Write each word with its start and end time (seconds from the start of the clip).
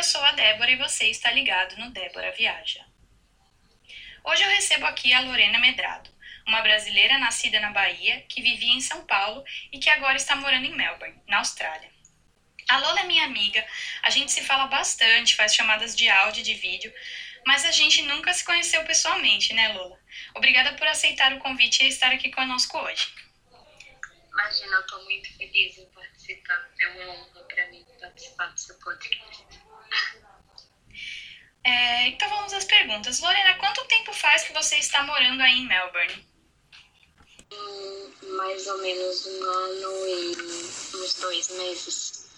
eu 0.00 0.04
sou 0.04 0.24
a 0.24 0.32
Débora 0.32 0.70
e 0.70 0.76
você 0.76 1.10
está 1.10 1.30
ligado 1.30 1.76
no 1.76 1.90
Débora 1.90 2.32
Viaja. 2.32 2.82
Hoje 4.24 4.42
eu 4.42 4.48
recebo 4.48 4.86
aqui 4.86 5.12
a 5.12 5.20
Lorena 5.20 5.58
Medrado, 5.58 6.08
uma 6.48 6.62
brasileira 6.62 7.18
nascida 7.18 7.60
na 7.60 7.70
Bahia, 7.70 8.22
que 8.26 8.40
vivia 8.40 8.72
em 8.72 8.80
São 8.80 9.04
Paulo 9.04 9.44
e 9.70 9.78
que 9.78 9.90
agora 9.90 10.16
está 10.16 10.34
morando 10.34 10.64
em 10.64 10.74
Melbourne, 10.74 11.20
na 11.28 11.36
Austrália. 11.36 11.90
A 12.70 12.78
Lola 12.78 13.00
é 13.00 13.04
minha 13.04 13.26
amiga, 13.26 13.62
a 14.02 14.08
gente 14.08 14.32
se 14.32 14.42
fala 14.42 14.68
bastante, 14.68 15.36
faz 15.36 15.54
chamadas 15.54 15.94
de 15.94 16.08
áudio 16.08 16.40
e 16.40 16.44
de 16.44 16.54
vídeo, 16.54 16.90
mas 17.44 17.66
a 17.66 17.70
gente 17.70 18.00
nunca 18.00 18.32
se 18.32 18.42
conheceu 18.42 18.82
pessoalmente, 18.84 19.52
né, 19.52 19.68
Lola? 19.74 20.00
Obrigada 20.34 20.72
por 20.78 20.86
aceitar 20.86 21.34
o 21.34 21.40
convite 21.40 21.84
e 21.84 21.88
estar 21.88 22.10
aqui 22.10 22.30
conosco 22.30 22.78
hoje. 22.78 23.12
Imagina, 24.32 24.76
eu 24.76 24.80
estou 24.80 25.04
muito 25.04 25.36
feliz 25.36 25.76
em 25.76 25.84
participar. 25.90 26.70
É 26.80 26.88
uma 26.88 27.12
honra 27.12 27.44
para 27.44 27.66
mim 27.66 27.84
participar 28.00 28.46
do 28.46 28.58
seu 28.58 28.78
podcast. 28.78 29.59
É, 31.62 32.08
então 32.08 32.28
vamos 32.28 32.52
às 32.52 32.64
perguntas. 32.64 33.20
Lorena, 33.20 33.54
quanto 33.58 33.84
tempo 33.84 34.12
faz 34.12 34.44
que 34.44 34.52
você 34.52 34.76
está 34.76 35.02
morando 35.02 35.42
aí 35.42 35.58
em 35.58 35.66
Melbourne? 35.66 36.26
Hum, 37.52 38.12
mais 38.36 38.66
ou 38.66 38.78
menos 38.78 39.26
um 39.26 39.44
ano 39.44 40.06
e 40.06 40.96
uns 40.96 41.14
dois 41.14 41.48
meses. 41.50 42.30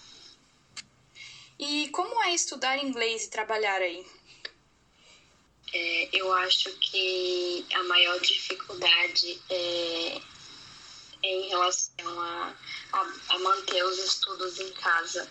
E 1.59 1.89
como 1.91 2.23
é 2.25 2.35
estudar 2.35 2.83
inglês 2.83 3.25
e 3.25 3.31
trabalhar 3.31 3.81
aí? 3.81 4.05
É, 5.73 6.09
eu 6.13 6.33
acho 6.33 6.71
que 6.79 7.65
a 7.75 7.83
maior 7.85 8.19
dificuldade 8.21 9.41
é, 9.49 10.21
é 11.23 11.29
em 11.29 11.49
relação 11.49 12.21
a, 12.21 12.55
a, 12.93 13.13
a 13.29 13.39
manter 13.39 13.85
os 13.85 13.99
estudos 13.99 14.59
em 14.59 14.73
casa 14.73 15.31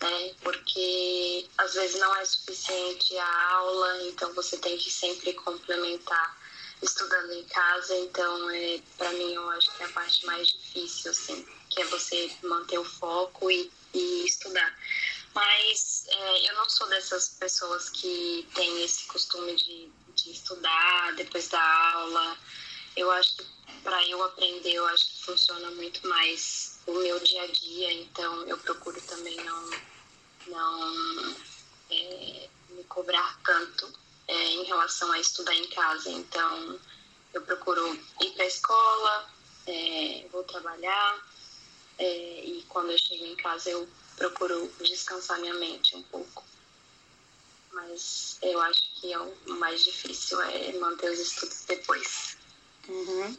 né? 0.00 0.34
Porque 0.42 1.48
às 1.58 1.74
vezes 1.74 1.98
não 1.98 2.14
é 2.16 2.24
suficiente 2.24 3.16
a 3.16 3.52
aula, 3.54 4.02
então 4.08 4.32
você 4.34 4.56
tem 4.58 4.76
que 4.76 4.90
sempre 4.90 5.32
complementar 5.34 6.36
estudando 6.82 7.32
em 7.32 7.44
casa. 7.44 7.94
Então, 7.96 8.50
é, 8.50 8.80
para 8.96 9.12
mim, 9.12 9.32
eu 9.32 9.48
acho 9.50 9.74
que 9.76 9.82
é 9.82 9.86
a 9.86 9.90
parte 9.90 10.26
mais 10.26 10.48
difícil, 10.48 11.10
assim, 11.10 11.46
que 11.70 11.80
é 11.80 11.84
você 11.86 12.30
manter 12.42 12.78
o 12.78 12.84
foco 12.84 13.50
e, 13.50 13.70
e 13.94 14.26
estudar. 14.26 14.76
Mas 15.34 16.06
é, 16.08 16.50
eu 16.50 16.54
não 16.54 16.68
sou 16.68 16.86
dessas 16.88 17.30
pessoas 17.30 17.90
que 17.90 18.46
têm 18.54 18.82
esse 18.82 19.04
costume 19.04 19.54
de, 19.56 19.90
de 20.14 20.32
estudar 20.32 21.14
depois 21.14 21.48
da 21.48 21.92
aula. 21.92 22.38
Eu 22.96 23.10
acho 23.10 23.36
que 23.36 23.46
para 23.82 24.06
eu 24.08 24.22
aprender, 24.24 24.72
eu 24.72 24.86
acho 24.86 25.06
que 25.06 25.24
funciona 25.24 25.70
muito 25.72 26.06
mais 26.08 26.75
o 26.86 26.92
meu 26.94 27.18
dia 27.20 27.42
a 27.42 27.46
dia, 27.46 27.92
então 27.92 28.42
eu 28.46 28.56
procuro 28.58 29.00
também 29.02 29.36
não, 29.36 29.70
não 30.46 31.36
é, 31.90 32.48
me 32.70 32.84
cobrar 32.84 33.38
tanto 33.44 33.92
é, 34.28 34.44
em 34.52 34.64
relação 34.64 35.10
a 35.12 35.18
estudar 35.18 35.54
em 35.54 35.68
casa. 35.68 36.10
Então 36.10 36.78
eu 37.34 37.42
procuro 37.42 37.98
ir 38.20 38.30
para 38.32 38.44
a 38.44 38.48
escola, 38.48 39.30
é, 39.66 40.26
vou 40.30 40.44
trabalhar 40.44 41.26
é, 41.98 42.44
e 42.44 42.64
quando 42.68 42.92
eu 42.92 42.98
chego 42.98 43.24
em 43.24 43.36
casa 43.36 43.70
eu 43.70 43.88
procuro 44.16 44.72
descansar 44.80 45.40
minha 45.40 45.54
mente 45.54 45.96
um 45.96 46.02
pouco. 46.04 46.44
Mas 47.72 48.38
eu 48.40 48.60
acho 48.60 48.82
que 49.00 49.12
é 49.12 49.18
o 49.18 49.34
mais 49.58 49.84
difícil 49.84 50.40
é 50.40 50.72
manter 50.78 51.10
os 51.10 51.18
estudos 51.18 51.64
depois. 51.66 52.36
Uhum. 52.88 53.36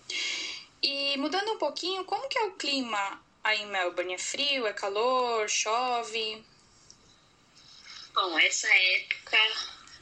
E 0.83 1.17
mudando 1.17 1.53
um 1.53 1.57
pouquinho, 1.57 2.05
como 2.05 2.27
que 2.27 2.37
é 2.37 2.43
o 2.43 2.51
clima 2.51 3.26
Aí 3.47 3.61
em 3.61 3.67
Melbourne 3.67 4.13
é 4.13 4.17
frio, 4.17 4.67
é 4.67 4.73
calor, 4.73 5.49
chove? 5.49 6.45
Bom, 8.13 8.37
essa 8.39 8.67
época, 8.67 9.37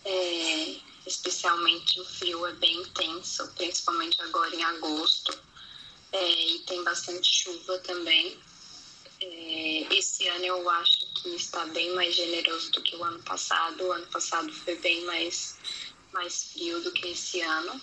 é, 0.03 0.77
especialmente 1.05 2.01
o 2.01 2.05
frio 2.05 2.43
é 2.47 2.53
bem 2.53 2.77
intenso, 2.77 3.47
principalmente 3.53 4.19
agora 4.23 4.55
em 4.55 4.63
agosto. 4.63 5.39
É, 6.11 6.31
e 6.31 6.59
tem 6.61 6.83
bastante 6.83 7.43
chuva 7.43 7.77
também. 7.81 8.35
É, 9.21 9.93
esse 9.93 10.27
ano 10.27 10.45
eu 10.45 10.67
acho 10.67 11.13
que 11.21 11.35
está 11.35 11.67
bem 11.67 11.93
mais 11.93 12.15
generoso 12.15 12.71
do 12.71 12.81
que 12.81 12.95
o 12.95 13.03
ano 13.03 13.21
passado. 13.21 13.83
O 13.83 13.91
ano 13.91 14.07
passado 14.07 14.51
foi 14.51 14.75
bem 14.77 15.05
mais, 15.05 15.55
mais 16.11 16.45
frio 16.45 16.81
do 16.81 16.91
que 16.91 17.09
esse 17.09 17.41
ano. 17.41 17.79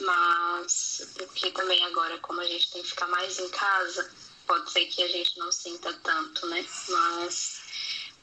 Mas 0.00 1.06
porque 1.18 1.50
também 1.50 1.84
agora, 1.84 2.18
como 2.20 2.40
a 2.40 2.46
gente 2.46 2.70
tem 2.70 2.82
que 2.82 2.88
ficar 2.88 3.08
mais 3.08 3.38
em 3.38 3.48
casa, 3.50 4.10
pode 4.46 4.70
ser 4.70 4.86
que 4.86 5.02
a 5.02 5.08
gente 5.08 5.38
não 5.38 5.50
sinta 5.52 5.92
tanto, 6.02 6.46
né? 6.46 6.64
Mas 6.88 7.60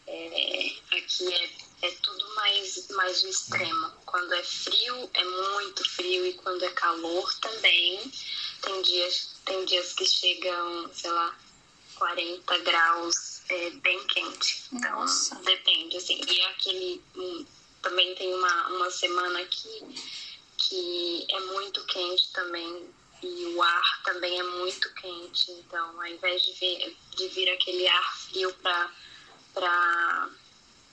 é, 0.07 0.75
aqui 0.91 1.33
é, 1.33 1.49
é 1.87 1.91
tudo 2.01 2.35
mais, 2.35 2.87
mais 2.89 3.23
o 3.23 3.27
extremo. 3.27 3.91
Quando 4.05 4.33
é 4.33 4.43
frio, 4.43 5.09
é 5.13 5.23
muito 5.23 5.89
frio, 5.91 6.25
e 6.25 6.33
quando 6.33 6.63
é 6.63 6.69
calor 6.71 7.33
também. 7.39 8.11
Tem 8.61 8.81
dias, 8.81 9.35
tem 9.45 9.65
dias 9.65 9.93
que 9.93 10.05
chegam, 10.05 10.89
sei 10.93 11.11
lá, 11.11 11.37
40 11.95 12.57
graus, 12.59 13.41
é 13.49 13.69
bem 13.71 14.05
quente. 14.07 14.63
Então, 14.71 15.01
Nossa. 15.01 15.35
depende, 15.35 15.97
assim. 15.97 16.21
E 16.27 16.39
é 16.39 16.45
aquele. 16.47 17.01
Um, 17.15 17.45
também 17.81 18.15
tem 18.15 18.33
uma, 18.33 18.67
uma 18.69 18.89
semana 18.89 19.41
aqui 19.41 19.95
que 20.57 21.25
é 21.29 21.39
muito 21.41 21.83
quente 21.85 22.31
também 22.31 22.89
e 23.23 23.55
o 23.55 23.61
ar 23.61 24.03
também 24.03 24.37
é 24.37 24.43
muito 24.43 24.93
quente. 24.95 25.51
Então, 25.51 25.99
ao 25.99 26.05
invés 26.07 26.41
de 26.41 26.51
vir, 26.53 26.97
de 27.15 27.27
vir 27.29 27.49
aquele 27.51 27.87
ar 27.87 28.17
frio 28.17 28.53
para 29.53 30.29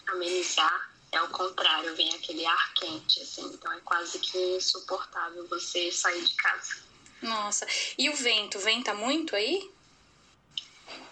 amenizar, 0.08 0.90
é 1.12 1.20
o 1.22 1.28
contrário, 1.28 1.94
vem 1.96 2.14
aquele 2.14 2.46
ar 2.46 2.74
quente, 2.74 3.20
assim. 3.20 3.44
Então, 3.46 3.72
é 3.72 3.80
quase 3.80 4.19
que 4.20 4.38
insuportável 4.56 5.46
você 5.48 5.90
sair 5.90 6.24
de 6.24 6.34
casa. 6.36 6.76
Nossa, 7.20 7.66
e 7.98 8.08
o 8.08 8.14
vento? 8.14 8.58
Venta 8.58 8.94
muito 8.94 9.34
aí? 9.34 9.70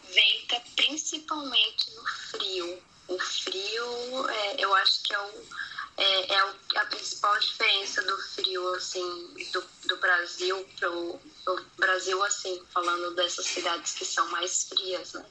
Venta 0.04 0.62
principalmente 0.76 1.90
no 1.90 2.06
frio. 2.06 2.82
O 3.08 3.18
frio, 3.18 4.28
é, 4.28 4.56
eu 4.64 4.74
acho 4.74 5.02
que 5.02 5.14
é 5.14 5.18
o 5.18 5.46
é, 5.98 6.32
é 6.32 6.38
a 6.76 6.86
principal 6.86 7.36
diferença 7.40 8.00
do 8.02 8.16
frio, 8.18 8.74
assim, 8.74 9.34
do, 9.52 9.64
do 9.86 9.96
Brasil 9.96 10.64
pro, 10.78 11.20
pro 11.44 11.66
Brasil, 11.76 12.22
assim, 12.22 12.62
falando 12.72 13.14
dessas 13.16 13.46
cidades 13.46 13.94
que 13.94 14.04
são 14.04 14.28
mais 14.30 14.68
frias, 14.68 15.12
né, 15.14 15.26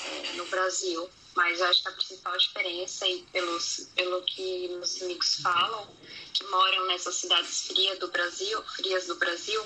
é, 0.00 0.32
no 0.32 0.46
Brasil. 0.46 1.10
Mas 1.34 1.60
eu 1.60 1.66
acho 1.66 1.82
que 1.82 1.88
a 1.88 1.92
principal 1.92 2.36
diferença, 2.38 3.06
e 3.06 3.22
pelos, 3.32 3.88
pelo 3.94 4.22
que 4.22 4.68
meus 4.68 5.00
amigos 5.02 5.36
falam, 5.42 5.94
que 6.32 6.44
moram 6.44 6.86
nessas 6.86 7.16
cidades 7.16 7.66
frias 7.66 7.98
do 7.98 8.08
Brasil, 8.08 8.62
frias 8.76 9.06
do 9.06 9.16
Brasil, 9.16 9.62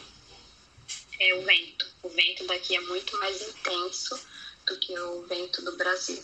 é 1.21 1.35
o 1.35 1.45
vento. 1.45 1.87
O 2.03 2.09
vento 2.09 2.47
daqui 2.47 2.77
é 2.77 2.81
muito 2.81 3.17
mais 3.19 3.41
intenso 3.43 4.19
do 4.67 4.77
que 4.79 4.97
o 4.99 5.23
vento 5.23 5.63
do 5.63 5.77
Brasil. 5.77 6.23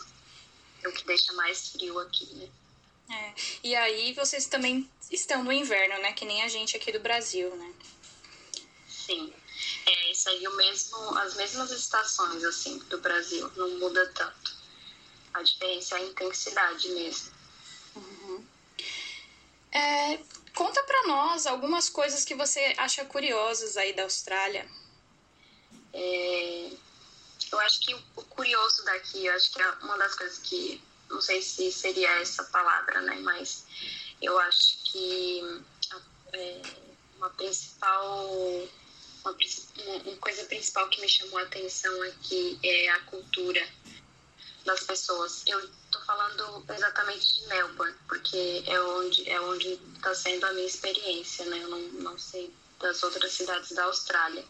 É 0.82 0.88
o 0.88 0.92
que 0.92 1.06
deixa 1.06 1.32
mais 1.34 1.68
frio 1.68 1.98
aqui, 1.98 2.26
né? 2.34 2.48
É. 3.10 3.34
E 3.62 3.74
aí 3.74 4.12
vocês 4.14 4.46
também 4.46 4.88
estão 5.10 5.44
no 5.44 5.52
inverno, 5.52 6.00
né? 6.02 6.12
Que 6.12 6.24
nem 6.24 6.42
a 6.42 6.48
gente 6.48 6.76
aqui 6.76 6.90
do 6.90 7.00
Brasil, 7.00 7.54
né? 7.56 7.72
Sim. 8.88 9.32
É, 9.86 10.10
isso 10.10 10.28
aí 10.28 10.46
o 10.46 10.56
mesmo, 10.56 10.96
as 11.18 11.34
mesmas 11.34 11.70
estações, 11.70 12.42
assim, 12.44 12.78
do 12.78 12.98
Brasil. 12.98 13.50
Não 13.56 13.78
muda 13.78 14.06
tanto. 14.14 14.56
A 15.34 15.42
diferença 15.42 15.96
é 15.96 16.02
a 16.02 16.04
intensidade 16.04 16.88
mesmo. 16.88 17.32
Uhum. 17.96 18.44
É, 19.70 20.18
conta 20.54 20.82
pra 20.82 21.06
nós 21.06 21.46
algumas 21.46 21.88
coisas 21.88 22.24
que 22.24 22.34
você 22.34 22.74
acha 22.76 23.04
curiosas 23.04 23.76
aí 23.76 23.92
da 23.92 24.04
Austrália. 24.04 24.68
É, 25.92 26.70
eu 27.52 27.60
acho 27.60 27.80
que 27.80 27.94
o 27.94 28.22
curioso 28.24 28.84
daqui, 28.84 29.26
eu 29.26 29.34
acho 29.34 29.52
que 29.52 29.60
é 29.60 29.70
uma 29.82 29.96
das 29.98 30.14
coisas 30.14 30.38
que 30.38 30.82
não 31.10 31.20
sei 31.20 31.42
se 31.42 31.70
seria 31.70 32.08
essa 32.20 32.42
palavra, 32.44 33.00
né? 33.02 33.20
Mas 33.20 33.64
eu 34.20 34.38
acho 34.38 34.78
que 34.84 35.62
é, 36.32 36.62
uma 37.16 37.28
principal 37.30 38.26
uma, 39.24 39.36
uma 40.04 40.16
coisa 40.16 40.44
principal 40.44 40.88
que 40.88 41.00
me 41.00 41.08
chamou 41.08 41.38
a 41.38 41.42
atenção 41.42 42.02
aqui 42.02 42.58
é 42.62 42.88
a 42.88 43.00
cultura 43.00 43.66
das 44.64 44.82
pessoas. 44.84 45.42
Eu 45.46 45.60
estou 45.60 46.02
falando 46.02 46.64
exatamente 46.74 47.34
de 47.34 47.46
Melbourne, 47.48 47.94
porque 48.08 48.64
é 48.66 48.80
onde 48.80 49.28
é 49.28 49.40
onde 49.40 49.78
está 49.94 50.14
sendo 50.14 50.44
a 50.46 50.52
minha 50.52 50.66
experiência, 50.66 51.44
né? 51.46 51.58
Eu 51.62 51.68
não, 51.68 51.80
não 52.00 52.18
sei 52.18 52.52
das 52.80 53.02
outras 53.02 53.32
cidades 53.32 53.70
da 53.72 53.84
Austrália, 53.84 54.44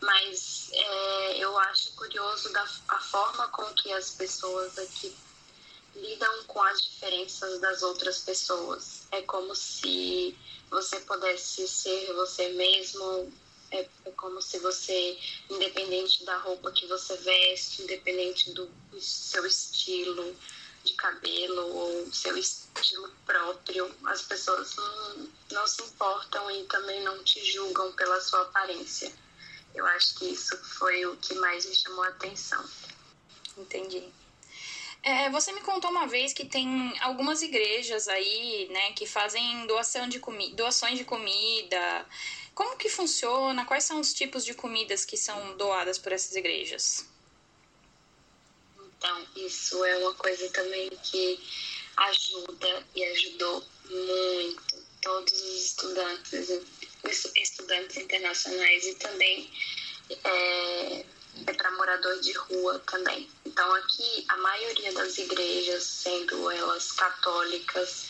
mas 0.00 0.70
é, 0.72 1.38
eu 1.38 1.58
acho 1.58 1.92
curioso 1.92 2.52
da 2.52 2.62
a 2.88 3.00
forma 3.00 3.48
com 3.48 3.64
que 3.74 3.92
as 3.92 4.10
pessoas 4.10 4.78
aqui 4.78 5.14
lidam 5.94 6.44
com 6.44 6.62
as 6.62 6.80
diferenças 6.82 7.60
das 7.60 7.82
outras 7.82 8.20
pessoas. 8.20 9.02
É 9.10 9.22
como 9.22 9.54
se 9.54 10.36
você 10.70 11.00
pudesse 11.00 11.66
ser 11.66 12.12
você 12.14 12.50
mesmo. 12.50 13.32
É, 13.70 13.86
é 14.06 14.10
como 14.12 14.40
se 14.40 14.58
você, 14.60 15.18
independente 15.50 16.24
da 16.24 16.38
roupa 16.38 16.72
que 16.72 16.86
você 16.86 17.14
veste, 17.18 17.82
independente 17.82 18.50
do, 18.52 18.70
seu 18.98 19.44
estilo 19.44 20.34
de 20.84 20.94
cabelo 20.94 21.76
ou 21.76 22.12
seu 22.12 22.34
estilo 22.38 23.10
próprio, 23.26 23.94
as 24.06 24.22
pessoas 24.22 24.74
não, 24.74 25.28
não 25.52 25.66
se 25.66 25.82
importam 25.82 26.50
e 26.50 26.64
também 26.64 27.02
não 27.02 27.22
te 27.22 27.44
julgam 27.44 27.92
pela 27.92 28.18
sua 28.22 28.40
aparência. 28.42 29.12
Eu 29.78 29.86
acho 29.86 30.16
que 30.16 30.24
isso 30.24 30.56
foi 30.76 31.06
o 31.06 31.16
que 31.18 31.34
mais 31.34 31.64
me 31.64 31.72
chamou 31.72 32.02
a 32.02 32.08
atenção. 32.08 32.68
Entendi. 33.56 34.02
É, 35.04 35.30
você 35.30 35.52
me 35.52 35.60
contou 35.60 35.88
uma 35.88 36.08
vez 36.08 36.32
que 36.32 36.44
tem 36.44 36.92
algumas 37.00 37.42
igrejas 37.42 38.08
aí, 38.08 38.68
né, 38.72 38.92
que 38.94 39.06
fazem 39.06 39.64
doação 39.68 40.08
de 40.08 40.18
comi 40.18 40.52
doações 40.52 40.98
de 40.98 41.04
comida. 41.04 42.04
Como 42.56 42.76
que 42.76 42.88
funciona? 42.88 43.64
Quais 43.64 43.84
são 43.84 44.00
os 44.00 44.12
tipos 44.12 44.44
de 44.44 44.52
comidas 44.52 45.04
que 45.04 45.16
são 45.16 45.56
doadas 45.56 45.96
por 45.96 46.10
essas 46.10 46.34
igrejas? 46.34 47.06
Então, 48.76 49.26
isso 49.36 49.84
é 49.84 49.96
uma 49.98 50.14
coisa 50.14 50.50
também 50.50 50.90
que 51.04 51.40
ajuda 51.96 52.84
e 52.96 53.04
ajudou 53.04 53.64
muito 53.88 54.88
todos 55.00 55.32
os 55.32 55.66
estudantes, 55.66 56.48
estudantes 57.68 57.96
internacionais 57.98 58.86
e 58.86 58.94
também 58.94 59.50
é, 60.24 61.04
é 61.46 61.52
para 61.52 61.70
morador 61.72 62.18
de 62.20 62.32
rua 62.32 62.78
também. 62.90 63.28
Então, 63.44 63.74
aqui, 63.74 64.24
a 64.28 64.36
maioria 64.38 64.92
das 64.94 65.18
igrejas, 65.18 65.82
sendo 65.82 66.50
elas 66.50 66.92
católicas 66.92 68.06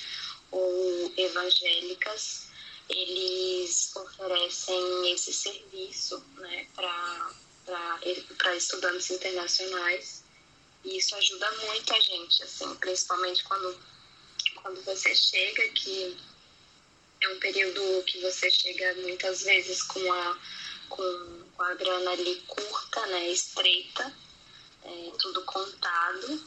ou 0.52 1.12
evangélicas, 1.16 2.46
eles 2.88 3.94
oferecem 3.96 5.12
esse 5.12 5.32
serviço 5.32 6.25
né, 6.37 6.66
para 6.75 8.56
estudantes 8.56 9.11
internacionais. 9.11 10.22
E 10.84 10.96
isso 10.96 11.14
ajuda 11.16 11.50
muito 11.66 11.93
a 11.93 12.00
gente, 12.00 12.43
assim, 12.44 12.72
principalmente 12.76 13.43
quando, 13.44 13.76
quando 14.62 14.81
você 14.84 15.14
chega, 15.14 15.69
que 15.70 16.16
é 17.20 17.29
um 17.29 17.38
período 17.38 18.03
que 18.05 18.20
você 18.20 18.50
chega 18.50 18.94
muitas 18.97 19.43
vezes 19.43 19.82
com 19.82 20.12
a, 20.12 20.38
com, 20.88 21.44
com 21.56 21.62
a 21.62 21.75
grana 21.75 22.12
ali 22.12 22.37
curta, 22.47 23.06
né, 23.06 23.29
estreita, 23.31 24.15
é, 24.85 25.11
tudo 25.19 25.43
contado, 25.43 26.44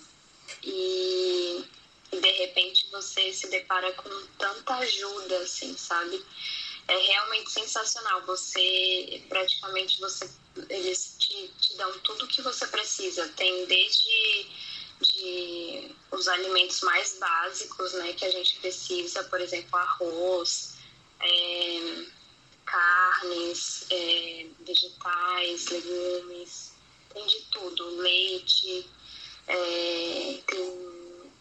e, 0.64 1.64
e 2.12 2.20
de 2.20 2.32
repente 2.32 2.88
você 2.92 3.34
se 3.34 3.48
depara 3.48 3.92
com 3.94 4.10
tanta 4.38 4.76
ajuda, 4.76 5.40
assim, 5.40 5.76
sabe? 5.78 6.24
É 6.88 6.98
realmente 6.98 7.52
sensacional. 7.52 8.26
Você, 8.26 9.24
praticamente, 9.30 10.00
você, 10.00 10.30
eles 10.70 11.16
te, 11.18 11.48
te 11.60 11.76
dão 11.78 12.00
tudo 12.00 12.26
o 12.26 12.28
que 12.28 12.42
você 12.42 12.68
precisa. 12.68 13.28
Tem 13.30 13.66
desde 13.66 14.50
de 15.02 15.96
os 16.12 16.28
alimentos 16.28 16.82
mais 16.82 17.18
básicos, 17.18 17.94
né, 17.94 18.14
que 18.14 18.26
a 18.26 18.32
gente 18.32 18.60
precisa, 18.60 19.24
por 19.24 19.40
exemplo, 19.40 19.78
arroz, 19.78 20.74
é, 21.20 22.06
carnes, 22.66 23.86
é, 23.90 24.48
vegetais, 24.60 25.68
legumes, 25.68 26.74
tem 27.14 27.26
de 27.26 27.42
tudo, 27.52 28.02
leite, 28.02 28.90
é, 29.48 30.40
tem, 30.48 31.32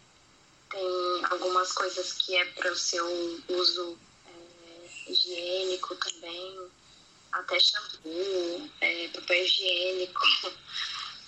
tem 0.69 1.25
algumas 1.29 1.71
coisas 1.73 2.13
que 2.13 2.35
é 2.35 2.45
para 2.45 2.71
o 2.71 2.75
seu 2.75 3.41
uso 3.49 3.97
é, 4.27 5.11
higiênico 5.11 5.95
também, 5.95 6.69
até 7.31 7.59
shampoo, 7.59 8.69
é, 8.81 9.07
papel 9.09 9.45
higiênico, 9.45 10.21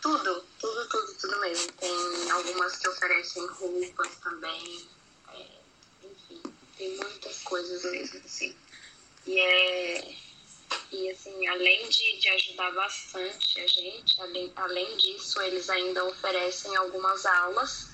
tudo, 0.04 0.44
tudo, 0.60 0.90
tudo, 0.90 1.14
tudo 1.16 1.40
mesmo. 1.40 1.72
Tem 1.74 2.32
algumas 2.32 2.78
que 2.78 2.90
oferecem 2.90 3.48
roupas 3.48 4.10
também, 4.22 4.86
é, 5.34 5.48
enfim, 6.04 6.42
tem 6.78 6.98
muitas 6.98 7.42
coisas 7.44 7.84
mesmo, 7.86 8.22
assim. 8.26 8.56
E 9.26 9.40
é 9.40 10.16
e 10.92 11.10
assim, 11.10 11.48
além 11.48 11.88
de, 11.88 12.18
de 12.18 12.30
ajudar 12.30 12.72
bastante 12.72 13.62
a 13.62 13.68
gente, 13.68 14.22
além, 14.22 14.52
além 14.56 14.98
disso, 14.98 15.40
eles 15.42 15.70
ainda 15.70 16.04
oferecem 16.04 16.76
algumas 16.76 17.26
aulas 17.26 17.90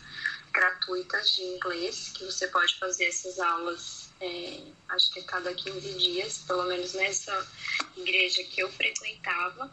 gratuitas 0.52 1.36
de 1.36 1.44
inglês, 1.44 2.12
que 2.16 2.26
você 2.26 2.48
pode 2.48 2.76
fazer 2.80 3.06
essas 3.06 3.40
aulas, 3.40 4.10
é, 4.20 4.62
acho 4.90 5.12
que 5.12 5.20
a 5.20 5.24
cada 5.24 5.54
15 5.54 5.94
dias, 5.94 6.40
pelo 6.40 6.64
menos 6.64 6.94
nessa 6.94 7.48
igreja 7.96 8.44
que 8.44 8.62
eu 8.62 8.72
frequentava, 8.72 9.72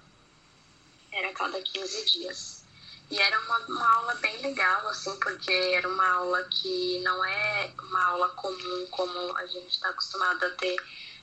era 1.16 1.30
a 1.30 1.32
cada 1.32 1.60
15 1.60 2.04
dias. 2.04 2.64
E 3.10 3.18
era 3.18 3.40
uma, 3.40 3.58
uma 3.66 3.94
aula 3.96 4.14
bem 4.16 4.36
legal, 4.42 4.86
assim, 4.88 5.16
porque 5.20 5.52
era 5.52 5.88
uma 5.88 6.06
aula 6.08 6.42
que 6.44 6.98
não 7.00 7.24
é 7.24 7.72
uma 7.78 8.04
aula 8.04 8.28
comum 8.30 8.86
como 8.90 9.36
a 9.36 9.46
gente 9.46 9.70
está 9.70 9.90
acostumado 9.90 10.44
a 10.44 10.50
ter 10.50 10.76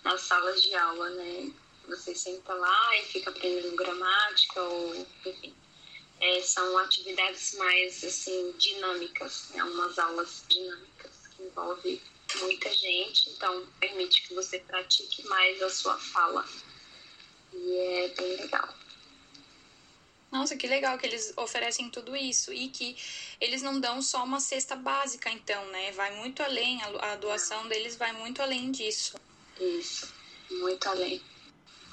nas 0.04 0.22
salas 0.22 0.62
de 0.62 0.74
aula, 0.76 1.10
né? 1.12 1.52
Você 1.90 2.16
senta 2.16 2.54
lá 2.54 2.98
e 2.98 3.04
fica 3.04 3.30
aprendendo 3.30 3.76
gramática 3.76 4.62
ou, 4.62 4.96
enfim. 5.26 5.54
É, 6.22 6.42
são 6.42 6.78
atividades 6.78 7.54
mais, 7.56 8.02
assim, 8.04 8.54
dinâmicas, 8.58 9.50
né? 9.50 9.64
Umas 9.66 10.00
aulas 10.00 10.46
dinâmicas 10.48 11.12
que 11.36 11.44
envolvem 11.44 12.02
muita 12.40 12.74
gente, 12.74 13.30
então 13.30 13.68
permite 13.80 14.26
que 14.26 14.34
você 14.34 14.60
pratique 14.60 15.28
mais 15.28 15.62
a 15.62 15.70
sua 15.70 15.98
fala. 15.98 16.48
E 17.52 17.78
é 17.78 18.08
bem 18.08 18.38
legal. 18.38 18.74
Nossa, 20.34 20.58
que 20.58 20.66
legal 20.66 20.98
que 20.98 21.06
eles 21.06 21.32
oferecem 21.38 21.92
tudo 21.92 22.16
isso 22.16 22.52
e 22.52 22.68
que 22.68 22.98
eles 23.40 23.62
não 23.62 23.80
dão 23.80 24.02
só 24.02 24.24
uma 24.24 24.40
cesta 24.40 24.76
básica, 24.76 25.30
então, 25.30 25.64
né? 25.68 25.92
Vai 25.92 26.10
muito 26.16 26.42
além, 26.42 26.82
a 26.82 27.16
doação 27.18 27.68
deles 27.68 27.96
vai 27.96 28.12
muito 28.14 28.42
além 28.42 28.72
disso. 28.72 29.14
Isso, 29.60 30.12
muito 30.50 30.90
além. 30.90 31.22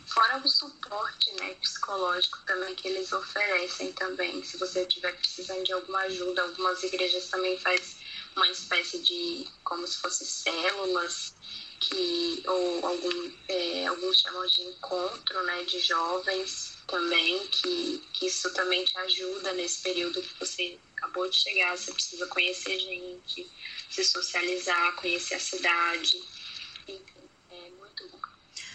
Fora 0.06 0.38
o 0.38 0.48
suporte 0.48 1.30
né, 1.34 1.52
psicológico 1.60 2.38
também 2.46 2.74
que 2.74 2.88
eles 2.88 3.12
oferecem 3.12 3.92
também. 3.92 4.42
Se 4.42 4.56
você 4.56 4.84
estiver 4.84 5.14
precisando 5.18 5.62
de 5.62 5.74
alguma 5.74 5.98
ajuda, 6.00 6.40
algumas 6.40 6.82
igrejas 6.82 7.28
também 7.28 7.58
faz 7.58 7.96
uma 8.34 8.48
espécie 8.48 9.00
de 9.00 9.46
como 9.62 9.86
se 9.86 9.98
fosse 9.98 10.24
células 10.24 11.34
que 11.78 12.42
ou 12.46 12.86
algum, 12.86 13.32
é, 13.48 13.86
alguns 13.86 14.20
chamam 14.20 14.46
de 14.46 14.62
encontro 14.62 15.42
né, 15.44 15.62
de 15.64 15.78
jovens 15.80 16.79
também, 16.90 17.46
que, 17.46 18.02
que 18.12 18.26
isso 18.26 18.52
também 18.52 18.84
te 18.84 18.98
ajuda 18.98 19.52
nesse 19.52 19.80
período 19.80 20.20
que 20.20 20.38
você 20.38 20.78
acabou 20.96 21.28
de 21.30 21.36
chegar, 21.36 21.76
você 21.76 21.92
precisa 21.92 22.26
conhecer 22.26 22.78
gente, 22.78 23.50
se 23.88 24.04
socializar, 24.04 24.94
conhecer 24.96 25.36
a 25.36 25.40
cidade. 25.40 26.20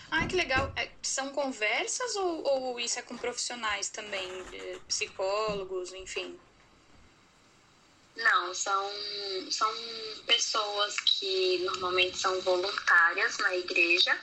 Ah, 0.10 0.25
que 0.27 0.36
legal. 0.36 0.72
É, 0.77 0.89
são 1.03 1.29
conversas 1.29 2.15
ou, 2.15 2.43
ou 2.43 2.79
isso 2.79 2.98
é 2.98 3.01
com 3.01 3.17
profissionais 3.17 3.89
também, 3.89 4.27
psicólogos, 4.88 5.93
enfim? 5.93 6.39
Não, 8.15 8.53
são, 8.53 8.91
são 9.51 9.69
pessoas 10.25 10.95
que 11.01 11.60
normalmente 11.65 12.17
são 12.17 12.39
voluntárias 12.41 13.38
na 13.39 13.57
igreja 13.57 14.17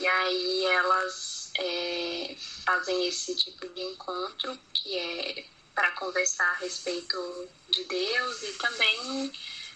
e 0.00 0.06
aí 0.06 0.64
elas 0.64 1.43
é, 1.56 2.36
fazem 2.64 3.06
esse 3.06 3.34
tipo 3.36 3.68
de 3.68 3.82
encontro 3.82 4.58
que 4.72 4.96
é 4.96 5.44
para 5.74 5.90
conversar 5.92 6.48
a 6.50 6.58
respeito 6.58 7.48
de 7.68 7.84
Deus 7.84 8.42
e 8.42 8.52
também 8.54 9.32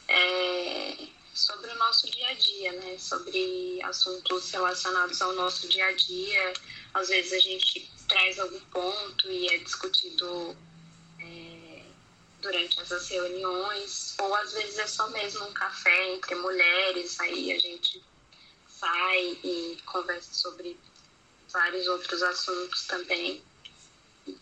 é, 0.08 1.08
sobre 1.35 1.70
o 1.70 1.76
nosso 1.76 2.11
dia 2.11 2.28
a 2.28 2.35
dia, 2.35 2.73
né? 2.73 2.97
Sobre 2.99 3.80
assuntos 3.82 4.50
relacionados 4.50 5.20
ao 5.20 5.32
nosso 5.35 5.68
dia 5.68 5.87
a 5.87 5.92
dia. 5.92 6.52
Às 6.94 7.08
vezes 7.08 7.32
a 7.32 7.38
gente 7.40 7.90
traz 8.08 8.38
algum 8.38 8.61
ponto 8.61 9.30
e 9.30 9.49
é 9.49 9.58
discutido 9.58 10.56
é, 11.20 11.82
durante 12.40 12.80
essas 12.80 13.08
reuniões, 13.08 14.14
ou 14.18 14.35
às 14.35 14.52
vezes 14.52 14.78
é 14.78 14.87
só 14.87 15.08
mesmo 15.11 15.44
um 15.47 15.52
café 15.52 16.14
entre 16.14 16.35
mulheres, 16.37 17.18
aí 17.20 17.52
a 17.52 17.58
gente 17.58 18.02
sai 18.66 19.38
e 19.44 19.78
conversa 19.85 20.32
sobre 20.32 20.78
vários 21.52 21.87
outros 21.88 22.23
assuntos 22.23 22.87
também. 22.87 23.43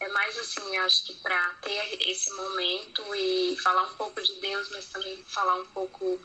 É 0.01 0.09
mais 0.09 0.37
assim, 0.39 0.77
acho 0.79 1.05
que 1.05 1.15
para 1.15 1.51
ter 1.63 2.09
esse 2.09 2.33
momento 2.33 3.15
e 3.15 3.57
falar 3.63 3.85
um 3.85 3.95
pouco 3.95 4.21
de 4.21 4.35
Deus, 4.41 4.69
mas 4.71 4.87
também 4.87 5.23
falar 5.25 5.55
um 5.57 5.67
pouco 5.67 6.21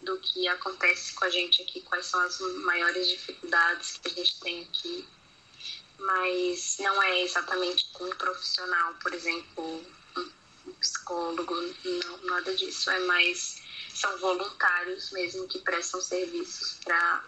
do 0.00 0.18
que 0.18 0.48
acontece 0.48 1.14
com 1.14 1.24
a 1.24 1.30
gente 1.30 1.62
aqui, 1.62 1.82
quais 1.82 2.06
são 2.06 2.20
as 2.20 2.40
maiores 2.40 3.08
dificuldades 3.08 3.98
que 3.98 4.08
a 4.08 4.10
gente 4.12 4.40
tem 4.40 4.62
aqui. 4.62 5.06
Mas 5.98 6.76
não 6.80 7.02
é 7.02 7.22
exatamente 7.22 7.86
com 7.92 8.04
um 8.04 8.16
profissional, 8.16 8.94
por 8.94 9.12
exemplo, 9.12 9.84
um 10.66 10.72
psicólogo, 10.74 11.54
não, 11.84 12.16
nada 12.24 12.54
disso. 12.56 12.90
É 12.90 12.98
mais, 13.00 13.62
são 13.94 14.18
voluntários 14.18 15.10
mesmo 15.12 15.46
que 15.46 15.58
prestam 15.58 16.00
serviços 16.00 16.78
para 16.82 17.22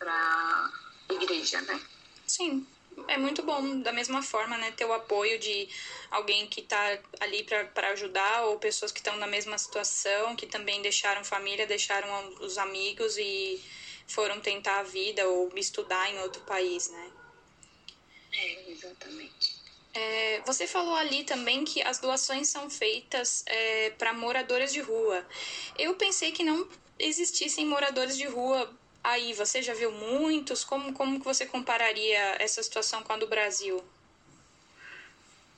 a 0.00 0.70
igreja, 1.14 1.60
né? 1.62 1.80
Sim. 2.26 2.66
é 3.06 3.16
muito 3.16 3.42
bom, 3.42 3.80
da 3.80 3.92
mesma 3.92 4.22
forma, 4.22 4.56
né? 4.58 4.72
Ter 4.72 4.84
o 4.84 4.92
apoio 4.92 5.38
de 5.38 5.68
alguém 6.10 6.46
que 6.46 6.60
está 6.60 6.98
ali 7.20 7.44
para 7.44 7.90
ajudar, 7.90 8.44
ou 8.44 8.58
pessoas 8.58 8.92
que 8.92 8.98
estão 8.98 9.16
na 9.16 9.26
mesma 9.26 9.56
situação, 9.56 10.36
que 10.36 10.46
também 10.46 10.82
deixaram 10.82 11.24
família, 11.24 11.66
deixaram 11.66 12.08
os 12.40 12.58
amigos 12.58 13.16
e 13.16 13.62
foram 14.06 14.40
tentar 14.40 14.80
a 14.80 14.82
vida 14.82 15.26
ou 15.28 15.50
estudar 15.56 16.10
em 16.10 16.18
outro 16.20 16.42
país, 16.42 16.88
né? 16.90 17.10
É, 18.32 18.70
exatamente. 18.70 19.58
É, 19.94 20.40
você 20.46 20.66
falou 20.66 20.94
ali 20.94 21.24
também 21.24 21.64
que 21.64 21.82
as 21.82 21.98
doações 21.98 22.48
são 22.48 22.70
feitas 22.70 23.42
é, 23.46 23.90
para 23.90 24.12
moradores 24.12 24.72
de 24.72 24.80
rua. 24.80 25.26
Eu 25.78 25.94
pensei 25.96 26.30
que 26.30 26.44
não 26.44 26.68
existissem 26.98 27.66
moradores 27.66 28.16
de 28.16 28.26
rua 28.26 28.77
aí. 29.10 29.34
Você 29.34 29.62
já 29.62 29.74
viu 29.74 29.90
muitos? 29.90 30.64
Como, 30.64 30.92
como 30.92 31.18
que 31.18 31.24
você 31.24 31.46
compararia 31.46 32.36
essa 32.38 32.62
situação 32.62 33.02
com 33.02 33.12
a 33.12 33.16
do 33.16 33.26
Brasil? 33.26 33.84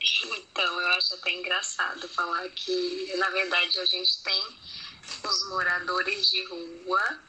Então, 0.02 0.80
eu 0.80 0.88
acho 0.94 1.14
até 1.14 1.30
engraçado 1.30 2.08
falar 2.08 2.48
que, 2.50 3.14
na 3.16 3.28
verdade, 3.30 3.78
a 3.78 3.84
gente 3.84 4.22
tem 4.22 4.58
os 5.24 5.48
moradores 5.48 6.30
de 6.30 6.44
rua 6.46 7.20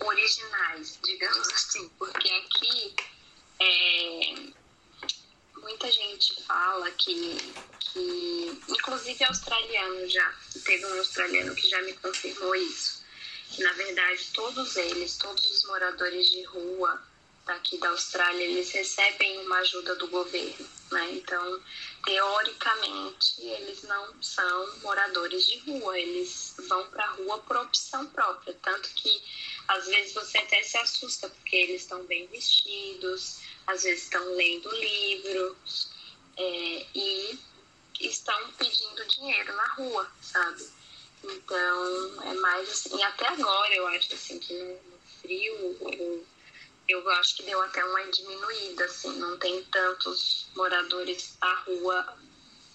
originais, 0.00 0.98
digamos 1.02 1.48
assim, 1.50 1.88
porque 1.98 2.28
aqui 2.28 2.94
é, 3.60 4.34
muita 5.56 5.90
gente 5.90 6.42
fala 6.44 6.90
que, 6.92 7.36
que, 7.80 8.62
inclusive 8.68 9.24
australiano 9.24 10.08
já, 10.08 10.34
teve 10.64 10.86
um 10.86 10.98
australiano 10.98 11.54
que 11.54 11.68
já 11.68 11.82
me 11.82 11.92
confirmou 11.94 12.54
isso, 12.54 13.04
na 13.58 13.72
verdade 13.72 14.30
todos 14.32 14.76
eles, 14.76 15.16
todos 15.16 15.44
os 15.50 15.64
moradores 15.64 16.26
de 16.30 16.42
rua 16.44 17.02
daqui 17.46 17.78
da 17.78 17.90
Austrália, 17.90 18.44
eles 18.44 18.70
recebem 18.72 19.38
uma 19.46 19.58
ajuda 19.58 19.94
do 19.94 20.08
governo, 20.08 20.68
né? 20.90 21.12
Então, 21.12 21.62
teoricamente, 22.04 23.40
eles 23.40 23.82
não 23.84 24.20
são 24.20 24.78
moradores 24.80 25.46
de 25.46 25.58
rua, 25.60 25.98
eles 25.98 26.54
vão 26.68 26.84
para 26.90 27.04
a 27.04 27.12
rua 27.12 27.38
por 27.38 27.56
opção 27.56 28.04
própria, 28.06 28.52
tanto 28.60 28.88
que 28.90 29.22
às 29.68 29.86
vezes 29.86 30.12
você 30.12 30.38
até 30.38 30.62
se 30.62 30.76
assusta 30.76 31.28
porque 31.28 31.56
eles 31.56 31.82
estão 31.82 32.04
bem 32.04 32.26
vestidos, 32.26 33.38
às 33.66 33.84
vezes 33.84 34.04
estão 34.04 34.34
lendo 34.34 34.68
livros 34.72 35.88
é, 36.36 36.86
e 36.94 37.38
estão 38.00 38.52
pedindo 38.52 39.06
dinheiro 39.06 39.54
na 39.54 39.66
rua, 39.74 40.10
sabe? 40.20 40.68
Então, 41.24 42.22
é 42.22 42.34
mais 42.34 42.70
assim, 42.70 43.02
até 43.02 43.26
agora 43.28 43.74
eu 43.74 43.86
acho 43.88 44.14
assim 44.14 44.38
que 44.38 44.52
no, 44.54 44.74
no 44.74 44.98
frio 45.20 45.76
eu, 45.80 46.26
eu 46.88 47.10
acho 47.10 47.36
que 47.36 47.42
deu 47.42 47.60
até 47.62 47.84
uma 47.84 48.04
diminuída, 48.04 48.84
assim, 48.84 49.18
não 49.18 49.36
tem 49.38 49.62
tantos 49.64 50.46
moradores 50.54 51.36
à 51.40 51.54
rua 51.60 52.18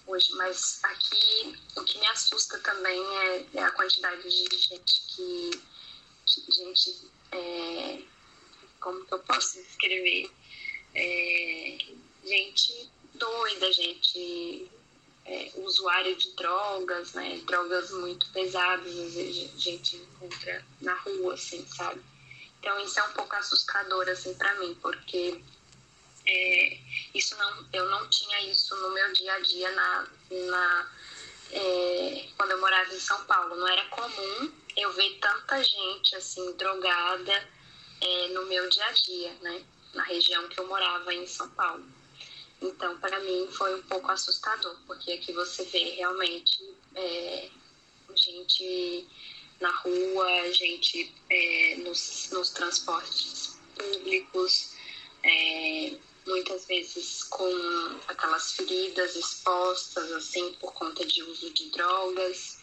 hoje, 0.06 0.32
mas 0.32 0.80
aqui 0.82 1.58
o 1.76 1.84
que 1.84 1.98
me 1.98 2.06
assusta 2.08 2.58
também 2.58 3.00
é, 3.18 3.46
é 3.54 3.62
a 3.62 3.70
quantidade 3.70 4.22
de 4.22 4.56
gente 4.58 5.02
que, 5.08 5.50
que 6.26 6.52
gente, 6.52 7.10
é, 7.30 8.02
como 8.80 9.04
que 9.06 9.14
eu 9.14 9.20
posso 9.20 9.62
descrever? 9.62 10.30
é, 10.94 11.78
gente 12.24 12.90
doida, 13.14 13.72
gente 13.72 14.70
é, 15.24 15.50
usuário 15.56 16.16
de 16.16 16.30
drogas, 16.32 17.12
né? 17.12 17.40
Drogas 17.46 17.90
muito 17.92 18.28
pesadas, 18.30 18.86
às 18.86 19.14
vezes 19.14 19.50
a 19.54 19.58
gente 19.58 19.96
encontra 19.96 20.64
na 20.80 20.94
rua, 20.94 21.34
assim, 21.34 21.66
sabe? 21.66 22.00
Então 22.58 22.78
isso 22.80 22.98
é 22.98 23.02
um 23.04 23.12
pouco 23.12 23.34
assustador, 23.36 24.08
assim, 24.08 24.34
para 24.34 24.54
mim, 24.56 24.76
porque 24.80 25.40
é, 26.26 26.78
isso 27.14 27.36
não, 27.36 27.66
eu 27.72 27.88
não 27.88 28.08
tinha 28.08 28.40
isso 28.50 28.76
no 28.76 28.90
meu 28.92 29.12
dia 29.12 29.34
a 29.34 29.40
dia 29.40 29.70
na, 29.72 30.08
na 30.30 30.90
é, 31.52 32.28
quando 32.36 32.52
eu 32.52 32.60
morava 32.60 32.94
em 32.94 33.00
São 33.00 33.24
Paulo. 33.24 33.56
Não 33.56 33.68
era 33.68 33.84
comum 33.86 34.52
eu 34.76 34.92
ver 34.92 35.18
tanta 35.20 35.62
gente 35.62 36.16
assim 36.16 36.52
drogada 36.56 37.48
é, 38.00 38.28
no 38.28 38.46
meu 38.46 38.68
dia 38.68 38.86
a 38.86 38.92
dia, 38.92 39.32
né? 39.42 39.64
na 39.94 40.02
região 40.04 40.48
que 40.48 40.58
eu 40.58 40.66
morava 40.66 41.12
em 41.14 41.26
São 41.26 41.48
Paulo. 41.50 41.84
Então, 42.62 42.96
para 42.98 43.18
mim 43.20 43.48
foi 43.50 43.74
um 43.74 43.82
pouco 43.82 44.10
assustador, 44.10 44.76
porque 44.86 45.12
aqui 45.12 45.32
você 45.32 45.64
vê 45.64 45.96
realmente 45.96 46.74
é, 46.94 47.48
gente 48.14 49.06
na 49.60 49.70
rua, 49.70 50.52
gente 50.52 51.12
é, 51.28 51.76
nos, 51.78 52.30
nos, 52.30 52.50
transportes 52.50 53.58
públicos, 53.76 54.74
é, 55.24 55.96
muitas 56.26 56.66
vezes 56.66 57.24
com 57.24 57.50
aquelas 58.06 58.52
feridas 58.52 59.16
expostas, 59.16 60.12
assim, 60.12 60.52
por 60.54 60.72
conta 60.72 61.04
de 61.04 61.22
uso 61.24 61.50
de 61.50 61.68
drogas. 61.70 62.58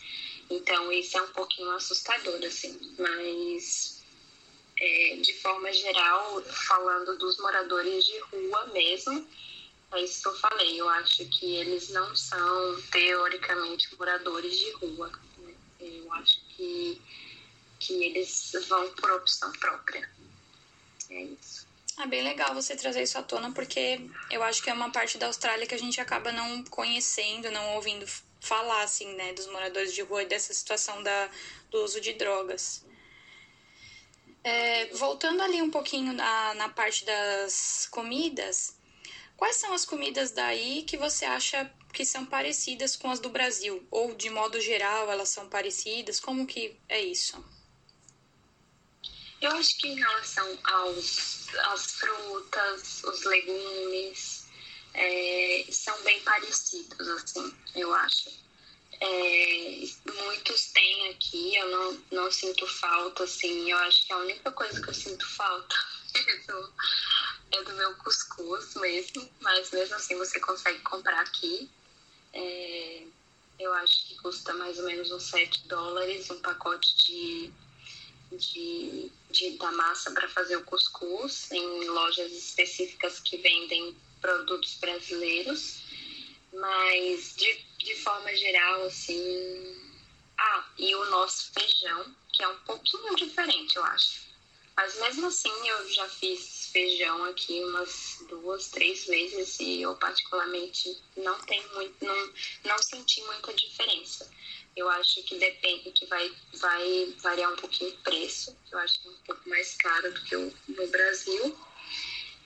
Então, 0.50 0.92
isso 0.94 1.18
é 1.18 1.22
um 1.22 1.32
pouquinho 1.32 1.72
assustador, 1.72 2.40
assim, 2.46 2.80
mas 2.98 4.02
é, 4.80 5.18
de 5.18 5.34
forma 5.42 5.72
geral, 5.74 6.42
falando 6.44 7.18
dos 7.18 7.38
moradores 7.38 8.06
de 8.06 8.18
rua 8.20 8.68
mesmo, 8.68 9.28
é 9.92 10.04
isso 10.04 10.22
que 10.22 10.28
eu 10.28 10.36
falei. 10.36 10.80
Eu 10.80 10.90
acho 10.90 11.26
que 11.26 11.56
eles 11.56 11.90
não 11.90 12.16
são, 12.16 12.82
teoricamente, 12.92 13.96
moradores 13.98 14.58
de 14.58 14.72
rua. 14.74 15.12
Né? 15.40 15.54
Eu 15.80 16.14
acho 16.14 16.40
que, 16.50 17.02
que 17.80 18.04
eles 18.04 18.52
vão 18.68 18.92
por 18.94 19.12
opção 19.12 19.52
própria. 19.54 20.10
É 21.10 21.24
isso. 21.24 21.68
Ah, 21.98 22.06
bem 22.06 22.24
legal 22.24 22.54
você 22.54 22.78
trazer 22.78 23.04
isso 23.04 23.18
à 23.18 23.24
tona, 23.24 23.52
porque 23.52 24.00
eu 24.32 24.42
acho 24.44 24.64
que 24.64 24.70
é 24.70 24.74
uma 24.74 24.90
parte 24.90 25.18
da 25.18 25.28
Austrália 25.28 25.68
que 25.68 25.76
a 25.76 25.80
gente 25.80 26.00
acaba 26.00 26.32
não 26.32 26.64
conhecendo, 26.64 27.52
não 27.52 27.76
ouvindo 27.76 28.06
falar, 28.40 28.84
assim, 28.84 29.14
né, 29.16 29.34
dos 29.34 29.48
moradores 29.48 29.94
de 29.94 30.02
rua 30.02 30.24
e 30.24 30.26
dessa 30.26 30.54
situação 30.54 31.04
da, 31.04 31.30
do 31.70 31.84
uso 31.84 32.00
de 32.00 32.14
drogas. 32.14 32.86
É, 34.42 34.86
voltando 34.94 35.42
ali 35.42 35.62
um 35.62 35.70
pouquinho 35.70 36.14
na, 36.14 36.54
na 36.54 36.70
parte 36.70 37.04
das 37.04 37.88
comidas, 37.92 38.79
quais 39.40 39.56
são 39.56 39.74
as 39.74 39.86
comidas 39.86 40.32
daí 40.32 40.84
que 40.84 40.98
você 40.98 41.24
acha 41.24 41.72
que 41.94 42.04
são 42.04 42.26
parecidas 42.26 42.98
com 42.98 43.10
as 43.10 43.22
do 43.22 43.30
Brasil? 43.30 43.88
Ou, 43.90 44.14
de 44.14 44.30
modo 44.30 44.60
geral, 44.60 45.10
elas 45.10 45.30
são 45.30 45.48
parecidas? 45.48 46.20
Como 46.20 46.46
que 46.46 46.78
é 46.90 47.02
isso? 47.02 47.42
Eu 49.42 49.52
acho 49.52 49.78
que 49.78 49.88
em 49.88 49.96
relação 49.96 50.60
aos, 50.66 51.48
às 51.72 51.92
frutas, 51.94 53.02
os 53.06 53.24
legumes, 53.24 54.46
é, 54.94 55.66
são 55.72 55.98
bem 56.04 56.20
parecidos, 56.20 57.08
assim, 57.08 57.54
eu 57.78 57.94
acho. 57.94 58.30
É, 59.00 59.88
muitos 60.14 60.66
têm 60.74 61.10
aqui, 61.12 61.56
eu 61.56 61.70
não, 61.70 62.04
não 62.12 62.30
sinto 62.30 62.68
falta, 62.68 63.24
assim, 63.24 63.72
eu 63.72 63.78
acho 63.78 64.06
que 64.06 64.12
a 64.12 64.18
única 64.18 64.52
coisa 64.52 64.82
que 64.82 64.90
eu 64.90 64.94
sinto 64.94 65.26
falta 65.26 65.76
é 67.52 67.64
do 67.64 67.74
meu 67.74 67.96
cuscuz 67.96 68.76
mesmo, 68.76 69.30
mas 69.42 69.72
mesmo 69.72 69.96
assim 69.96 70.16
você 70.18 70.40
consegue 70.40 70.80
comprar 70.80 71.20
aqui. 71.22 71.70
É, 72.34 73.04
eu 73.60 73.74
acho 73.74 74.08
que 74.08 74.16
custa 74.18 74.54
mais 74.54 74.78
ou 74.80 74.86
menos 74.86 75.12
uns 75.12 75.24
7 75.24 75.68
dólares 75.68 76.30
um 76.30 76.40
pacote 76.42 76.96
de, 76.98 77.52
de, 78.32 79.12
de 79.32 79.58
da 79.58 79.72
massa 79.72 80.12
para 80.12 80.30
fazer 80.30 80.56
o 80.58 80.64
cuscuz 80.64 81.52
em 81.52 81.86
lojas 81.90 82.32
específicas 82.32 83.20
que 83.20 83.38
vendem 83.38 83.96
produtos 84.22 84.76
brasileiros. 84.76 85.80
Mas 86.52 87.36
de 87.36 87.70
de 87.80 87.96
forma 87.96 88.36
geral, 88.36 88.86
assim. 88.86 89.76
Ah, 90.38 90.70
e 90.78 90.96
o 90.96 91.10
nosso 91.10 91.52
feijão, 91.54 92.16
que 92.32 92.44
é 92.44 92.48
um 92.48 92.58
pouquinho 92.60 93.16
diferente, 93.16 93.76
eu 93.76 93.84
acho. 93.84 94.29
Mas 94.80 94.96
mesmo 94.96 95.28
assim, 95.28 95.52
eu 95.68 95.90
já 95.90 96.08
fiz 96.08 96.70
feijão 96.72 97.26
aqui 97.26 97.62
umas 97.66 98.24
duas, 98.30 98.70
três 98.70 99.06
vezes 99.08 99.60
e 99.60 99.82
eu 99.82 99.94
particularmente 99.98 100.98
não 101.18 101.38
tenho 101.42 101.68
muito, 101.74 102.06
não, 102.06 102.34
não 102.64 102.78
senti 102.78 103.22
muita 103.24 103.54
diferença. 103.54 104.32
Eu 104.78 104.88
acho 104.90 105.22
que 105.24 105.38
depende, 105.38 105.92
que 105.92 106.06
vai, 106.06 106.32
vai 106.54 107.14
variar 107.18 107.52
um 107.52 107.58
pouquinho 107.58 107.90
o 107.90 108.04
preço. 108.04 108.58
Eu 108.72 108.80
acho 108.80 109.02
que 109.02 109.10
é 109.10 109.12
um 109.12 109.18
pouco 109.26 109.50
mais 109.50 109.76
caro 109.76 110.14
do 110.14 110.22
que 110.24 110.36
o, 110.38 110.54
no 110.70 110.88
Brasil. 110.88 111.60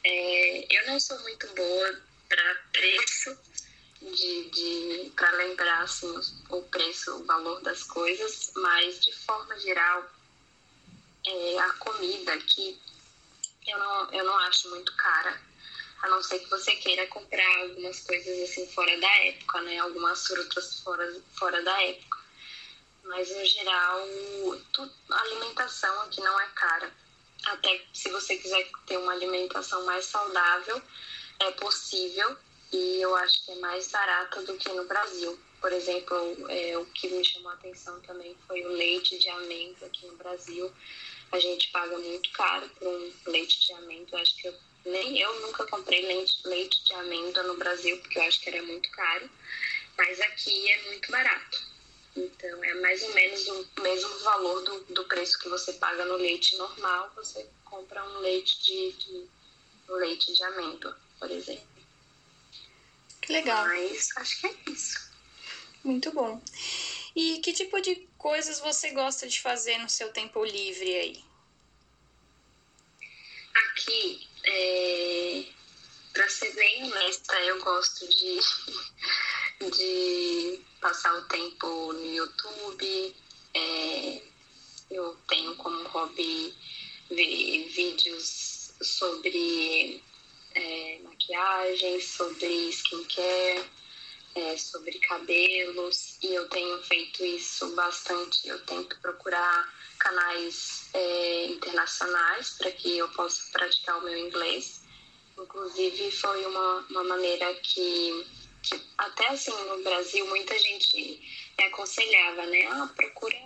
É, 0.03 0.75
eu 0.75 0.87
não 0.87 0.99
sou 0.99 1.19
muito 1.19 1.45
boa 1.53 2.01
para 2.27 2.55
preço, 2.71 3.37
de, 4.01 4.49
de 4.49 5.11
para 5.15 5.29
lembrar 5.33 5.83
assim, 5.83 6.19
o 6.49 6.63
preço, 6.63 7.15
o 7.15 7.25
valor 7.25 7.61
das 7.61 7.83
coisas, 7.83 8.51
mas 8.55 8.99
de 9.01 9.13
forma 9.13 9.55
geral, 9.59 10.09
é, 11.25 11.59
a 11.59 11.73
comida 11.73 12.33
aqui 12.33 12.79
eu 13.67 13.79
não, 13.79 14.11
eu 14.11 14.25
não 14.25 14.37
acho 14.39 14.69
muito 14.69 14.93
cara, 14.95 15.39
a 16.01 16.07
não 16.09 16.21
ser 16.21 16.39
que 16.39 16.49
você 16.49 16.75
queira 16.75 17.07
comprar 17.07 17.59
algumas 17.61 18.01
coisas 18.01 18.49
assim 18.49 18.67
fora 18.67 18.99
da 18.99 19.17
época, 19.25 19.61
né? 19.61 19.77
Algumas 19.79 20.27
frutas 20.27 20.81
fora, 20.81 21.21
fora 21.37 21.61
da 21.63 21.81
época. 21.81 22.19
Mas 23.05 23.29
no 23.29 23.45
geral, 23.45 24.07
a 25.11 25.21
alimentação 25.21 26.01
aqui 26.01 26.21
não 26.21 26.39
é 26.39 26.47
cara. 26.47 26.91
Até 27.45 27.85
se 27.93 28.09
você 28.09 28.37
quiser 28.37 28.69
ter 28.85 28.97
uma 28.97 29.13
alimentação 29.13 29.85
mais 29.85 30.05
saudável, 30.05 30.81
é 31.39 31.51
possível 31.51 32.37
e 32.73 33.01
eu 33.01 33.15
acho 33.17 33.45
que 33.45 33.51
é 33.51 33.55
mais 33.55 33.87
barata 33.89 34.41
do 34.41 34.57
que 34.57 34.67
no 34.69 34.85
Brasil. 34.85 35.39
Por 35.61 35.71
exemplo, 35.71 36.15
é, 36.49 36.75
o 36.77 36.85
que 36.87 37.07
me 37.07 37.23
chamou 37.23 37.51
a 37.51 37.53
atenção 37.53 37.99
também 38.01 38.35
foi 38.47 38.65
o 38.65 38.69
leite 38.69 39.17
de 39.19 39.29
amêndoa 39.29 39.87
aqui 39.87 40.07
no 40.07 40.15
Brasil. 40.15 40.73
A 41.31 41.39
gente 41.39 41.71
paga 41.71 41.97
muito 41.99 42.31
caro 42.31 42.67
por 42.69 42.87
um 42.87 43.13
leite 43.27 43.67
de 43.67 43.73
amêndoa. 43.73 44.19
Acho 44.19 44.35
que 44.37 44.47
eu, 44.47 44.55
nem 44.85 45.19
eu 45.19 45.41
nunca 45.41 45.65
comprei 45.67 46.01
leite, 46.05 46.35
leite 46.45 46.83
de 46.83 46.93
amêndoa 46.93 47.43
no 47.43 47.57
Brasil, 47.57 47.95
porque 47.99 48.17
eu 48.17 48.23
acho 48.23 48.41
que 48.41 48.49
era 48.49 48.63
muito 48.63 48.89
caro. 48.91 49.29
Mas 49.95 50.19
aqui 50.19 50.71
é 50.71 50.81
muito 50.89 51.11
barato. 51.11 51.73
Então, 52.15 52.63
é 52.63 52.73
mais 52.75 53.03
ou 53.03 53.13
menos 53.13 53.47
o 53.47 53.81
mesmo 53.81 54.19
valor 54.19 54.63
do, 54.63 54.79
do 54.93 55.03
preço 55.05 55.37
que 55.39 55.49
você 55.49 55.73
paga 55.73 56.05
no 56.05 56.15
leite 56.15 56.55
normal, 56.57 57.11
você 57.15 57.47
compra 57.65 58.03
um 58.03 58.19
leite 58.19 58.61
de, 58.63 58.91
de 58.93 59.29
um 59.89 59.95
leite 59.95 60.33
de 60.33 60.43
amêndoa, 60.43 60.97
por 61.19 61.29
exemplo. 61.31 61.72
Que 63.23 63.31
legal. 63.33 63.65
Mas 63.67 64.09
acho 64.17 64.41
que 64.41 64.47
é 64.47 64.55
isso. 64.67 65.11
Muito 65.83 66.11
bom. 66.11 66.41
E 67.15 67.39
que 67.39 67.53
tipo 67.53 67.79
de 67.81 68.07
coisas 68.17 68.59
você 68.59 68.91
gosta 68.91 69.27
de 69.27 69.41
fazer 69.41 69.77
no 69.77 69.89
seu 69.89 70.11
tempo 70.11 70.43
livre 70.43 70.93
aí? 70.95 71.23
Aqui, 73.55 74.27
é... 74.43 75.45
para 76.11 76.29
ser 76.29 76.53
bem 76.53 76.83
honesta, 76.83 77.33
eu 77.41 77.63
gosto 77.63 78.07
de, 78.09 78.39
de 79.71 80.61
passar 80.81 81.13
o 81.15 81.27
tempo 81.27 81.93
no 81.93 82.05
YouTube. 82.05 83.15
É, 83.53 84.21
eu 84.91 85.15
tenho 85.29 85.55
como 85.55 85.87
hobby 85.89 86.53
ver 87.09 87.69
vídeos 87.69 88.73
sobre 88.81 90.03
é, 90.55 90.99
maquiagem, 91.03 91.99
sobre 92.01 92.69
skincare, 92.69 93.63
é, 94.35 94.57
sobre 94.57 94.99
cabelos, 94.99 96.17
e 96.21 96.33
eu 96.33 96.47
tenho 96.49 96.81
feito 96.83 97.23
isso 97.23 97.67
bastante. 97.75 98.47
Eu 98.47 98.59
tento 98.65 98.99
procurar 99.01 99.73
canais 99.99 100.89
é, 100.93 101.45
internacionais 101.45 102.51
para 102.57 102.71
que 102.71 102.97
eu 102.97 103.07
possa 103.09 103.51
praticar 103.51 103.99
o 103.99 104.03
meu 104.03 104.17
inglês. 104.17 104.81
Inclusive, 105.37 106.11
foi 106.11 106.45
uma, 106.45 106.85
uma 106.89 107.03
maneira 107.03 107.53
que 107.55 108.25
que 108.63 108.81
até 108.97 109.27
assim 109.27 109.51
no 109.51 109.83
Brasil 109.83 110.25
muita 110.27 110.57
gente 110.57 111.21
me 111.57 111.65
aconselhava, 111.65 112.45
né? 112.45 112.65
Ah, 112.67 112.89
procura 112.95 113.37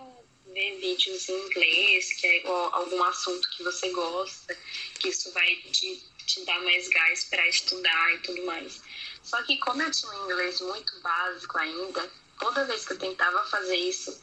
ver 0.45 0.77
vídeos 0.77 1.27
em 1.27 1.45
inglês, 1.45 2.13
que 2.13 2.27
é 2.27 2.47
algum 2.47 3.03
assunto 3.03 3.49
que 3.49 3.63
você 3.63 3.89
gosta, 3.89 4.57
que 4.99 5.09
isso 5.09 5.31
vai 5.31 5.55
te, 5.71 6.03
te 6.27 6.45
dar 6.45 6.61
mais 6.61 6.87
gás 6.89 7.23
para 7.23 7.47
estudar 7.47 8.13
e 8.13 8.19
tudo 8.19 8.45
mais. 8.45 8.81
Só 9.23 9.41
que 9.43 9.57
como 9.57 9.81
eu 9.81 9.89
tinha 9.89 10.11
um 10.11 10.25
inglês 10.25 10.61
muito 10.61 10.99
básico 10.99 11.57
ainda, 11.57 12.11
toda 12.39 12.65
vez 12.65 12.85
que 12.85 12.93
eu 12.93 12.99
tentava 12.99 13.43
fazer 13.45 13.77
isso, 13.77 14.21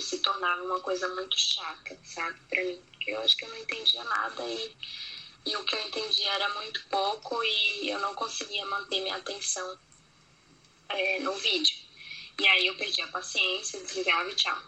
se 0.00 0.18
tornava 0.20 0.62
uma 0.62 0.80
coisa 0.80 1.06
muito 1.08 1.38
chata, 1.38 1.98
sabe, 2.02 2.40
para 2.48 2.64
mim, 2.64 2.80
porque 2.92 3.10
eu 3.10 3.20
acho 3.20 3.36
que 3.36 3.44
eu 3.44 3.50
não 3.50 3.58
entendia 3.58 4.02
nada 4.04 4.42
e 4.48 4.74
e 5.44 5.56
o 5.56 5.64
que 5.64 5.74
eu 5.74 5.86
entendia 5.86 6.30
era 6.34 6.54
muito 6.54 6.84
pouco 6.88 7.42
e 7.42 7.88
eu 7.88 7.98
não 7.98 8.14
conseguia 8.14 8.64
manter 8.66 9.00
minha 9.00 9.16
atenção 9.16 9.76
é, 10.88 11.18
no 11.18 11.32
vídeo. 11.34 11.76
E 12.38 12.46
aí 12.46 12.66
eu 12.66 12.76
perdi 12.76 13.02
a 13.02 13.08
paciência, 13.08 13.80
desligava 13.80 14.30
e 14.30 14.34
tchau. 14.36 14.62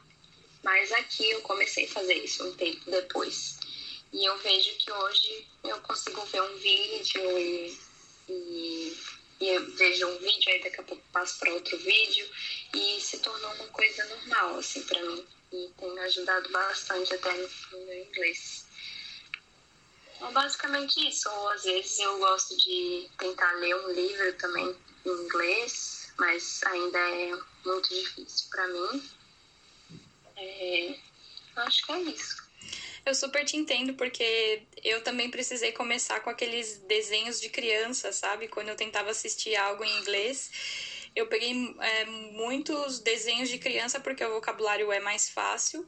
Mas 0.62 0.90
aqui 0.92 1.30
eu 1.30 1.40
comecei 1.42 1.84
a 1.84 1.90
fazer 1.90 2.14
isso 2.14 2.44
um 2.44 2.54
tempo 2.54 2.90
depois. 2.90 3.56
E 4.14 4.24
eu 4.24 4.38
vejo 4.38 4.76
que 4.76 4.92
hoje 4.92 5.44
eu 5.64 5.76
consigo 5.80 6.24
ver 6.26 6.40
um 6.40 6.56
vídeo 6.58 7.36
e, 7.36 7.76
e, 8.28 8.96
e 9.40 9.58
vejo 9.58 10.06
um 10.06 10.18
vídeo, 10.18 10.52
aí 10.52 10.62
daqui 10.62 10.80
a 10.80 10.84
pouco 10.84 11.02
passo 11.12 11.36
para 11.40 11.52
outro 11.52 11.76
vídeo 11.78 12.24
e 12.76 13.00
se 13.00 13.18
tornou 13.18 13.52
uma 13.54 13.66
coisa 13.66 14.04
normal, 14.04 14.56
assim, 14.58 14.84
para 14.84 15.02
mim. 15.02 15.26
E 15.52 15.68
tem 15.76 15.98
ajudado 15.98 16.48
bastante 16.50 17.12
até 17.12 17.32
no, 17.32 17.50
no 17.72 17.86
meu 17.86 18.04
inglês. 18.04 18.64
É 20.20 20.30
basicamente 20.30 21.08
isso. 21.08 21.28
Ou 21.28 21.48
às 21.48 21.64
vezes 21.64 21.98
eu 21.98 22.16
gosto 22.20 22.56
de 22.56 23.10
tentar 23.18 23.50
ler 23.54 23.74
um 23.74 23.90
livro 23.90 24.32
também 24.34 24.76
em 25.04 25.10
inglês, 25.10 26.12
mas 26.20 26.62
ainda 26.62 26.98
é 27.00 27.36
muito 27.64 27.88
difícil 27.88 28.48
para 28.48 28.68
mim. 28.68 29.10
É, 30.36 30.98
acho 31.56 31.84
que 31.84 31.92
é 31.92 32.00
isso. 32.02 32.43
Eu 33.06 33.14
super 33.14 33.44
te 33.44 33.56
entendo, 33.56 33.94
porque 33.94 34.62
eu 34.82 35.02
também 35.02 35.30
precisei 35.30 35.72
começar 35.72 36.20
com 36.20 36.30
aqueles 36.30 36.78
desenhos 36.88 37.40
de 37.40 37.50
criança, 37.50 38.12
sabe? 38.12 38.48
Quando 38.48 38.70
eu 38.70 38.76
tentava 38.76 39.10
assistir 39.10 39.54
algo 39.56 39.84
em 39.84 39.98
inglês, 40.00 40.50
eu 41.14 41.26
peguei 41.26 41.52
é, 41.80 42.04
muitos 42.06 43.00
desenhos 43.00 43.48
de 43.48 43.58
criança 43.58 44.00
porque 44.00 44.24
o 44.24 44.32
vocabulário 44.32 44.90
é 44.90 45.00
mais 45.00 45.28
fácil. 45.28 45.86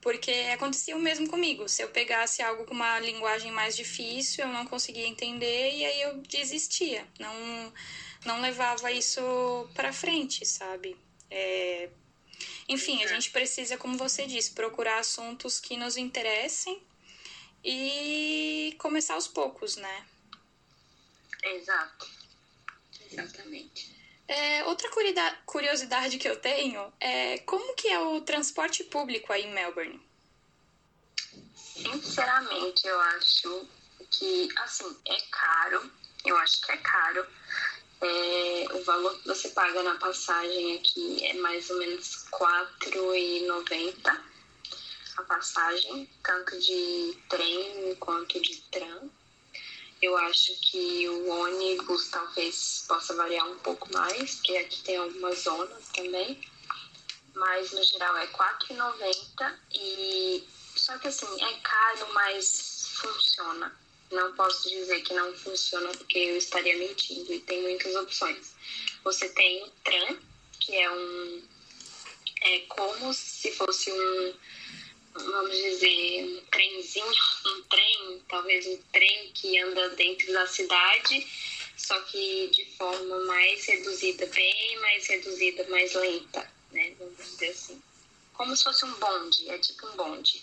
Porque 0.00 0.30
acontecia 0.52 0.96
o 0.96 1.00
mesmo 1.00 1.28
comigo. 1.28 1.68
Se 1.68 1.82
eu 1.82 1.88
pegasse 1.88 2.40
algo 2.40 2.64
com 2.64 2.74
uma 2.74 3.00
linguagem 3.00 3.50
mais 3.50 3.76
difícil, 3.76 4.44
eu 4.44 4.52
não 4.52 4.64
conseguia 4.64 5.06
entender 5.06 5.72
e 5.72 5.84
aí 5.84 6.02
eu 6.02 6.18
desistia. 6.18 7.06
Não 7.18 7.72
não 8.24 8.40
levava 8.40 8.90
isso 8.92 9.20
para 9.74 9.92
frente, 9.92 10.44
sabe? 10.44 10.96
É... 11.30 11.88
Enfim, 12.68 13.02
a 13.02 13.06
é. 13.06 13.08
gente 13.08 13.30
precisa, 13.30 13.76
como 13.76 13.96
você 13.96 14.26
disse, 14.26 14.52
procurar 14.52 14.98
assuntos 14.98 15.58
que 15.58 15.76
nos 15.76 15.96
interessem 15.96 16.82
e 17.64 18.74
começar 18.78 19.14
aos 19.14 19.28
poucos, 19.28 19.76
né? 19.76 20.06
Exato. 21.42 22.08
Exatamente. 23.10 23.96
É, 24.26 24.62
outra 24.64 24.90
curiosidade 25.46 26.18
que 26.18 26.28
eu 26.28 26.38
tenho 26.38 26.92
é 27.00 27.38
como 27.38 27.74
que 27.74 27.88
é 27.88 27.98
o 27.98 28.20
transporte 28.20 28.84
público 28.84 29.32
aí 29.32 29.44
em 29.44 29.52
Melbourne? 29.52 29.98
Sinceramente, 31.54 32.86
eu 32.86 33.00
acho 33.00 33.66
que, 34.10 34.48
assim, 34.58 34.96
é 35.06 35.16
caro. 35.30 35.90
Eu 36.26 36.36
acho 36.36 36.60
que 36.60 36.72
é 36.72 36.76
caro. 36.76 37.26
É, 38.00 38.68
o 38.74 38.84
valor 38.84 39.18
que 39.18 39.26
você 39.26 39.48
paga 39.48 39.82
na 39.82 39.96
passagem 39.96 40.76
aqui 40.76 41.24
é 41.24 41.34
mais 41.34 41.68
ou 41.68 41.78
menos 41.78 42.26
R$ 42.32 42.38
4,90 42.38 44.20
a 45.16 45.22
passagem, 45.24 46.08
tanto 46.22 46.58
de 46.60 47.18
trem 47.28 47.96
quanto 47.96 48.40
de 48.40 48.56
tram. 48.70 49.10
Eu 50.00 50.16
acho 50.16 50.52
que 50.60 51.08
o 51.08 51.28
ônibus 51.28 52.08
talvez 52.08 52.84
possa 52.86 53.16
variar 53.16 53.48
um 53.50 53.58
pouco 53.58 53.92
mais, 53.92 54.36
porque 54.36 54.56
aqui 54.56 54.80
tem 54.84 54.96
algumas 54.96 55.40
zonas 55.40 55.88
também. 55.88 56.40
Mas 57.34 57.72
no 57.72 57.82
geral 57.82 58.16
é 58.16 58.26
R$ 58.26 58.32
4,90 58.32 59.58
e 59.74 60.48
só 60.76 60.96
que 60.98 61.08
assim, 61.08 61.26
é 61.42 61.52
caro, 61.60 62.14
mas 62.14 62.90
funciona 62.94 63.76
não 64.10 64.34
posso 64.34 64.68
dizer 64.68 65.02
que 65.02 65.14
não 65.14 65.34
funciona 65.34 65.88
porque 65.90 66.18
eu 66.18 66.36
estaria 66.36 66.76
mentindo 66.78 67.32
e 67.32 67.40
tem 67.40 67.62
muitas 67.62 67.94
opções. 67.96 68.54
Você 69.04 69.28
tem 69.30 69.62
o 69.64 69.70
tram, 69.84 70.18
que 70.60 70.76
é 70.76 70.90
um 70.90 71.42
é 72.40 72.60
como 72.68 73.12
se 73.12 73.50
fosse 73.52 73.90
um 73.92 74.34
vamos 75.14 75.56
dizer 75.56 76.24
um 76.24 76.40
trenzinho, 76.50 77.12
um 77.46 77.62
trem, 77.62 78.22
talvez 78.28 78.66
um 78.66 78.76
trem 78.92 79.32
que 79.32 79.58
anda 79.58 79.90
dentro 79.90 80.32
da 80.32 80.46
cidade, 80.46 81.26
só 81.76 82.00
que 82.02 82.48
de 82.48 82.64
forma 82.76 83.24
mais 83.24 83.64
reduzida, 83.66 84.26
bem 84.26 84.80
mais 84.80 85.06
reduzida, 85.06 85.66
mais 85.68 85.94
lenta, 85.94 86.50
né? 86.72 86.94
Vamos 86.98 87.16
dizer 87.16 87.48
assim. 87.48 87.82
Como 88.34 88.56
se 88.56 88.62
fosse 88.62 88.84
um 88.84 88.94
bonde, 88.94 89.48
é 89.50 89.58
tipo 89.58 89.86
um 89.88 89.96
bonde. 89.96 90.42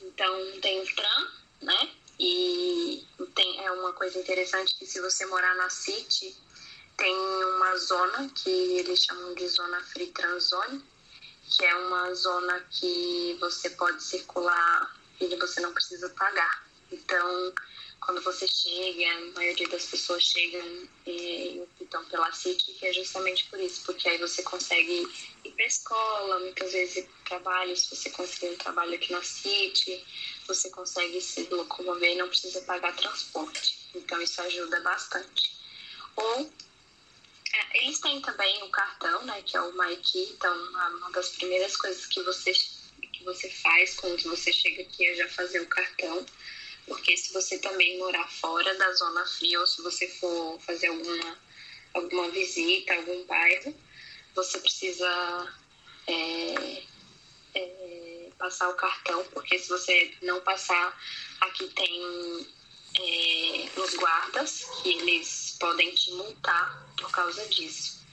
Então 0.00 0.60
tem 0.60 0.80
o 0.80 0.94
tram, 0.94 1.30
né? 1.62 1.90
E 2.18 3.04
tem, 3.34 3.64
é 3.64 3.70
uma 3.72 3.92
coisa 3.92 4.18
interessante 4.18 4.76
que 4.76 4.86
se 4.86 5.00
você 5.00 5.26
morar 5.26 5.54
na 5.56 5.68
City, 5.68 6.36
tem 6.96 7.14
uma 7.56 7.76
zona 7.76 8.28
que 8.30 8.50
eles 8.50 9.04
chamam 9.04 9.34
de 9.34 9.48
zona 9.48 9.80
free 9.82 10.08
transzone, 10.08 10.82
que 11.56 11.64
é 11.64 11.74
uma 11.74 12.14
zona 12.14 12.60
que 12.70 13.36
você 13.40 13.70
pode 13.70 14.02
circular 14.02 14.96
e 15.20 15.34
você 15.36 15.60
não 15.60 15.72
precisa 15.72 16.08
pagar. 16.10 16.64
Então, 16.90 17.52
quando 18.00 18.20
você 18.22 18.46
chega, 18.46 19.10
a 19.10 19.20
maioria 19.32 19.68
das 19.68 19.86
pessoas 19.86 20.22
chegam 20.22 20.88
e 21.06 21.62
optam 21.80 22.04
pela 22.06 22.32
City, 22.32 22.72
que 22.72 22.86
é 22.86 22.92
justamente 22.92 23.46
por 23.46 23.58
isso, 23.58 23.82
porque 23.84 24.08
aí 24.08 24.18
você 24.18 24.42
consegue 24.42 25.08
ir 25.44 25.50
para 25.52 25.66
escola, 25.66 26.40
muitas 26.40 26.72
vezes 26.72 26.96
ir 26.96 27.02
para 27.04 27.38
trabalho, 27.38 27.76
se 27.76 27.94
você 27.94 28.10
conseguir 28.10 28.52
um 28.52 28.56
trabalho 28.56 28.94
aqui 28.94 29.10
na 29.10 29.22
City, 29.22 30.04
você 30.46 30.70
consegue 30.70 31.20
se 31.20 31.42
locomover 31.50 32.12
e 32.12 32.16
não 32.16 32.28
precisa 32.28 32.60
pagar 32.62 32.94
transporte. 32.96 33.78
Então 33.94 34.20
isso 34.20 34.40
ajuda 34.42 34.80
bastante. 34.80 35.52
Ou 36.16 36.50
é, 37.52 37.78
eles 37.84 37.98
têm 37.98 38.20
também 38.20 38.62
o 38.62 38.70
cartão, 38.70 39.24
né, 39.24 39.42
que 39.42 39.56
é 39.56 39.60
o 39.60 39.72
MyKey, 39.72 40.30
então 40.32 40.54
uma 40.96 41.10
das 41.10 41.30
primeiras 41.30 41.76
coisas 41.76 42.06
que 42.06 42.22
você, 42.22 42.52
que 42.52 43.24
você 43.24 43.48
faz 43.50 43.94
quando 43.94 44.22
você 44.22 44.52
chega 44.52 44.82
aqui 44.82 45.06
é 45.06 45.14
já 45.14 45.28
fazer 45.28 45.60
o 45.60 45.66
cartão 45.66 46.26
porque 46.86 47.16
se 47.16 47.32
você 47.32 47.58
também 47.58 47.98
morar 47.98 48.28
fora 48.28 48.74
da 48.76 48.92
zona 48.92 49.24
fria 49.26 49.60
ou 49.60 49.66
se 49.66 49.82
você 49.82 50.06
for 50.06 50.60
fazer 50.60 50.88
alguma, 50.88 51.38
alguma 51.94 52.30
visita, 52.30 52.94
algum 52.94 53.24
bairro, 53.24 53.74
você 54.34 54.58
precisa 54.58 55.54
é, 56.06 56.82
é, 57.54 58.03
passar 58.44 58.68
o 58.68 58.74
cartão, 58.74 59.24
porque 59.32 59.58
se 59.58 59.70
você 59.70 60.14
não 60.20 60.38
passar, 60.42 60.94
aqui 61.40 61.66
tem 61.68 62.46
é, 63.00 63.80
os 63.80 63.94
guardas 63.94 64.66
que 64.82 64.90
eles 64.90 65.56
podem 65.58 65.94
te 65.94 66.12
multar 66.12 66.86
por 66.98 67.10
causa 67.10 67.46
disso. 67.48 68.04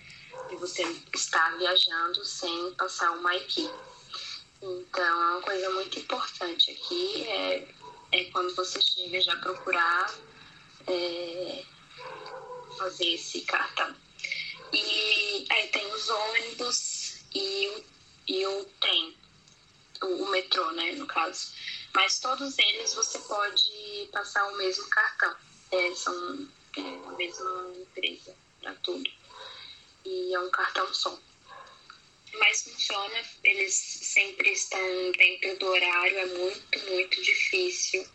E 0.50 0.56
você 0.56 0.84
está 1.14 1.50
viajando 1.58 2.24
sem 2.24 2.74
passar 2.76 3.12
uma 3.12 3.36
equipe. 3.36 3.74
Então, 4.62 5.04
é 5.04 5.34
uma 5.34 5.42
coisa 5.42 5.70
muito 5.72 6.00
importante 6.00 6.72
aqui 6.72 7.24
é, 7.28 7.68
é 8.14 8.24
quando 8.26 8.56
você 8.56 8.82
chega 8.82 9.20
já 9.20 9.36
procurar 9.36 10.16
é, 10.88 11.66
fazer 12.78 13.16
esse 13.16 13.42
cartão. 13.42 13.94
E 14.72 15.46
aí 15.50 15.68
tem 15.68 15.86
os 15.94 16.10
ônibus 16.10 17.18
e 17.36 17.68
o, 17.68 17.84
e 18.28 18.48
o 18.48 18.66
trem, 18.80 19.18
o, 20.02 20.24
o 20.24 20.30
metrô, 20.30 20.72
né, 20.72 20.94
no 20.94 21.06
caso. 21.06 21.54
Mas 21.94 22.20
todos 22.20 22.58
eles 22.58 22.94
você 22.94 23.20
pode 23.20 24.10
passar 24.12 24.46
o 24.48 24.58
mesmo 24.58 24.88
cartão. 24.90 25.36
É, 25.72 25.96
são 25.96 26.48
é, 26.78 27.10
a 27.10 27.12
mesma 27.14 27.74
empresa 27.80 28.36
para 28.62 28.74
tudo. 28.76 29.10
E 30.06 30.34
é 30.34 30.40
um 30.40 30.50
cartão 30.50 30.94
só 30.94 31.18
mas 32.34 32.64
funciona, 32.64 33.24
eles 33.44 33.74
sempre 33.74 34.52
estão 34.52 35.12
dentro 35.12 35.58
do 35.60 35.68
horário, 35.68 36.18
é 36.18 36.26
muito, 36.28 36.80
muito 36.90 37.22
difícil 37.22 38.08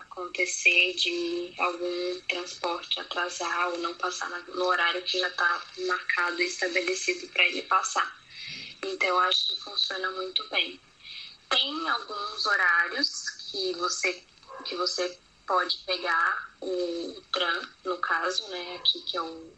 acontecer 0.00 0.94
de 0.94 1.52
algum 1.58 2.20
transporte 2.28 3.00
atrasar 3.00 3.70
ou 3.70 3.78
não 3.78 3.94
passar 3.94 4.30
no 4.48 4.64
horário 4.64 5.02
que 5.02 5.18
já 5.18 5.28
está 5.28 5.62
marcado 5.86 6.40
e 6.40 6.46
estabelecido 6.46 7.26
para 7.28 7.44
ele 7.46 7.62
passar. 7.62 8.16
Então, 8.84 9.18
acho 9.20 9.46
que 9.48 9.60
funciona 9.60 10.10
muito 10.12 10.48
bem. 10.48 10.80
Tem 11.54 11.88
alguns 11.88 12.46
horários 12.46 13.30
que 13.50 13.72
você, 13.74 14.24
que 14.64 14.74
você 14.74 15.16
pode 15.46 15.78
pegar 15.86 16.52
o, 16.60 17.22
tram, 17.30 17.68
no 17.84 17.96
caso, 17.98 18.48
né, 18.48 18.76
aqui 18.76 19.00
que 19.02 19.16
é 19.16 19.22
o 19.22 19.52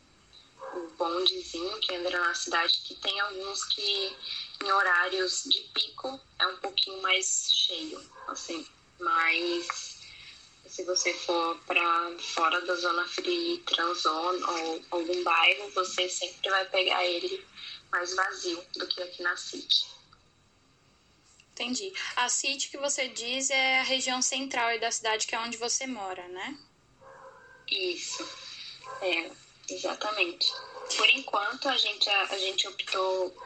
o 0.75 0.91
bondezinho 0.99 1.79
que 1.81 1.95
anda 1.95 2.11
na 2.11 2.35
cidade, 2.35 2.81
que 2.85 2.95
tem 2.97 3.19
alguns 3.21 3.65
que 3.65 4.17
em 4.63 4.71
horários 4.71 5.45
de 5.45 5.61
pico 5.73 6.21
é 6.39 6.47
um 6.47 6.57
pouquinho 6.59 7.01
mais 7.01 7.51
cheio, 7.51 8.03
assim, 8.27 8.67
mas 9.01 9.97
se 10.67 10.85
você 10.85 11.15
for 11.15 11.59
para 11.67 12.19
fora 12.19 12.61
da 12.67 12.75
zona 12.75 13.07
fria, 13.07 13.59
transzona 13.65 14.51
ou 14.51 14.85
algum 14.91 15.25
bairro, 15.25 15.71
você 15.71 16.09
sempre 16.11 16.51
vai 16.51 16.67
pegar 16.67 17.07
ele 17.07 17.43
mais 17.91 18.15
vazio 18.15 18.63
do 18.75 18.87
que 18.87 19.03
aqui 19.03 19.23
na 19.23 19.35
City. 19.37 19.87
Entendi. 21.57 21.93
A 22.17 22.29
City 22.29 22.69
que 22.69 22.77
você 22.77 23.09
diz 23.09 23.49
é 23.49 23.81
a 23.81 23.83
região 23.83 24.21
central 24.21 24.79
da 24.79 24.91
cidade, 24.91 25.27
que 25.27 25.35
é 25.35 25.39
onde 25.39 25.57
você 25.57 25.87
mora, 25.87 26.29
né? 26.29 26.59
Isso. 27.67 28.29
É, 29.01 29.31
Exatamente. 29.69 30.53
Por 30.97 31.09
enquanto, 31.11 31.69
a 31.69 31.77
gente, 31.77 32.09
a, 32.09 32.23
a 32.25 32.39
gente 32.39 32.69
optou 32.69 33.37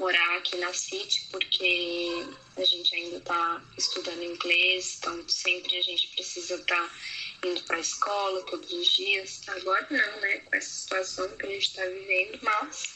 morar 0.00 0.36
aqui 0.36 0.56
na 0.56 0.72
City 0.72 1.26
porque 1.30 2.26
a 2.56 2.64
gente 2.64 2.94
ainda 2.94 3.18
está 3.18 3.62
estudando 3.76 4.22
inglês, 4.22 4.96
então 4.98 5.28
sempre 5.28 5.76
a 5.76 5.82
gente 5.82 6.08
precisa 6.08 6.56
estar 6.56 6.76
tá 6.76 7.48
indo 7.48 7.62
para 7.62 7.76
a 7.76 7.80
escola 7.80 8.42
todos 8.44 8.70
os 8.72 8.88
dias. 8.94 9.40
Agora 9.48 9.86
não, 9.90 10.20
né? 10.20 10.38
Com 10.38 10.56
essa 10.56 10.68
situação 10.68 11.28
que 11.36 11.46
a 11.46 11.50
gente 11.50 11.68
está 11.68 11.84
vivendo, 11.86 12.40
mas 12.42 12.94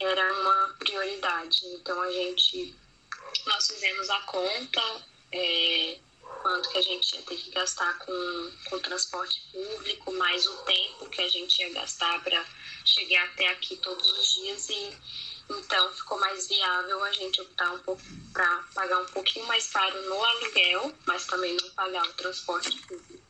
era 0.00 0.40
uma 0.40 0.76
prioridade. 0.78 1.66
Então 1.66 2.00
a 2.00 2.10
gente 2.10 2.74
nós 3.46 3.66
fizemos 3.66 4.10
a 4.10 4.20
conta. 4.22 5.02
É, 5.32 5.98
quanto 6.42 6.68
que 6.70 6.78
a 6.78 6.82
gente 6.82 7.14
ia 7.14 7.22
ter 7.22 7.36
que 7.36 7.50
gastar 7.50 7.98
com, 7.98 8.52
com 8.68 8.78
transporte 8.80 9.42
público, 9.52 10.12
mais 10.12 10.46
o 10.46 10.56
tempo 10.58 11.08
que 11.10 11.20
a 11.20 11.28
gente 11.28 11.58
ia 11.60 11.72
gastar 11.72 12.22
para 12.22 12.44
chegar 12.84 13.24
até 13.26 13.48
aqui 13.48 13.76
todos 13.76 14.06
os 14.10 14.34
dias 14.34 14.68
e 14.70 14.96
então 15.50 15.92
ficou 15.94 16.18
mais 16.20 16.46
viável 16.46 17.02
a 17.02 17.12
gente 17.12 17.40
optar 17.40 17.72
um 17.72 17.78
pouco 17.78 18.02
para 18.32 18.62
pagar 18.74 18.98
um 18.98 19.06
pouquinho 19.06 19.46
mais 19.46 19.66
caro 19.70 20.02
no 20.02 20.22
aluguel, 20.22 20.94
mas 21.06 21.24
também 21.26 21.56
não 21.56 21.70
pagar 21.70 22.06
o 22.06 22.12
transporte 22.12 22.70
público 22.82 23.24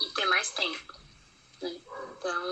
e 0.00 0.10
ter 0.10 0.26
mais 0.26 0.50
tempo. 0.50 0.94
Né? 1.62 1.80
Então, 2.18 2.42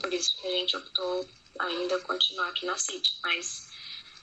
por 0.00 0.12
isso 0.12 0.36
que 0.36 0.46
a 0.46 0.50
gente 0.50 0.76
optou 0.76 1.26
ainda 1.58 1.98
continuar 2.00 2.48
aqui 2.48 2.66
na 2.66 2.76
City, 2.76 3.18
mas 3.22 3.70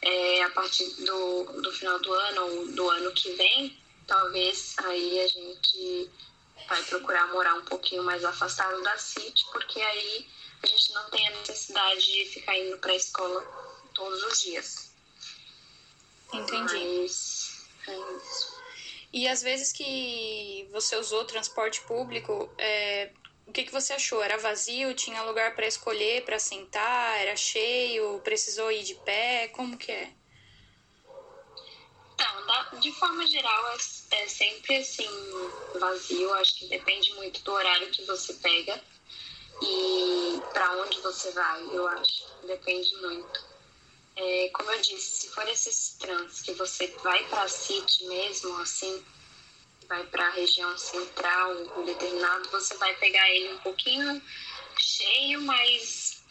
é, 0.02 0.44
a 0.44 0.50
partir 0.52 0.88
do, 1.04 1.44
do 1.62 1.72
final 1.72 2.00
do 2.00 2.14
ano 2.14 2.42
ou 2.42 2.68
do 2.68 2.90
ano 2.90 3.12
que 3.14 3.32
vem, 3.34 3.78
talvez 4.08 4.76
aí 4.80 5.20
a 5.20 5.28
gente 5.28 6.10
vai 6.68 6.82
procurar 6.84 7.28
morar 7.28 7.56
um 7.56 7.66
pouquinho 7.66 8.04
mais 8.04 8.24
afastado 8.24 8.82
da 8.84 8.98
City, 8.98 9.46
porque 9.52 9.82
aí 9.82 10.28
a 10.64 10.68
gente 10.68 10.94
não 10.94 11.10
tem 11.10 11.28
a 11.28 11.32
necessidade 11.32 12.06
de 12.06 12.26
ficar 12.26 12.58
indo 12.58 12.78
para 12.78 12.92
a 12.92 12.96
escola 12.96 13.42
todos 13.94 14.24
os 14.24 14.42
dias. 14.42 14.92
Entendi. 16.34 17.02
Mas 17.02 17.68
é 17.88 18.16
isso. 18.18 18.60
E 19.12 19.28
às 19.28 19.42
vezes 19.42 19.72
que 19.72 20.68
você 20.72 20.96
usou 20.96 21.26
transporte 21.26 21.82
público, 21.82 22.50
é, 22.58 23.12
o 23.50 23.52
que, 23.52 23.64
que 23.64 23.72
você 23.72 23.94
achou? 23.94 24.22
Era 24.22 24.38
vazio? 24.38 24.94
Tinha 24.94 25.24
lugar 25.24 25.56
para 25.56 25.68
escolher, 25.68 26.24
para 26.24 26.38
sentar? 26.38 27.20
Era 27.20 27.36
cheio? 27.36 28.20
Precisou 28.24 28.72
ir 28.72 28.84
de 28.84 28.94
pé? 28.96 29.48
Como 29.50 29.76
que 29.76 29.92
é? 29.92 30.14
Então, 32.14 32.80
de 32.80 32.92
forma 32.92 33.26
geral, 33.26 33.68
é, 33.72 34.22
é 34.22 34.28
sempre 34.28 34.78
assim, 34.78 35.10
vazio. 35.80 36.32
Acho 36.36 36.60
que 36.60 36.68
depende 36.68 37.12
muito 37.16 37.42
do 37.42 37.52
horário 37.52 37.90
que 37.90 38.04
você 38.06 38.34
pega 38.36 38.80
e 39.64 40.42
para 40.54 40.72
onde 40.84 41.00
você 41.02 41.32
vai, 41.32 41.64
eu 41.72 41.88
acho. 41.88 42.26
Depende 42.46 42.96
muito. 42.98 43.50
É, 44.16 44.50
como 44.50 44.70
eu 44.72 44.82
disse, 44.82 45.22
se 45.22 45.30
for 45.30 45.48
esses 45.48 45.96
trans 45.98 46.42
que 46.42 46.54
você 46.54 46.88
vai 47.02 47.28
para 47.30 47.48
City 47.48 48.06
mesmo, 48.06 48.58
assim, 48.60 49.04
vai 49.90 50.06
para 50.06 50.28
a 50.28 50.32
região 50.32 50.78
central, 50.78 51.52
um 51.78 51.84
determinado, 51.84 52.50
você 52.50 52.78
vai 52.78 52.96
pegar 52.96 53.30
ele 53.30 53.54
um 53.56 53.60
pouquinho 53.60 54.22
cheio, 54.78 55.42
mas 55.42 56.24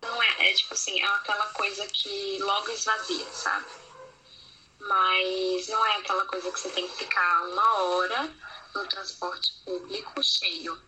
não 0.00 0.22
é, 0.22 0.50
é 0.50 0.54
tipo 0.54 0.72
assim, 0.72 0.98
é 1.00 1.04
aquela 1.04 1.46
coisa 1.48 1.86
que 1.88 2.38
logo 2.40 2.70
esvazia, 2.70 3.26
sabe? 3.32 3.66
mas 4.80 5.68
não 5.68 5.84
é 5.86 5.96
aquela 5.96 6.24
coisa 6.26 6.50
que 6.50 6.60
você 6.60 6.68
tem 6.70 6.88
que 6.88 6.96
ficar 6.96 7.48
uma 7.48 7.82
hora 7.82 8.34
no 8.74 8.86
transporte 8.86 9.52
público 9.64 10.22
cheio. 10.22 10.80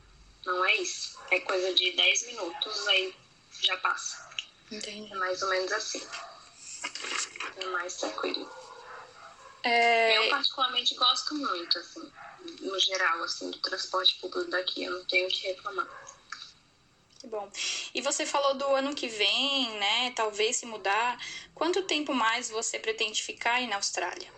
Não 0.45 0.65
é 0.65 0.77
isso. 0.77 1.19
É 1.31 1.41
coisa 1.41 1.75
de 1.75 1.93
10 1.93 2.27
minutos, 2.27 2.89
aí 2.89 3.15
já 3.61 3.77
passa. 3.79 4.29
Entendi. 4.71 5.13
É 5.13 5.17
mais 5.17 5.43
ou 5.43 5.49
menos 5.49 5.73
assim. 5.73 6.07
É 7.57 7.65
mais 7.67 7.97
tranquilo. 7.97 8.49
É... 9.63 10.19
Eu 10.19 10.31
particularmente 10.31 10.95
gosto 10.95 11.35
muito, 11.35 11.79
assim, 11.79 12.13
no 12.61 12.79
geral, 12.79 13.23
assim, 13.25 13.51
do 13.51 13.59
transporte 13.59 14.17
público 14.21 14.51
daqui. 14.51 14.85
Eu 14.85 14.93
não 14.93 15.05
tenho 15.05 15.27
o 15.27 15.31
que 15.31 15.47
reclamar. 15.49 15.89
Que 17.19 17.27
bom. 17.27 17.51
E 17.93 18.01
você 18.01 18.25
falou 18.25 18.55
do 18.55 18.67
ano 18.69 18.95
que 18.95 19.09
vem, 19.09 19.77
né? 19.79 20.13
Talvez 20.13 20.57
se 20.57 20.67
mudar. 20.67 21.19
Quanto 21.55 21.83
tempo 21.83 22.15
mais 22.15 22.49
você 22.49 22.79
pretende 22.79 23.23
ficar 23.23 23.55
aí 23.55 23.67
na 23.67 23.77
Austrália? 23.77 24.33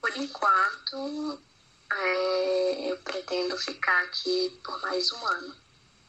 Por 0.00 0.16
enquanto, 0.16 1.38
é, 1.92 2.90
eu 2.90 2.98
pretendo 2.98 3.58
ficar 3.58 4.04
aqui 4.04 4.58
por 4.64 4.80
mais 4.80 5.12
um 5.12 5.26
ano. 5.26 5.56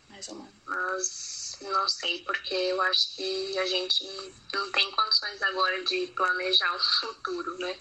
Mais 0.10 0.30
um 0.30 0.36
ano. 0.36 0.54
Mas 0.66 1.58
não 1.62 1.90
sei, 1.90 2.24
porque 2.24 2.54
eu 2.54 2.82
acho 2.84 3.16
que 3.16 3.58
a 3.60 3.66
gente 3.66 4.06
não 4.54 4.72
tem 4.72 4.90
condições 4.92 5.42
agora 5.42 5.84
de 5.84 6.08
planejar 6.16 6.76
um 6.76 6.80
futuro, 6.80 7.58
né? 7.58 7.78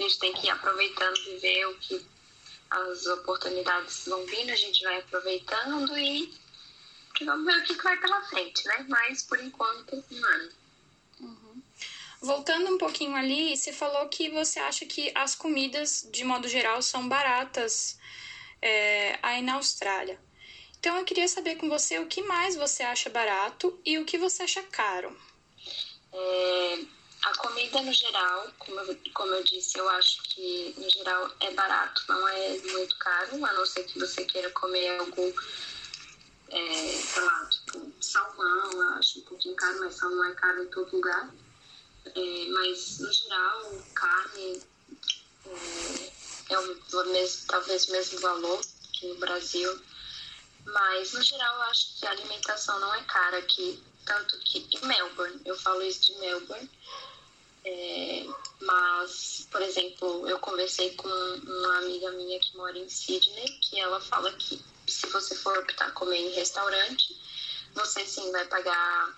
A 0.00 0.02
gente 0.02 0.18
tem 0.18 0.32
que 0.32 0.46
ir 0.46 0.50
aproveitando, 0.50 1.24
viver 1.24 1.66
o 1.66 1.74
que 1.74 2.02
as 2.70 3.04
oportunidades 3.04 4.06
vão 4.06 4.24
vindo, 4.24 4.50
a 4.50 4.56
gente 4.56 4.82
vai 4.82 4.98
aproveitando 4.98 5.98
e 5.98 6.32
vamos 7.22 7.44
ver 7.44 7.60
o 7.60 7.64
que 7.64 7.74
vai 7.82 7.98
pela 7.98 8.22
frente, 8.22 8.66
né? 8.66 8.86
Mas 8.88 9.24
por 9.24 9.38
enquanto, 9.38 10.02
um 10.10 10.24
ano. 10.24 10.52
Uhum. 11.20 11.62
Voltando 12.22 12.74
um 12.74 12.78
pouquinho 12.78 13.14
ali, 13.14 13.54
você 13.54 13.74
falou 13.74 14.08
que 14.08 14.30
você 14.30 14.58
acha 14.58 14.86
que 14.86 15.12
as 15.14 15.34
comidas, 15.34 16.08
de 16.10 16.24
modo 16.24 16.48
geral, 16.48 16.80
são 16.80 17.06
baratas 17.06 17.98
é, 18.62 19.18
aí 19.22 19.42
na 19.42 19.56
Austrália. 19.56 20.18
Então 20.78 20.96
eu 20.96 21.04
queria 21.04 21.28
saber 21.28 21.56
com 21.56 21.68
você 21.68 21.98
o 21.98 22.06
que 22.06 22.22
mais 22.22 22.56
você 22.56 22.82
acha 22.82 23.10
barato 23.10 23.78
e 23.84 23.98
o 23.98 24.06
que 24.06 24.16
você 24.16 24.44
acha 24.44 24.62
caro. 24.62 25.14
É, 26.10 26.78
a 27.22 27.36
comida 27.36 27.82
no 27.82 27.92
geral, 27.92 28.48
como 28.58 28.80
eu, 28.80 28.98
como 29.12 29.34
eu 29.34 29.44
disse, 29.44 29.78
eu 29.78 29.88
acho 29.90 30.22
que 30.22 30.74
no 30.78 30.88
geral 30.88 31.30
é 31.40 31.50
barato, 31.52 32.02
não 32.08 32.28
é 32.28 32.58
muito 32.58 32.96
caro, 32.96 33.44
a 33.44 33.52
não 33.52 33.66
ser 33.66 33.84
que 33.84 33.98
você 33.98 34.24
queira 34.24 34.50
comer 34.50 34.98
algo, 34.98 35.34
é, 36.48 36.92
sei 36.92 37.22
lá, 37.22 37.46
tipo 37.46 37.92
salmão, 38.00 38.72
eu 38.72 38.88
acho 38.94 39.18
um 39.18 39.22
pouquinho 39.22 39.54
caro, 39.56 39.80
mas 39.80 39.94
salmão 39.94 40.24
é 40.24 40.34
caro 40.34 40.62
em 40.62 40.70
todo 40.70 40.96
lugar. 40.96 41.30
É, 42.06 42.46
mas 42.48 42.98
no 42.98 43.12
geral, 43.12 43.84
carne 43.94 44.62
é, 45.46 46.54
é 46.54 46.58
o 46.58 47.06
mesmo, 47.12 47.46
talvez 47.46 47.88
o 47.88 47.92
mesmo 47.92 48.20
valor 48.20 48.60
que 48.94 49.06
no 49.06 49.16
Brasil. 49.16 49.80
Mas 50.64 51.12
no 51.12 51.22
geral 51.22 51.56
eu 51.56 51.62
acho 51.62 51.98
que 51.98 52.06
a 52.06 52.10
alimentação 52.10 52.78
não 52.80 52.94
é 52.94 53.02
cara 53.04 53.38
aqui, 53.38 53.82
tanto 54.04 54.38
que 54.40 54.66
em 54.72 54.86
Melbourne, 54.86 55.40
eu 55.44 55.56
falo 55.58 55.82
isso 55.82 56.02
de 56.06 56.18
Melbourne, 56.18 56.70
é, 57.64 58.26
mas, 58.60 59.46
por 59.50 59.60
exemplo, 59.62 60.28
eu 60.28 60.38
conversei 60.38 60.94
com 60.94 61.08
uma 61.08 61.78
amiga 61.78 62.10
minha 62.12 62.40
que 62.40 62.56
mora 62.56 62.78
em 62.78 62.88
Sydney, 62.88 63.58
que 63.60 63.78
ela 63.78 64.00
fala 64.00 64.32
que 64.32 64.62
se 64.86 65.06
você 65.08 65.34
for 65.36 65.56
optar 65.58 65.92
comer 65.92 66.18
em 66.18 66.30
restaurante, 66.30 67.16
você 67.74 68.04
sim 68.06 68.30
vai 68.32 68.46
pagar 68.46 69.14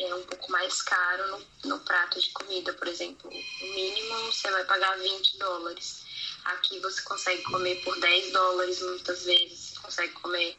é, 0.00 0.14
um 0.14 0.22
pouco 0.24 0.50
mais 0.50 0.82
caro 0.82 1.28
no, 1.28 1.70
no 1.70 1.80
prato 1.80 2.20
de 2.20 2.30
comida, 2.30 2.72
por 2.74 2.88
exemplo. 2.88 3.30
O 3.30 3.74
mínimo 3.74 4.32
você 4.32 4.50
vai 4.50 4.64
pagar 4.64 4.98
20 4.98 5.38
dólares. 5.38 6.04
Aqui 6.44 6.78
você 6.80 7.00
consegue 7.02 7.42
comer 7.44 7.82
por 7.82 7.98
10 7.98 8.32
dólares 8.32 8.82
muitas 8.82 9.24
vezes, 9.24 9.70
você 9.70 9.80
consegue 9.80 10.12
comer 10.14 10.58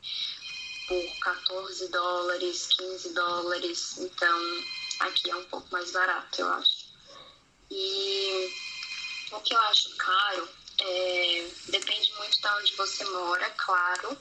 por 0.87 1.19
14 1.19 1.87
dólares, 1.89 2.67
15 2.67 3.13
dólares. 3.13 3.97
Então, 3.99 4.63
aqui 5.01 5.29
é 5.29 5.35
um 5.35 5.43
pouco 5.45 5.67
mais 5.71 5.91
barato, 5.91 6.41
eu 6.41 6.47
acho. 6.53 6.84
E 7.71 8.49
o 9.31 9.39
que 9.41 9.53
eu 9.53 9.59
acho 9.61 9.95
caro 9.97 10.49
é, 10.79 11.51
depende 11.69 12.13
muito 12.17 12.39
de 12.39 12.47
onde 12.47 12.75
você 12.75 13.05
mora, 13.05 13.49
claro, 13.51 14.17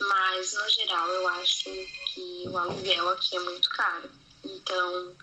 mas 0.00 0.52
no 0.54 0.68
geral 0.70 1.08
eu 1.08 1.28
acho 1.28 1.64
que 1.64 2.48
o 2.48 2.58
aluguel 2.58 3.08
aqui 3.10 3.36
é 3.36 3.40
muito 3.40 3.68
caro. 3.70 4.10
Então, 4.44 5.16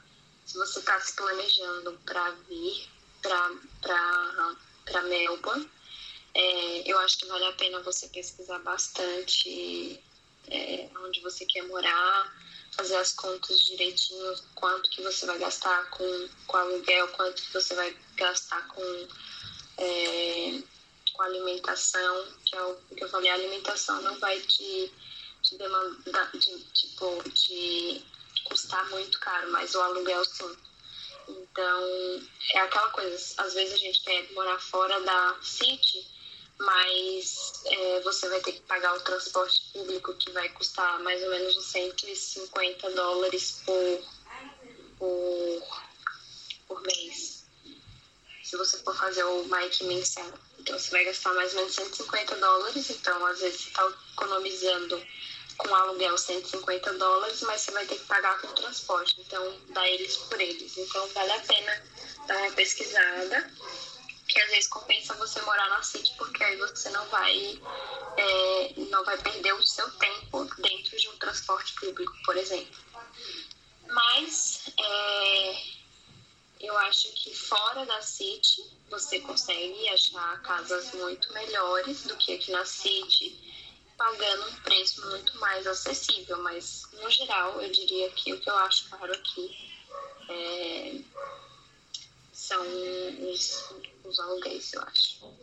se 0.45 0.57
você 0.57 0.79
está 0.79 0.99
se 0.99 1.15
planejando 1.15 1.99
para 2.05 2.31
vir 2.31 2.89
para 3.21 5.01
Melbourne, 5.03 5.69
é, 6.33 6.91
eu 6.91 6.97
acho 6.99 7.17
que 7.17 7.25
vale 7.25 7.45
a 7.45 7.53
pena 7.53 7.81
você 7.81 8.07
pesquisar 8.09 8.59
bastante 8.59 9.99
é, 10.49 10.89
onde 10.99 11.19
você 11.21 11.45
quer 11.45 11.63
morar, 11.63 12.33
fazer 12.77 12.95
as 12.97 13.11
contas 13.13 13.59
direitinho, 13.65 14.35
quanto 14.53 14.89
que 14.91 15.01
você 15.01 15.25
vai 15.25 15.39
gastar 15.39 15.89
com, 15.89 16.29
com 16.45 16.57
aluguel, 16.57 17.07
quanto 17.09 17.41
que 17.41 17.53
você 17.53 17.73
vai 17.73 17.97
gastar 18.15 18.67
com, 18.67 19.07
é, 19.79 20.61
com 21.13 21.23
alimentação, 21.23 22.27
que 22.45 22.55
é 22.55 22.61
o 22.61 22.75
que 22.95 23.03
eu 23.03 23.09
falei, 23.09 23.31
a 23.31 23.33
alimentação 23.33 23.99
não 24.03 24.19
vai 24.19 24.39
te, 24.41 24.91
te 25.41 25.57
demandar, 25.57 26.31
de, 26.33 26.63
tipo, 26.73 27.29
te 27.31 28.05
custar 28.43 28.87
muito 28.89 29.19
caro, 29.19 29.51
mas 29.51 29.73
o 29.73 29.81
aluguel 29.81 30.23
sim. 30.23 30.55
Então, 31.27 32.21
é 32.53 32.59
aquela 32.59 32.89
coisa, 32.91 33.33
às 33.37 33.53
vezes 33.53 33.73
a 33.73 33.77
gente 33.77 34.01
quer 34.03 34.31
morar 34.31 34.59
fora 34.59 35.01
da 35.01 35.37
City, 35.41 36.05
mas 36.59 37.61
é, 37.65 38.01
você 38.01 38.27
vai 38.29 38.39
ter 38.41 38.53
que 38.53 38.61
pagar 38.61 38.95
o 38.95 39.01
transporte 39.01 39.61
público 39.73 40.13
que 40.15 40.31
vai 40.31 40.49
custar 40.49 40.99
mais 41.01 41.21
ou 41.23 41.29
menos 41.29 41.55
uns 41.55 41.71
150 41.71 42.91
dólares 42.91 43.61
por, 43.65 44.03
por, 44.97 45.63
por 46.67 46.81
mês. 46.81 47.45
Se 48.43 48.57
você 48.57 48.77
for 48.79 48.95
fazer 48.95 49.23
o 49.23 49.43
Mike 49.43 49.83
mensal. 49.83 50.31
Então 50.59 50.77
você 50.77 50.89
vai 50.91 51.05
gastar 51.05 51.33
mais 51.33 51.51
ou 51.53 51.59
menos 51.59 51.75
150 51.75 52.35
dólares, 52.37 52.89
então 52.89 53.25
às 53.25 53.39
vezes 53.39 53.61
você 53.61 53.67
está 53.69 53.93
economizando 54.13 55.07
com 55.57 55.73
aluguel 55.73 56.17
150 56.17 56.93
dólares, 56.93 57.41
mas 57.41 57.61
você 57.61 57.71
vai 57.71 57.85
ter 57.85 57.97
que 57.97 58.05
pagar 58.05 58.39
com 58.41 58.47
transporte. 58.53 59.15
Então 59.21 59.59
dá 59.69 59.87
eles 59.87 60.17
por 60.17 60.39
eles. 60.39 60.77
Então 60.77 61.07
vale 61.09 61.31
a 61.31 61.39
pena 61.39 61.83
dar 62.27 62.37
uma 62.37 62.51
pesquisada 62.51 63.51
que 64.27 64.39
às 64.41 64.49
vezes 64.49 64.67
compensa 64.67 65.13
você 65.15 65.41
morar 65.41 65.69
na 65.69 65.81
City, 65.81 66.13
porque 66.17 66.43
aí 66.43 66.57
você 66.57 66.89
não 66.89 67.05
vai, 67.07 67.61
é, 68.17 68.73
não 68.89 69.03
vai 69.05 69.17
perder 69.17 69.53
o 69.53 69.65
seu 69.65 69.89
tempo 69.91 70.43
dentro 70.57 70.97
de 70.97 71.07
um 71.09 71.17
transporte 71.17 71.73
público, 71.75 72.13
por 72.25 72.35
exemplo. 72.35 72.77
Mas 73.87 74.69
é, 74.77 75.63
eu 76.59 76.77
acho 76.79 77.11
que 77.13 77.33
fora 77.33 77.85
da 77.85 78.01
City 78.01 78.63
você 78.89 79.19
consegue 79.21 79.87
achar 79.89 80.41
casas 80.41 80.93
muito 80.93 81.31
melhores 81.33 82.03
do 82.03 82.17
que 82.17 82.33
aqui 82.33 82.51
na 82.51 82.65
City, 82.65 83.39
pagando 83.97 84.49
um 84.49 84.55
preço 84.61 85.07
muito 85.09 85.37
mais 85.39 85.65
acessível. 85.65 86.37
Mas 86.43 86.83
no 86.93 87.09
geral, 87.09 87.61
eu 87.61 87.71
diria 87.71 88.09
que 88.11 88.33
o 88.33 88.39
que 88.39 88.49
eu 88.49 88.57
acho 88.57 88.89
caro 88.89 89.13
aqui 89.13 89.57
é, 90.29 91.01
são 92.33 92.61
os, 93.31 93.73
os 94.07 94.19
aluguéis, 94.19 94.73
eu 94.73 94.81
acho. 94.81 95.37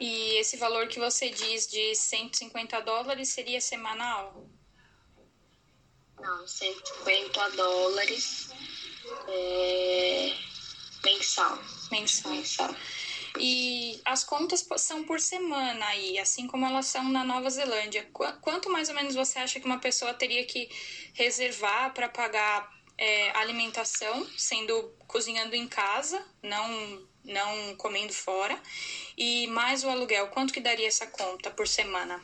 E 0.00 0.36
esse 0.38 0.56
valor 0.56 0.86
que 0.86 0.98
você 0.98 1.28
diz 1.30 1.66
de 1.66 1.94
150 1.94 2.80
dólares 2.82 3.28
seria 3.28 3.60
semanal? 3.60 4.46
Não, 6.20 6.46
150 6.46 7.50
dólares 7.50 8.50
é, 9.28 10.36
mensal. 11.04 11.58
Mensal. 11.90 12.32
Mensal. 12.32 12.74
E 13.38 14.00
as 14.04 14.24
contas 14.24 14.66
são 14.78 15.04
por 15.04 15.20
semana 15.20 15.86
aí, 15.86 16.18
assim 16.18 16.46
como 16.46 16.66
elas 16.66 16.86
são 16.86 17.04
na 17.08 17.24
Nova 17.24 17.48
Zelândia. 17.50 18.08
Quanto 18.40 18.70
mais 18.70 18.88
ou 18.88 18.94
menos 18.94 19.14
você 19.14 19.38
acha 19.38 19.60
que 19.60 19.66
uma 19.66 19.78
pessoa 19.78 20.14
teria 20.14 20.44
que 20.44 20.68
reservar 21.14 21.92
para 21.94 22.08
pagar 22.08 22.68
é, 22.96 23.30
alimentação, 23.36 24.26
sendo 24.36 24.92
cozinhando 25.06 25.54
em 25.54 25.68
casa, 25.68 26.24
não 26.42 27.07
não 27.28 27.76
comendo 27.76 28.12
fora, 28.12 28.60
e 29.16 29.46
mais 29.48 29.84
o 29.84 29.88
aluguel. 29.88 30.28
Quanto 30.28 30.52
que 30.52 30.60
daria 30.60 30.88
essa 30.88 31.06
conta 31.06 31.50
por 31.50 31.68
semana? 31.68 32.20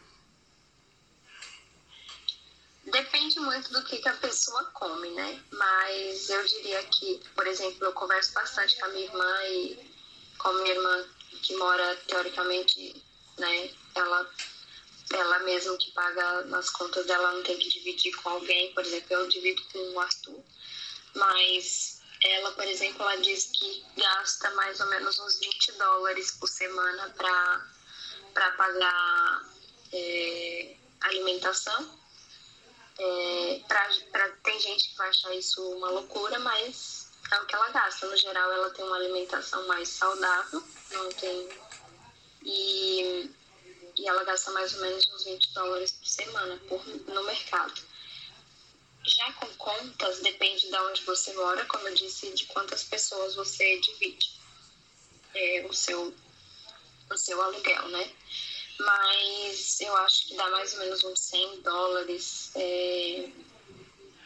Depende 2.84 3.40
muito 3.40 3.72
do 3.72 3.84
que, 3.84 3.98
que 3.98 4.08
a 4.08 4.14
pessoa 4.14 4.64
come, 4.74 5.08
né? 5.10 5.42
Mas 5.52 6.28
eu 6.28 6.44
diria 6.46 6.82
que, 6.84 7.20
por 7.34 7.46
exemplo, 7.46 7.84
eu 7.84 7.92
converso 7.92 8.32
bastante 8.32 8.76
com 8.78 8.86
a 8.86 8.88
minha 8.88 9.04
irmã 9.04 9.44
e 9.44 9.90
com 10.38 10.48
a 10.48 10.52
minha 10.54 10.74
irmã 10.74 11.08
que 11.42 11.56
mora 11.56 11.96
teoricamente, 12.08 13.02
né? 13.38 13.70
Ela 13.94 14.30
ela 15.12 15.38
mesma 15.40 15.76
que 15.76 15.90
paga 15.92 16.44
nas 16.44 16.70
contas 16.70 17.06
dela 17.06 17.32
não 17.32 17.42
tem 17.42 17.58
que 17.58 17.68
dividir 17.68 18.12
com 18.16 18.30
alguém, 18.30 18.72
por 18.72 18.84
exemplo, 18.84 19.12
eu 19.12 19.28
divido 19.28 19.62
com 19.70 19.78
o 19.92 20.00
Arthur 20.00 20.42
mas 21.14 21.93
ela, 22.24 22.52
por 22.52 22.64
exemplo, 22.64 23.02
ela 23.02 23.20
diz 23.20 23.50
que 23.52 23.84
gasta 23.96 24.50
mais 24.52 24.80
ou 24.80 24.86
menos 24.86 25.18
uns 25.18 25.38
20 25.38 25.72
dólares 25.72 26.30
por 26.32 26.48
semana 26.48 27.10
para 27.10 28.50
pagar 28.52 29.44
é, 29.92 30.76
alimentação. 31.02 32.00
É, 32.98 33.60
pra, 33.68 33.90
pra, 34.10 34.28
tem 34.42 34.58
gente 34.58 34.88
que 34.88 34.96
vai 34.96 35.10
achar 35.10 35.34
isso 35.34 35.60
uma 35.72 35.90
loucura, 35.90 36.38
mas 36.38 37.10
é 37.30 37.40
o 37.40 37.46
que 37.46 37.54
ela 37.54 37.68
gasta. 37.68 38.06
No 38.06 38.16
geral, 38.16 38.50
ela 38.52 38.70
tem 38.70 38.84
uma 38.86 38.96
alimentação 38.96 39.66
mais 39.66 39.90
saudável, 39.90 40.64
não 40.92 41.10
tem. 41.10 41.48
E, 42.42 43.30
e 43.98 44.08
ela 44.08 44.24
gasta 44.24 44.50
mais 44.52 44.74
ou 44.74 44.80
menos 44.80 45.06
uns 45.08 45.24
20 45.24 45.52
dólares 45.52 45.92
por 45.92 46.06
semana 46.06 46.58
por, 46.68 46.86
no 46.86 47.24
mercado. 47.24 47.93
Já 49.06 49.32
com 49.34 49.46
contas, 49.56 50.20
depende 50.20 50.68
de 50.68 50.76
onde 50.76 51.02
você 51.02 51.32
mora, 51.34 51.64
como 51.66 51.86
eu 51.88 51.94
disse, 51.94 52.30
de 52.32 52.46
quantas 52.46 52.84
pessoas 52.84 53.34
você 53.34 53.78
divide 53.80 54.32
é, 55.34 55.66
o, 55.68 55.72
seu, 55.74 56.14
o 57.10 57.16
seu 57.16 57.40
aluguel, 57.42 57.88
né? 57.88 58.10
Mas 58.78 59.80
eu 59.80 59.94
acho 59.98 60.28
que 60.28 60.36
dá 60.36 60.48
mais 60.50 60.72
ou 60.72 60.80
menos 60.80 61.04
uns 61.04 61.20
100 61.20 61.60
dólares 61.60 62.50
é, 62.54 63.28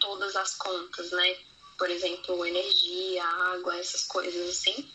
todas 0.00 0.36
as 0.36 0.54
contas, 0.54 1.10
né? 1.10 1.38
Por 1.76 1.90
exemplo, 1.90 2.46
energia, 2.46 3.24
água, 3.24 3.76
essas 3.78 4.04
coisas 4.04 4.48
assim, 4.48 4.90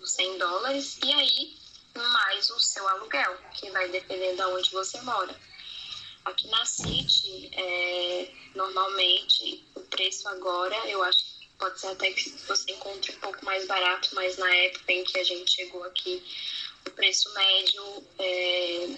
uns 0.00 0.12
100 0.12 0.38
dólares. 0.38 0.98
E 1.04 1.12
aí, 1.12 1.56
mais 1.94 2.50
o 2.50 2.60
seu 2.60 2.86
aluguel, 2.88 3.36
que 3.54 3.70
vai 3.70 3.88
depender 3.88 4.36
de 4.36 4.42
onde 4.42 4.70
você 4.70 5.00
mora. 5.02 5.47
Aqui 6.28 6.46
na 6.48 6.64
City, 6.66 7.50
é, 7.54 8.28
normalmente, 8.54 9.64
o 9.74 9.80
preço 9.80 10.28
agora, 10.28 10.76
eu 10.86 11.02
acho 11.02 11.24
que 11.24 11.48
pode 11.58 11.80
ser 11.80 11.86
até 11.86 12.12
que 12.12 12.28
você 12.46 12.70
encontre 12.70 13.12
um 13.12 13.20
pouco 13.20 13.42
mais 13.46 13.66
barato, 13.66 14.10
mas 14.14 14.36
na 14.36 14.54
época 14.54 14.92
em 14.92 15.04
que 15.04 15.18
a 15.18 15.24
gente 15.24 15.50
chegou 15.50 15.82
aqui, 15.84 16.22
o 16.86 16.90
preço 16.90 17.32
médio 17.32 18.04
é, 18.18 18.88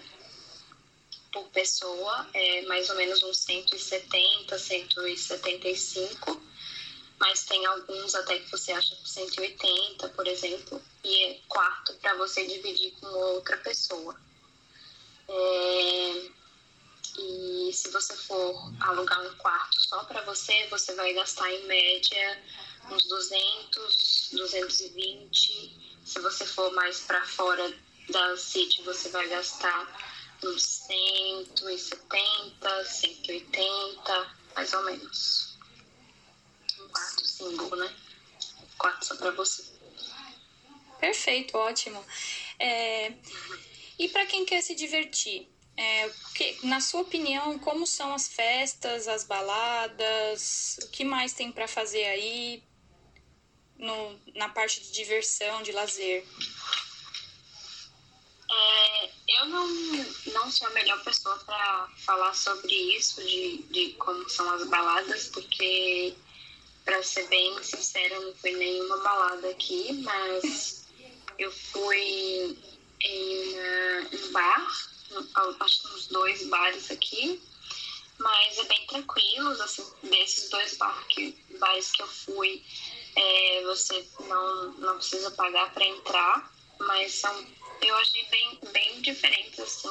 por 1.32 1.44
pessoa 1.50 2.26
é 2.34 2.62
mais 2.62 2.90
ou 2.90 2.96
menos 2.96 3.22
uns 3.22 3.38
170, 3.38 4.58
175. 4.58 6.42
mas 7.20 7.44
tem 7.44 7.64
alguns 7.66 8.12
até 8.16 8.40
que 8.40 8.50
você 8.50 8.72
acha 8.72 8.96
por 8.96 9.06
180, 9.06 10.08
por 10.08 10.26
exemplo, 10.26 10.82
e 11.04 11.24
é 11.26 11.38
quarto 11.48 11.94
para 11.94 12.16
você 12.16 12.44
dividir 12.44 12.92
com 13.00 13.06
outra 13.06 13.56
pessoa. 13.58 14.16
É... 15.28 16.39
E 17.18 17.72
se 17.72 17.90
você 17.90 18.16
for 18.16 18.72
alugar 18.80 19.20
um 19.26 19.34
quarto 19.36 19.80
só 19.80 20.04
para 20.04 20.22
você, 20.22 20.66
você 20.68 20.94
vai 20.94 21.12
gastar 21.12 21.50
em 21.50 21.66
média 21.66 22.42
uns 22.90 23.06
200, 23.08 24.30
220. 24.32 25.98
Se 26.04 26.20
você 26.20 26.46
for 26.46 26.72
mais 26.72 27.00
para 27.00 27.24
fora 27.26 27.74
da 28.08 28.36
City, 28.36 28.82
você 28.82 29.08
vai 29.10 29.28
gastar 29.28 30.20
uns 30.42 30.62
170, 30.62 32.84
180, 32.84 34.36
mais 34.54 34.72
ou 34.72 34.82
menos. 34.84 35.58
Um 36.78 36.88
quarto 36.88 37.26
single, 37.26 37.76
né? 37.76 37.94
Um 38.62 38.66
quarto 38.78 39.04
só 39.04 39.16
para 39.16 39.32
você. 39.32 39.64
Perfeito, 40.98 41.56
ótimo. 41.56 42.04
É... 42.58 43.12
E 43.98 44.08
para 44.08 44.26
quem 44.26 44.44
quer 44.44 44.62
se 44.62 44.74
divertir, 44.74 45.48
é, 45.80 46.10
que, 46.34 46.66
na 46.66 46.78
sua 46.78 47.00
opinião, 47.00 47.58
como 47.58 47.86
são 47.86 48.12
as 48.12 48.28
festas, 48.28 49.08
as 49.08 49.24
baladas? 49.24 50.78
O 50.82 50.88
que 50.88 51.04
mais 51.04 51.32
tem 51.32 51.50
para 51.50 51.66
fazer 51.66 52.04
aí 52.04 52.62
no, 53.78 54.20
na 54.34 54.50
parte 54.50 54.82
de 54.82 54.92
diversão, 54.92 55.62
de 55.62 55.72
lazer? 55.72 56.22
É, 58.52 59.10
eu 59.38 59.46
não, 59.46 59.66
não 60.34 60.50
sou 60.50 60.68
a 60.68 60.70
melhor 60.72 61.02
pessoa 61.02 61.38
para 61.46 61.88
falar 62.04 62.34
sobre 62.34 62.74
isso, 62.74 63.24
de, 63.24 63.62
de 63.70 63.94
como 63.94 64.28
são 64.28 64.50
as 64.50 64.68
baladas, 64.68 65.28
porque, 65.28 66.14
para 66.84 67.02
ser 67.02 67.26
bem 67.28 67.62
sincera, 67.62 68.20
não 68.20 68.34
foi 68.34 68.52
nenhuma 68.52 68.98
balada 68.98 69.48
aqui, 69.48 69.94
mas 70.02 70.84
eu 71.38 71.50
fui 71.50 72.58
em 73.00 73.54
uma, 73.54 74.08
um 74.12 74.32
bar 74.32 74.90
acho 75.60 75.88
uns 75.94 76.06
dois 76.08 76.46
bares 76.48 76.90
aqui, 76.90 77.42
mas 78.18 78.58
é 78.58 78.64
bem 78.64 78.86
tranquilos, 78.86 79.60
assim, 79.60 79.84
desses 80.02 80.48
dois 80.50 80.76
bar 80.76 81.06
que, 81.08 81.36
bares 81.58 81.90
que 81.90 82.02
eu 82.02 82.06
fui, 82.06 82.62
é, 83.16 83.62
você 83.64 84.06
não, 84.20 84.72
não 84.74 84.96
precisa 84.96 85.30
pagar 85.32 85.72
para 85.72 85.86
entrar, 85.86 86.52
mas 86.80 87.12
são, 87.14 87.46
eu 87.82 87.96
achei 87.96 88.26
bem, 88.30 88.58
bem 88.72 89.00
diferentes, 89.00 89.58
assim, 89.58 89.88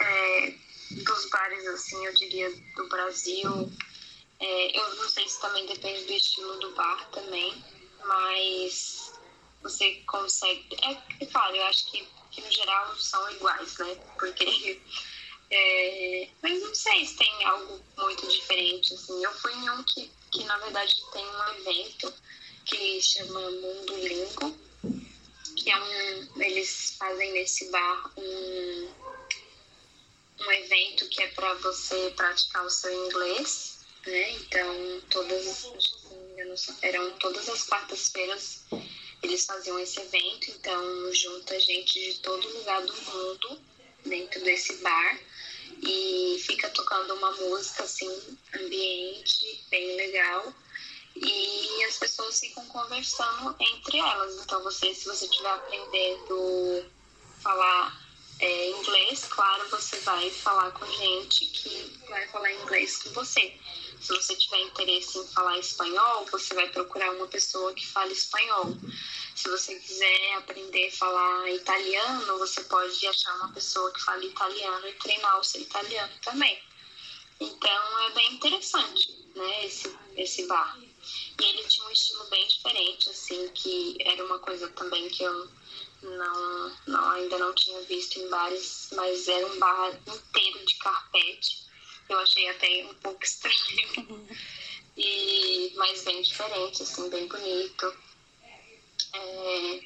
é, 0.00 0.54
dos 0.90 1.30
bares, 1.30 1.66
assim, 1.66 2.04
eu 2.06 2.14
diria, 2.14 2.50
do 2.76 2.88
Brasil. 2.88 3.72
É, 4.40 4.78
eu 4.78 4.94
não 4.94 5.08
sei 5.08 5.28
se 5.28 5.40
também 5.40 5.66
depende 5.66 6.04
do 6.04 6.12
estilo 6.12 6.60
do 6.60 6.70
bar 6.74 7.10
também, 7.10 7.64
mas 8.04 9.12
você 9.62 10.02
consegue. 10.06 10.76
É, 10.82 11.24
é 11.24 11.26
claro, 11.26 11.56
eu 11.56 11.64
acho 11.64 11.90
que 11.90 12.06
que 12.38 12.44
no 12.44 12.52
geral 12.52 12.96
são 12.96 13.30
iguais, 13.32 13.76
né? 13.78 13.96
Porque. 14.18 14.80
É, 15.50 16.28
mas 16.42 16.60
não 16.60 16.74
sei 16.74 17.06
se 17.06 17.16
tem 17.16 17.44
algo 17.46 17.82
muito 17.96 18.28
diferente, 18.28 18.92
assim. 18.92 19.24
Eu 19.24 19.32
fui 19.32 19.50
em 19.54 19.70
um 19.70 19.82
que, 19.82 20.12
que 20.30 20.44
na 20.44 20.58
verdade 20.58 20.94
tem 21.10 21.24
um 21.24 21.44
evento 21.54 22.12
que 22.66 23.00
chama 23.00 23.50
Mundo 23.52 23.96
Lingo, 23.96 24.54
que 25.56 25.70
é 25.70 25.76
um. 25.82 26.42
Eles 26.42 26.94
fazem 26.98 27.32
nesse 27.32 27.70
bar 27.70 28.12
um, 28.18 28.94
um 30.40 30.52
evento 30.52 31.08
que 31.08 31.22
é 31.22 31.28
para 31.28 31.54
você 31.54 32.12
praticar 32.14 32.66
o 32.66 32.70
seu 32.70 33.06
inglês, 33.06 33.78
né? 34.06 34.32
Então, 34.32 35.00
todas, 35.08 35.72
eram 36.82 37.10
todas 37.12 37.48
as 37.48 37.62
quartas-feiras 37.62 38.66
eles 39.22 39.44
faziam 39.44 39.78
esse 39.78 40.00
evento, 40.00 40.50
então 40.50 41.14
junta 41.14 41.58
gente 41.60 41.98
de 42.00 42.18
todo 42.20 42.48
lugar 42.58 42.82
do 42.82 42.94
mundo 42.94 43.60
dentro 44.04 44.42
desse 44.42 44.74
bar 44.76 45.18
e 45.82 46.42
fica 46.46 46.68
tocando 46.70 47.14
uma 47.14 47.32
música 47.32 47.84
assim, 47.84 48.08
ambiente 48.54 49.64
bem 49.70 49.96
legal 49.96 50.52
e 51.16 51.84
as 51.84 51.98
pessoas 51.98 52.38
ficam 52.38 52.64
conversando 52.66 53.54
entre 53.60 53.98
elas. 53.98 54.36
Então 54.42 54.62
você, 54.62 54.94
se 54.94 55.04
você 55.06 55.24
estiver 55.26 55.50
aprendendo 55.50 56.84
falar 57.40 58.08
é, 58.40 58.70
inglês, 58.70 59.24
claro, 59.28 59.68
você 59.68 59.96
vai 60.00 60.30
falar 60.30 60.70
com 60.72 60.86
gente 60.86 61.46
que 61.46 61.98
vai 62.08 62.26
falar 62.28 62.52
inglês 62.52 62.98
com 62.98 63.10
você. 63.10 63.54
Se 64.00 64.14
você 64.14 64.36
tiver 64.36 64.60
interesse 64.60 65.18
em 65.18 65.26
falar 65.28 65.58
espanhol, 65.58 66.26
você 66.30 66.54
vai 66.54 66.68
procurar 66.70 67.10
uma 67.12 67.26
pessoa 67.26 67.74
que 67.74 67.86
fale 67.86 68.12
espanhol. 68.12 68.76
Se 69.34 69.48
você 69.48 69.74
quiser 69.76 70.34
aprender 70.34 70.88
a 70.88 70.96
falar 70.96 71.50
italiano, 71.50 72.38
você 72.38 72.62
pode 72.64 73.06
achar 73.06 73.34
uma 73.36 73.52
pessoa 73.52 73.92
que 73.92 74.00
fale 74.00 74.26
italiano 74.26 74.88
e 74.88 74.92
treinar 74.94 75.38
o 75.38 75.44
seu 75.44 75.60
italiano 75.60 76.12
também. 76.22 76.60
Então 77.40 78.00
é 78.08 78.10
bem 78.14 78.34
interessante, 78.34 79.14
né, 79.34 79.66
esse, 79.66 79.96
esse 80.16 80.46
bar. 80.46 80.76
E 81.40 81.44
ele 81.44 81.64
tinha 81.68 81.86
um 81.86 81.90
estilo 81.90 82.24
bem 82.24 82.48
diferente, 82.48 83.08
assim, 83.10 83.48
que 83.54 83.96
era 84.00 84.24
uma 84.26 84.40
coisa 84.40 84.68
também 84.70 85.08
que 85.08 85.22
eu 85.22 85.48
não, 86.02 86.76
não 86.86 87.10
ainda 87.10 87.38
não 87.38 87.54
tinha 87.54 87.80
visto 87.82 88.18
em 88.18 88.28
bares, 88.28 88.88
mas 88.92 89.28
era 89.28 89.46
um 89.46 89.58
bar 89.58 89.90
inteiro 90.06 90.66
de 90.66 90.74
carpete. 90.78 91.67
Eu 92.08 92.18
achei 92.18 92.48
até 92.48 92.84
um 92.84 92.94
pouco 92.94 93.22
estranho. 93.22 94.28
E, 94.96 95.72
mas 95.76 96.02
bem 96.02 96.20
diferente, 96.22 96.82
assim, 96.82 97.08
bem 97.08 97.28
bonito. 97.28 97.96
É, 99.14 99.80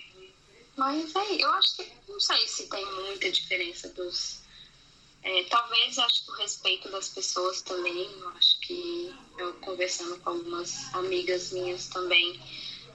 mas 0.77 1.15
aí, 1.15 1.43
é, 1.43 1.45
eu 1.45 1.51
acho 1.53 1.77
que 1.77 1.93
não 2.09 2.19
sei 2.19 2.47
se 2.47 2.69
tem 2.69 2.85
muita 2.95 3.31
diferença 3.31 3.89
dos. 3.91 4.41
É, 5.23 5.45
talvez 5.45 5.99
acho 5.99 6.25
que 6.25 6.31
o 6.31 6.35
respeito 6.35 6.89
das 6.91 7.11
pessoas 7.11 7.63
também, 7.63 8.11
eu 8.21 8.29
acho 8.31 8.59
que 8.61 9.15
eu 9.39 9.53
conversando 9.61 10.19
com 10.21 10.31
algumas 10.31 10.93
amigas 10.95 11.53
minhas 11.53 11.89
também, 11.89 12.41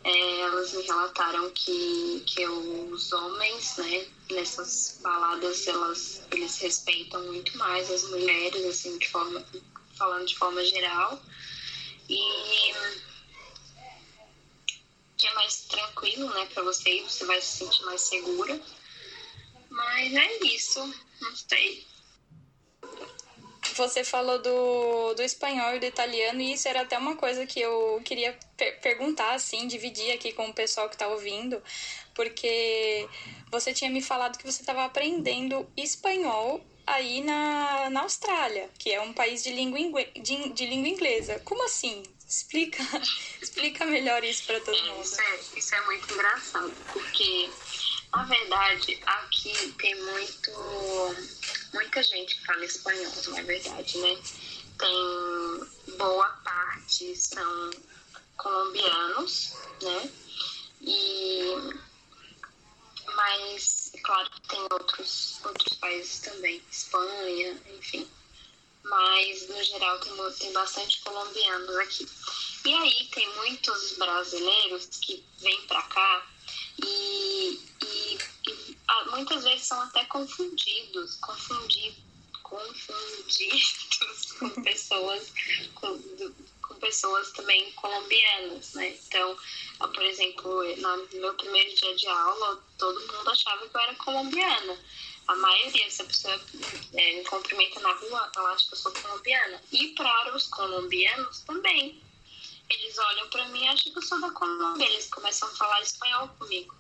é, 0.04 0.40
elas 0.42 0.74
me 0.74 0.84
relataram 0.84 1.50
que, 1.52 2.24
que 2.26 2.48
os 2.48 3.14
homens, 3.14 3.78
né, 3.78 4.08
nessas 4.32 5.00
baladas, 5.02 5.68
elas, 5.68 6.22
eles 6.32 6.58
respeitam 6.60 7.24
muito 7.26 7.58
mais 7.58 7.90
as 7.90 8.04
mulheres, 8.10 8.66
assim, 8.66 8.98
de 8.98 9.08
forma, 9.10 9.46
falando 9.98 10.26
de 10.26 10.36
forma 10.38 10.64
geral. 10.64 11.22
E 12.10 12.74
que 15.18 15.28
é 15.28 15.34
mais 15.34 15.62
tranquilo, 15.64 16.30
né, 16.30 16.46
para 16.54 16.64
você, 16.64 17.02
você 17.02 17.26
vai 17.26 17.42
se 17.42 17.58
sentir 17.58 17.84
mais 17.86 18.02
segura. 18.02 18.60
Mas 19.70 20.14
é 20.14 20.44
isso, 20.44 20.80
não 21.22 21.36
sei 21.36 21.86
você 23.78 24.04
falou 24.04 24.42
do, 24.42 25.14
do 25.14 25.22
espanhol 25.22 25.76
e 25.76 25.80
do 25.80 25.86
italiano, 25.86 26.42
e 26.42 26.54
isso 26.54 26.68
era 26.68 26.82
até 26.82 26.98
uma 26.98 27.16
coisa 27.16 27.46
que 27.46 27.60
eu 27.62 28.02
queria 28.04 28.38
per 28.58 28.80
perguntar, 28.82 29.34
assim, 29.34 29.68
dividir 29.68 30.12
aqui 30.12 30.34
com 30.34 30.50
o 30.50 30.54
pessoal 30.54 30.90
que 30.90 30.96
está 30.96 31.08
ouvindo, 31.08 31.62
porque 32.18 33.08
você 33.52 33.72
tinha 33.72 33.92
me 33.92 34.02
falado 34.02 34.40
que 34.40 34.52
você 34.52 34.62
estava 34.62 34.84
aprendendo 34.84 35.70
espanhol 35.78 36.66
aí 36.86 37.24
na, 37.24 37.92
na 37.92 38.02
Austrália, 38.02 38.68
que 38.80 38.92
é 38.92 39.00
um 39.00 39.14
país 39.14 39.44
de 39.44 39.52
língua, 39.52 40.04
de, 40.20 40.50
de 40.50 40.66
língua 40.66 40.90
inglesa. 40.90 41.40
Como 41.46 41.64
assim? 41.64 42.02
Explica, 42.28 42.84
explica 43.40 43.86
melhor 43.86 44.24
isso 44.24 44.44
para 44.46 44.60
todo 44.62 44.76
mundo. 44.84 45.04
Isso 45.04 45.22
é, 45.22 45.40
isso 45.56 45.76
é 45.76 45.86
muito 45.86 46.12
engraçado, 46.12 46.74
porque 46.92 47.50
na 48.12 48.24
verdade 48.24 49.00
aqui 49.06 49.74
tem 49.78 49.96
muito 50.02 50.52
muita 51.74 52.02
gente 52.02 52.36
que 52.36 52.46
fala 52.48 52.66
espanhol, 52.66 53.14
não 53.28 53.38
é 53.38 53.44
verdade, 53.44 53.98
né? 54.00 54.18
Tem 54.80 55.96
boa 55.98 56.30
parte 56.44 57.16
são 57.16 57.72
colombianos, 58.38 59.54
né? 59.82 60.10
E 60.82 61.87
mas 63.16 63.92
claro 64.04 64.30
que 64.30 64.42
tem 64.42 64.60
outros 64.72 65.40
outros 65.44 65.78
países 65.78 66.20
também, 66.20 66.62
Espanha, 66.72 67.62
enfim. 67.78 68.08
Mas 68.84 69.50
no 69.50 69.64
geral 69.64 70.00
tem, 70.00 70.14
tem 70.40 70.54
bastante 70.54 71.02
colombianos 71.02 71.76
aqui. 71.78 72.08
E 72.66 72.74
aí 72.74 73.10
tem 73.12 73.36
muitos 73.36 73.98
brasileiros 73.98 74.86
que 75.02 75.24
vêm 75.40 75.62
para 75.68 75.82
cá 75.84 76.28
e, 76.84 77.60
e, 77.84 78.18
e 78.48 78.78
muitas 79.12 79.44
vezes 79.44 79.68
são 79.68 79.82
até 79.82 80.06
confundidos, 80.06 81.16
confundidos, 81.16 82.04
confundidos 82.44 84.32
com 84.40 84.50
pessoas 84.62 85.34
com, 85.76 85.98
com 86.68 86.76
pessoas 86.76 87.32
também 87.32 87.72
colombianas, 87.74 88.74
né? 88.74 88.90
Então, 89.08 89.38
por 89.80 90.04
exemplo, 90.04 90.64
no 90.78 91.20
meu 91.20 91.34
primeiro 91.36 91.74
dia 91.76 91.96
de 91.96 92.08
aula, 92.08 92.64
todo 92.78 93.00
mundo 93.00 93.30
achava 93.30 93.68
que 93.68 93.76
eu 93.76 93.82
era 93.82 93.96
colombiana. 93.96 94.80
A 95.28 95.36
maioria, 95.36 95.92
se 95.92 96.02
a 96.02 96.06
pessoa 96.06 96.42
é, 96.94 97.16
me 97.18 97.24
cumprimenta 97.26 97.80
na 97.82 97.94
rua, 97.94 98.32
ela 98.36 98.52
acha 98.52 98.68
que 98.68 98.74
eu 98.74 98.78
sou 98.78 98.92
colombiana. 98.94 99.62
E 99.72 99.90
para 99.90 100.36
os 100.36 100.48
colombianos 100.48 101.42
também. 101.42 102.04
eles 102.70 102.98
olham 102.98 103.30
para 103.30 103.48
mim 103.50 103.64
e 103.64 103.68
acham 103.68 103.92
que 103.92 103.98
eu 103.98 104.04
sou 104.04 104.20
da 104.20 104.32
Colômbia. 104.32 104.86
Eles 104.86 105.08
começam 105.08 105.48
a 105.48 105.56
falar 105.56 105.82
espanhol 105.82 106.28
comigo. 106.40 106.76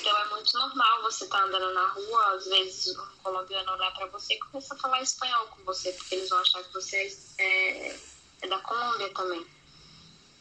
Então 0.00 0.16
é 0.16 0.28
muito 0.30 0.58
normal 0.58 1.02
você 1.02 1.24
estar 1.24 1.38
tá 1.38 1.44
andando 1.44 1.74
na 1.74 1.86
rua, 1.88 2.34
às 2.34 2.46
vezes 2.46 2.96
um 2.96 3.06
colombiano 3.22 3.72
olhar 3.72 3.92
para 3.92 4.06
você 4.06 4.34
e 4.34 4.38
começa 4.38 4.74
a 4.74 4.78
falar 4.78 5.02
espanhol 5.02 5.46
com 5.48 5.64
você, 5.64 5.92
porque 5.92 6.14
eles 6.14 6.28
vão 6.28 6.38
achar 6.38 6.62
que 6.64 6.72
você 6.72 7.18
é, 7.38 8.00
é 8.42 8.48
da 8.48 8.58
Colômbia 8.60 9.12
também. 9.14 9.46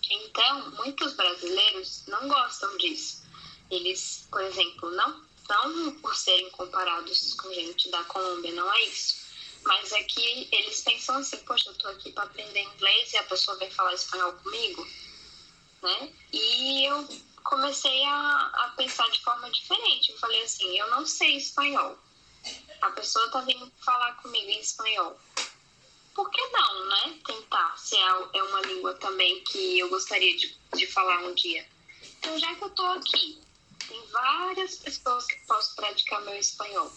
Então, 0.10 0.72
muitos 0.72 1.14
brasileiros 1.14 2.04
não 2.08 2.28
gostam 2.28 2.76
disso. 2.78 3.24
Eles, 3.70 4.28
por 4.32 4.42
exemplo, 4.42 4.90
não, 4.92 5.24
não 5.48 5.92
por 6.00 6.16
serem 6.16 6.50
comparados 6.52 7.34
com 7.36 7.54
gente 7.54 7.90
da 7.90 8.04
Colômbia, 8.06 8.52
não 8.54 8.72
é 8.74 8.84
isso. 8.86 9.20
Mas 9.64 9.92
é 9.92 10.04
que 10.04 10.48
eles 10.52 10.82
pensam 10.82 11.18
assim, 11.18 11.38
poxa, 11.40 11.70
eu 11.70 11.76
tô 11.76 11.88
aqui 11.90 12.12
para 12.12 12.24
aprender 12.24 12.62
inglês 12.62 13.14
e 13.14 13.18
a 13.18 13.24
pessoa 13.24 13.58
vem 13.58 13.70
falar 13.70 13.94
espanhol 13.94 14.34
comigo, 14.34 14.88
né? 15.84 16.14
E 16.32 16.86
eu 16.86 17.08
comecei 17.44 18.04
a, 18.06 18.52
a 18.54 18.74
pensar 18.78 19.10
de 19.12 19.22
forma 19.22 19.50
diferente. 19.52 20.12
Eu 20.12 20.18
falei 20.18 20.42
assim, 20.44 20.78
eu 20.78 20.90
não 20.90 21.06
sei 21.06 21.36
espanhol. 21.36 21.98
A 22.82 22.92
pessoa 22.92 23.30
tá 23.30 23.42
vindo 23.42 23.70
falar 23.84 24.14
comigo 24.22 24.50
em 24.50 24.62
espanhol. 24.62 25.20
Por 26.14 26.30
que 26.30 26.42
não, 26.48 26.86
né? 26.88 27.20
Tentar, 27.26 27.78
se 27.78 27.96
é, 27.96 28.08
é 28.34 28.44
uma 28.44 28.62
língua 28.62 28.94
também 28.96 29.44
que 29.44 29.80
eu 29.80 29.90
gostaria 29.90 30.36
de, 30.38 30.56
de 30.76 30.88
falar 30.88 31.24
um 31.24 31.34
dia. 31.34 31.66
Então, 32.04 32.38
já 32.38 32.54
que 32.56 32.64
eu 32.64 32.70
tô 32.72 32.86
aqui, 32.86 33.42
tem 33.88 34.06
várias 34.08 34.76
pessoas 34.78 35.26
que 35.26 35.40
posso 35.46 35.76
praticar 35.76 36.22
meu 36.22 36.36
espanhol. 36.36 36.92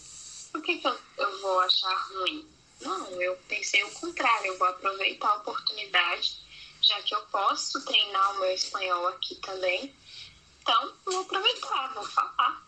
Por 0.51 0.63
que, 0.63 0.79
que 0.79 0.87
eu, 0.87 0.99
eu 1.19 1.41
vou 1.41 1.61
achar 1.61 1.95
ruim? 2.09 2.47
Não, 2.81 3.23
eu 3.23 3.37
pensei 3.49 3.83
o 3.85 3.91
contrário, 3.93 4.49
eu 4.49 4.59
vou 4.59 4.69
aproveitar 4.69 5.29
a 5.29 5.37
oportunidade, 5.37 6.37
já 6.83 7.01
que 7.03 7.15
eu 7.15 7.21
posso 7.27 7.85
treinar 7.85 8.35
o 8.35 8.41
meu 8.41 8.51
espanhol 8.51 9.07
aqui 9.09 9.37
também 9.37 9.95
então, 10.63 10.93
vou 11.05 11.21
aproveitar, 11.23 11.93
vou 11.93 12.07
falar. 12.07 12.65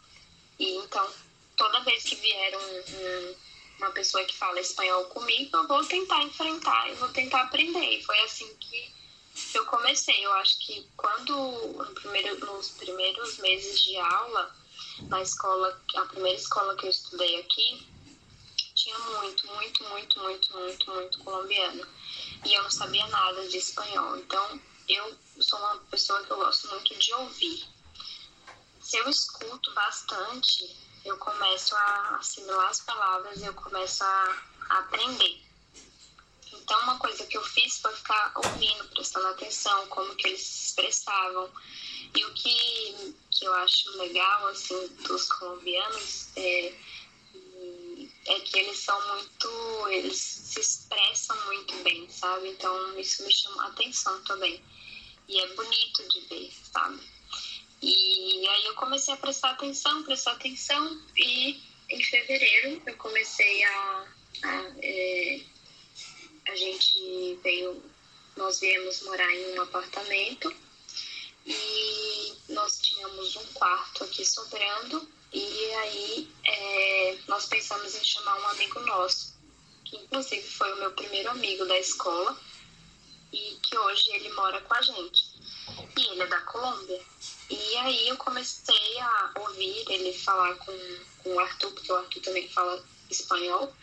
E 0.58 0.76
então, 0.78 1.08
toda 1.56 1.84
vez 1.84 2.02
que 2.02 2.16
vier 2.16 2.56
um, 2.56 2.60
um, 2.60 3.34
uma 3.78 3.90
pessoa 3.90 4.24
que 4.24 4.36
fala 4.36 4.60
espanhol 4.60 5.04
comigo, 5.06 5.56
eu 5.56 5.66
vou 5.66 5.84
tentar 5.84 6.22
enfrentar 6.22 6.90
e 6.90 6.94
vou 6.94 7.08
tentar 7.08 7.42
aprender. 7.42 7.98
E 7.98 8.04
foi 8.04 8.18
assim 8.20 8.54
que 8.56 8.94
eu 9.54 9.64
comecei. 9.66 10.24
Eu 10.24 10.32
acho 10.34 10.58
que 10.58 10.88
quando, 10.96 11.34
no 11.34 11.94
primeiro, 11.94 12.38
nos 12.46 12.70
primeiros 12.70 13.38
meses 13.38 13.82
de 13.82 13.96
aula, 13.96 14.54
na 15.08 15.20
escola, 15.22 15.80
a 15.96 16.02
primeira 16.06 16.38
escola 16.38 16.76
que 16.76 16.86
eu 16.86 16.90
estudei 16.90 17.40
aqui, 17.40 17.86
tinha 18.74 18.98
muito, 18.98 19.46
muito, 19.48 19.84
muito, 19.84 20.20
muito, 20.20 20.58
muito, 20.58 20.90
muito 20.90 21.18
colombiano. 21.20 21.86
E 22.44 22.54
eu 22.54 22.62
não 22.62 22.70
sabia 22.70 23.06
nada 23.08 23.48
de 23.48 23.56
espanhol. 23.56 24.16
Então, 24.18 24.60
eu 24.88 25.16
sou 25.40 25.58
uma 25.58 25.76
pessoa 25.90 26.22
que 26.24 26.30
eu 26.30 26.36
gosto 26.36 26.68
muito 26.68 26.94
de 26.94 27.14
ouvir 27.14 27.74
se 28.84 28.98
eu 28.98 29.08
escuto 29.08 29.72
bastante, 29.72 30.76
eu 31.04 31.16
começo 31.18 31.76
a 31.76 32.16
assimilar 32.16 32.68
as 32.68 32.80
palavras 32.80 33.40
e 33.40 33.44
eu 33.44 33.54
começo 33.54 34.02
a, 34.02 34.42
aprender. 34.70 35.42
Então, 36.52 36.80
uma 36.82 36.98
coisa 36.98 37.26
que 37.26 37.36
eu 37.36 37.42
fiz 37.42 37.78
foi 37.78 37.94
ficar 37.94 38.32
ouvindo, 38.36 38.88
prestando 38.88 39.26
atenção, 39.26 39.86
como 39.88 40.14
que 40.16 40.28
eles 40.28 40.40
se 40.40 40.68
expressavam. 40.68 41.50
E 42.16 42.24
o 42.24 42.32
que, 42.32 43.16
que 43.30 43.44
eu 43.44 43.52
acho 43.54 43.98
legal, 43.98 44.46
assim, 44.46 44.88
dos 45.06 45.30
colombianos 45.30 46.28
é, 46.36 46.74
é 48.26 48.40
que 48.40 48.58
eles 48.58 48.78
são 48.78 48.98
muito... 49.08 49.88
Eles 49.88 50.16
se 50.16 50.60
expressam 50.60 51.36
muito 51.44 51.74
bem, 51.82 52.08
sabe? 52.08 52.48
Então, 52.48 52.98
isso 52.98 53.22
me 53.24 53.32
chama 53.34 53.66
atenção 53.66 54.22
também. 54.24 54.64
E 55.28 55.38
é 55.40 55.54
bonito 55.54 56.08
de 56.08 56.20
ver, 56.20 56.50
sabe? 56.72 57.13
E 57.86 58.48
aí 58.48 58.64
eu 58.64 58.74
comecei 58.76 59.12
a 59.12 59.16
prestar 59.18 59.50
atenção, 59.50 60.02
prestar 60.04 60.32
atenção, 60.32 60.98
e 61.14 61.62
em 61.90 62.02
fevereiro 62.02 62.80
eu 62.86 62.96
comecei 62.96 63.62
a. 63.62 64.06
a, 64.42 64.72
é, 64.78 65.40
a 66.48 66.56
gente 66.56 67.38
veio, 67.42 67.82
nós 68.38 68.58
viemos 68.60 69.02
morar 69.02 69.30
em 69.30 69.58
um 69.58 69.62
apartamento 69.62 70.54
e 71.44 72.32
nós 72.48 72.80
tínhamos 72.80 73.36
um 73.36 73.44
quarto 73.52 74.04
aqui 74.04 74.24
sobrando, 74.24 75.06
e 75.30 75.74
aí 75.74 76.28
é, 76.42 77.18
nós 77.28 77.44
pensamos 77.44 77.94
em 77.94 78.04
chamar 78.04 78.40
um 78.40 78.48
amigo 78.48 78.80
nosso, 78.80 79.34
que 79.84 79.96
inclusive 79.96 80.42
foi 80.42 80.72
o 80.72 80.78
meu 80.78 80.92
primeiro 80.92 81.28
amigo 81.30 81.66
da 81.66 81.78
escola, 81.78 82.40
e 83.30 83.58
que 83.62 83.76
hoje 83.76 84.08
ele 84.14 84.32
mora 84.32 84.58
com 84.62 84.72
a 84.72 84.80
gente. 84.80 85.34
E 85.98 86.12
ele 86.12 86.22
é 86.22 86.26
da 86.26 86.40
Colômbia. 86.42 87.02
E 87.50 87.76
aí 87.76 88.08
eu 88.08 88.16
comecei 88.16 88.98
a 89.00 89.32
ouvir 89.40 89.84
ele 89.88 90.12
falar 90.12 90.54
com, 90.56 90.76
com 91.22 91.34
o 91.34 91.40
Arthur, 91.40 91.72
porque 91.72 91.92
o 91.92 91.96
Arthur 91.96 92.22
também 92.22 92.48
fala 92.48 92.84
espanhol. 93.10 93.74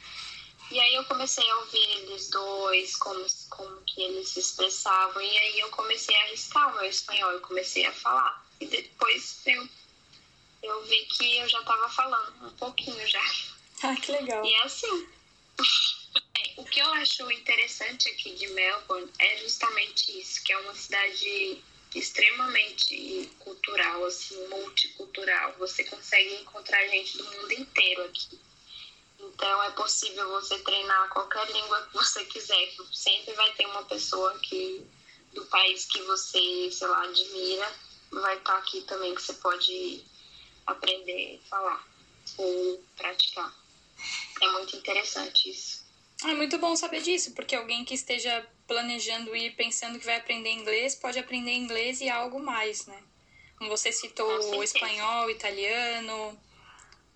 E 0.72 0.80
aí 0.80 0.96
eu 0.96 1.04
comecei 1.04 1.48
a 1.50 1.58
ouvir 1.58 1.90
eles 1.98 2.30
dois, 2.30 2.96
como, 2.96 3.26
como 3.50 3.82
que 3.82 4.02
eles 4.02 4.30
se 4.30 4.40
expressavam. 4.40 5.22
E 5.22 5.38
aí 5.38 5.60
eu 5.60 5.70
comecei 5.70 6.16
a 6.16 6.24
arriscar 6.24 6.72
o 6.72 6.76
meu 6.78 6.86
espanhol, 6.86 7.32
eu 7.32 7.42
comecei 7.42 7.86
a 7.86 7.92
falar. 7.92 8.46
E 8.60 8.66
depois 8.66 9.42
eu, 9.46 9.68
eu 10.64 10.84
vi 10.86 11.06
que 11.08 11.38
eu 11.38 11.50
já 11.50 11.60
estava 11.60 11.90
falando 11.90 12.48
um 12.48 12.56
pouquinho 12.58 13.08
já. 13.08 13.22
Ah, 13.84 13.96
que 13.96 14.12
legal. 14.12 14.46
E 14.46 14.54
é 14.54 14.62
assim. 14.62 15.08
o 16.58 16.64
que 16.66 16.80
eu 16.80 16.94
acho 16.94 17.32
interessante 17.32 18.08
aqui 18.10 18.36
de 18.36 18.46
Melbourne 18.50 19.12
é 19.18 19.38
justamente 19.38 20.20
isso, 20.20 20.44
que 20.44 20.54
é 20.54 20.58
uma 20.60 20.76
cidade 20.76 21.64
extremamente 21.94 23.30
cultural, 23.40 24.06
assim, 24.06 24.48
multicultural. 24.48 25.54
Você 25.60 25.84
consegue 25.84 26.36
encontrar 26.36 26.88
gente 26.88 27.18
do 27.18 27.24
mundo 27.26 27.52
inteiro 27.54 28.04
aqui. 28.04 28.40
Então 29.20 29.64
é 29.64 29.72
possível 29.72 30.30
você 30.30 30.58
treinar 30.60 31.10
qualquer 31.10 31.46
língua 31.52 31.82
que 31.88 31.94
você 31.94 32.26
quiser. 32.26 32.74
Sempre 32.92 33.34
vai 33.34 33.52
ter 33.54 33.66
uma 33.68 33.84
pessoa 33.84 34.38
que 34.40 34.86
do 35.34 35.46
país 35.46 35.86
que 35.86 36.02
você, 36.04 36.70
sei 36.72 36.88
lá, 36.88 37.04
admira, 37.04 37.74
vai 38.12 38.38
estar 38.38 38.58
aqui 38.58 38.82
também 38.82 39.16
que 39.16 39.22
você 39.22 39.34
pode 39.34 40.04
aprender 40.66 41.40
a 41.46 41.50
falar 41.50 41.88
ou 42.38 42.84
praticar. 42.96 43.54
É 44.42 44.48
muito 44.52 44.76
interessante 44.76 45.50
isso. 45.50 45.82
É 46.24 46.34
muito 46.34 46.58
bom 46.58 46.76
saber 46.76 47.02
disso, 47.02 47.32
porque 47.34 47.56
alguém 47.56 47.84
que 47.84 47.94
esteja 47.94 48.46
planejando 48.72 49.36
ir 49.36 49.52
pensando 49.52 50.00
que 50.00 50.06
vai 50.06 50.16
aprender 50.16 50.50
inglês, 50.50 50.96
pode 50.96 51.20
aprender 51.20 51.52
inglês 51.52 52.00
e 52.00 52.10
algo 52.10 52.42
mais, 52.42 52.86
né? 52.86 53.04
Como 53.58 53.70
você 53.70 53.92
citou 53.92 54.56
o 54.56 54.64
espanhol, 54.64 55.30
italiano, 55.30 56.42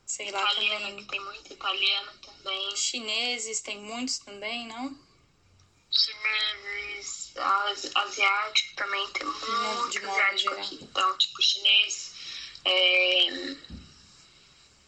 sei 0.06 0.32
lá 0.32 0.52
italiano, 0.52 0.86
também. 0.90 1.06
tem 1.08 1.20
muito 1.22 1.54
italiano 1.54 2.12
também. 2.20 2.76
Chineses, 2.76 3.62
tem 3.62 3.80
muitos 3.80 4.18
também, 4.20 4.68
não? 4.68 5.00
Chineses, 5.90 7.34
asiático 7.96 8.76
também, 8.76 9.10
tem 9.12 9.26
muito 9.26 9.90
de 9.92 10.06
asiático 10.06 10.54
aqui. 10.56 10.80
Então, 10.82 11.18
tipo, 11.18 11.42
chinês, 11.42 12.14
é, 12.66 13.56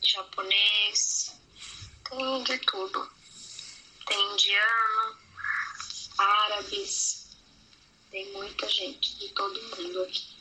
japonês, 0.01 1.33
tem 2.09 2.43
de 2.43 2.57
tudo. 2.57 3.09
Tem 4.05 4.33
indiano 4.33 5.26
árabes, 6.17 7.37
tem 8.09 8.31
muita 8.33 8.67
gente 8.69 9.17
de 9.17 9.29
todo 9.29 9.61
mundo 9.77 10.03
aqui. 10.03 10.37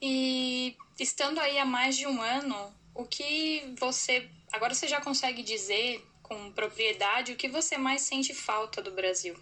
E 0.00 0.76
estando 0.98 1.40
aí 1.40 1.58
há 1.58 1.64
mais 1.64 1.96
de 1.96 2.06
um 2.06 2.20
ano, 2.20 2.74
o 2.94 3.04
que 3.04 3.74
você. 3.78 4.28
Agora 4.52 4.74
você 4.74 4.86
já 4.86 5.00
consegue 5.00 5.42
dizer 5.42 6.06
com 6.22 6.52
propriedade 6.52 7.32
o 7.32 7.36
que 7.36 7.48
você 7.48 7.78
mais 7.78 8.02
sente 8.02 8.34
falta 8.34 8.82
do 8.82 8.90
Brasil? 8.90 9.38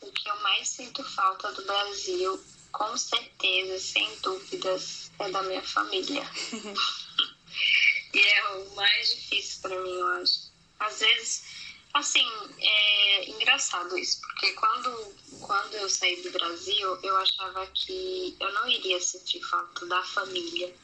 O 0.00 0.10
que 0.10 0.28
eu 0.28 0.40
mais 0.42 0.68
sinto 0.68 1.02
falta 1.04 1.52
do 1.52 1.64
Brasil, 1.64 2.44
com 2.72 2.96
certeza, 2.96 3.78
sem 3.78 4.08
dúvidas, 4.20 5.10
é 5.18 5.30
da 5.30 5.42
minha 5.42 5.62
família. 5.62 6.22
e 8.14 8.18
é 8.18 8.48
o 8.50 8.74
mais 8.74 9.14
difícil 9.14 9.60
para 9.62 9.80
mim, 9.80 9.90
eu 9.90 10.06
acho 10.08 10.45
às 10.78 11.00
vezes, 11.00 11.44
assim, 11.94 12.26
é 12.60 13.30
engraçado 13.30 13.96
isso, 13.98 14.20
porque 14.20 14.52
quando, 14.52 15.14
quando 15.40 15.74
eu 15.74 15.88
saí 15.88 16.22
do 16.22 16.30
Brasil, 16.30 16.98
eu 17.02 17.16
achava 17.16 17.66
que 17.68 18.36
eu 18.38 18.52
não 18.52 18.68
iria 18.68 19.00
sentir 19.00 19.42
falta 19.42 19.86
da 19.86 20.02
família. 20.02 20.74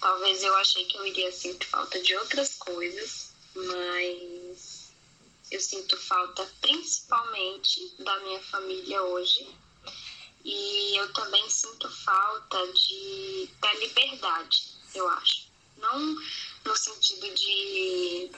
Talvez 0.00 0.42
eu 0.42 0.54
achei 0.56 0.84
que 0.84 0.96
eu 0.96 1.06
iria 1.06 1.32
sentir 1.32 1.66
falta 1.66 2.00
de 2.00 2.14
outras 2.16 2.54
coisas, 2.54 3.32
mas 3.54 4.92
eu 5.50 5.60
sinto 5.60 5.96
falta 5.96 6.48
principalmente 6.60 7.94
da 7.98 8.18
minha 8.20 8.40
família 8.42 9.02
hoje. 9.02 9.48
E 10.44 10.96
eu 10.96 11.12
também 11.12 11.48
sinto 11.50 11.90
falta 11.90 12.72
de, 12.72 13.50
da 13.60 13.72
liberdade, 13.74 14.68
eu 14.94 15.08
acho. 15.08 15.48
Não 15.78 16.16
no 16.64 16.76
sentido 16.76 17.34
de 17.34 18.30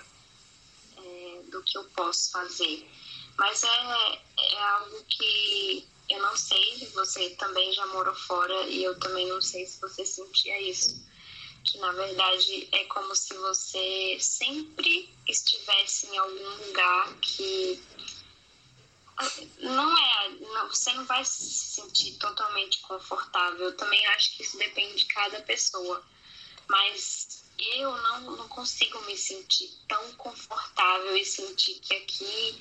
do 1.51 1.63
que 1.63 1.77
eu 1.77 1.85
posso 1.91 2.31
fazer, 2.31 2.89
Mas 3.37 3.63
é, 3.63 4.23
é 4.39 4.63
algo 4.63 5.05
que 5.05 5.89
eu 6.11 6.21
não 6.21 6.37
sei, 6.37 6.91
você 6.93 7.31
também 7.31 7.73
já 7.73 7.87
morou 7.87 8.15
fora 8.15 8.67
e 8.67 8.83
eu 8.83 8.99
também 8.99 9.29
não 9.29 9.41
sei 9.41 9.65
se 9.65 9.81
você 9.81 10.05
sentia 10.05 10.61
isso. 10.61 11.09
Que 11.65 11.79
na 11.79 11.93
verdade 11.93 12.69
é 12.73 12.85
como 12.87 13.15
se 13.15 13.33
você 13.35 14.17
sempre 14.21 15.09
estivesse 15.29 16.07
em 16.09 16.19
algum 16.19 16.67
lugar 16.67 17.15
que 17.21 17.81
não 19.61 19.99
é, 19.99 20.29
não, 20.41 20.69
você 20.69 20.93
não 20.95 21.05
vai 21.05 21.25
se 21.25 21.43
sentir 21.43 22.17
totalmente 22.19 22.81
confortável. 22.81 23.67
Eu 23.67 23.77
também 23.77 24.05
acho 24.09 24.37
que 24.37 24.43
isso 24.43 24.57
depende 24.59 24.97
de 24.97 25.05
cada 25.07 25.41
pessoa. 25.43 26.03
Mas 26.69 27.45
eu 27.61 27.91
não, 27.91 28.21
não 28.37 28.49
consigo 28.49 29.01
me 29.03 29.17
sentir 29.17 29.71
tão 29.89 30.13
confortável 30.15 31.17
e 31.17 31.25
sentir 31.25 31.75
que 31.81 31.95
aqui 31.95 32.59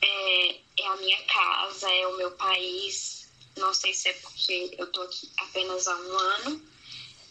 é, 0.00 0.60
é 0.78 0.86
a 0.88 0.96
minha 0.96 1.22
casa, 1.24 1.90
é 1.90 2.06
o 2.06 2.16
meu 2.16 2.32
país. 2.32 3.28
Não 3.56 3.72
sei 3.74 3.92
se 3.92 4.08
é 4.08 4.12
porque 4.14 4.74
eu 4.78 4.86
tô 4.88 5.02
aqui 5.02 5.30
apenas 5.38 5.86
há 5.86 5.96
um 5.96 6.18
ano, 6.18 6.62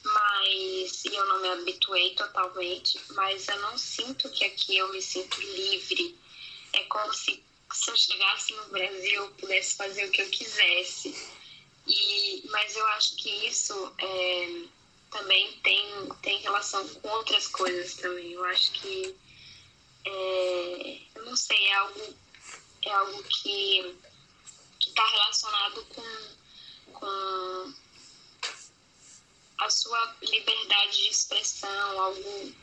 mas 0.03 1.05
eu 1.05 1.25
não 1.25 1.41
me 1.41 1.49
habituei 1.49 2.15
totalmente, 2.15 2.99
mas 3.09 3.47
eu 3.47 3.59
não 3.59 3.77
sinto 3.77 4.29
que 4.29 4.45
aqui 4.45 4.77
eu 4.77 4.91
me 4.91 5.01
sinto 5.01 5.39
livre. 5.41 6.17
É 6.73 6.83
como 6.83 7.13
se 7.13 7.43
se 7.73 7.89
eu 7.89 7.95
chegasse 7.95 8.53
no 8.53 8.65
Brasil 8.65 9.23
eu 9.23 9.31
pudesse 9.31 9.75
fazer 9.75 10.05
o 10.05 10.11
que 10.11 10.21
eu 10.21 10.29
quisesse. 10.29 11.15
E, 11.87 12.43
mas 12.51 12.75
eu 12.75 12.85
acho 12.87 13.15
que 13.15 13.29
isso 13.47 13.93
é, 13.97 14.63
também 15.11 15.51
tem, 15.59 16.09
tem 16.21 16.39
relação 16.39 16.87
com 16.87 17.07
outras 17.09 17.47
coisas 17.47 17.95
também. 17.95 18.31
Eu 18.31 18.43
acho 18.45 18.71
que, 18.71 19.15
é, 20.05 21.01
eu 21.15 21.25
não 21.25 21.35
sei, 21.35 21.63
é 21.67 21.73
algo, 21.75 22.15
é 22.85 22.91
algo 22.91 23.23
que 23.23 23.95
está 24.79 25.05
relacionado 25.05 25.85
com, 25.85 26.93
com 26.93 27.73
a 29.59 29.69
sua 29.69 30.15
liberdade 30.21 30.97
de 30.97 31.09
expressão, 31.09 31.99
algo, 31.99 32.55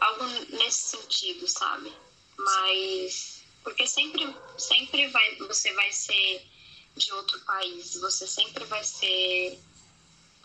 algo 0.00 0.24
nesse 0.56 0.96
sentido, 0.96 1.46
sabe? 1.46 1.92
Mas 2.38 3.44
porque 3.66 3.84
sempre, 3.86 4.32
sempre 4.56 5.08
vai, 5.08 5.36
você 5.38 5.72
vai 5.72 5.90
ser 5.90 6.46
de 6.96 7.12
outro 7.12 7.40
país, 7.40 7.94
você 7.94 8.24
sempre 8.26 8.64
vai 8.64 8.82
ser 8.84 9.58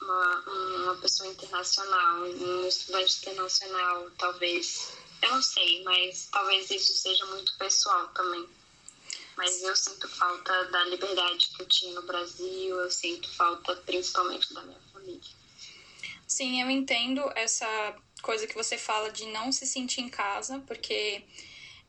uma, 0.01 0.39
uma 0.83 0.95
pessoa 0.97 1.29
internacional, 1.29 2.23
um 2.23 2.67
estudante 2.67 3.19
internacional, 3.19 4.09
talvez. 4.17 4.93
Eu 5.21 5.31
não 5.31 5.41
sei, 5.41 5.83
mas 5.83 6.27
talvez 6.31 6.69
isso 6.71 6.93
seja 6.93 7.25
muito 7.27 7.55
pessoal 7.57 8.07
também. 8.09 8.47
Mas 9.37 9.61
eu 9.61 9.75
sinto 9.75 10.07
falta 10.09 10.65
da 10.65 10.83
liberdade 10.85 11.49
que 11.55 11.61
eu 11.61 11.67
tinha 11.67 11.93
no 11.93 12.01
Brasil, 12.03 12.75
eu 12.75 12.91
sinto 12.91 13.29
falta 13.35 13.75
principalmente 13.77 14.53
da 14.53 14.61
minha 14.63 14.79
família. 14.91 15.21
Sim, 16.27 16.61
eu 16.61 16.69
entendo 16.69 17.21
essa 17.35 17.95
coisa 18.21 18.47
que 18.47 18.55
você 18.55 18.77
fala 18.77 19.11
de 19.11 19.25
não 19.27 19.51
se 19.51 19.65
sentir 19.65 20.01
em 20.01 20.09
casa, 20.09 20.59
porque 20.67 21.23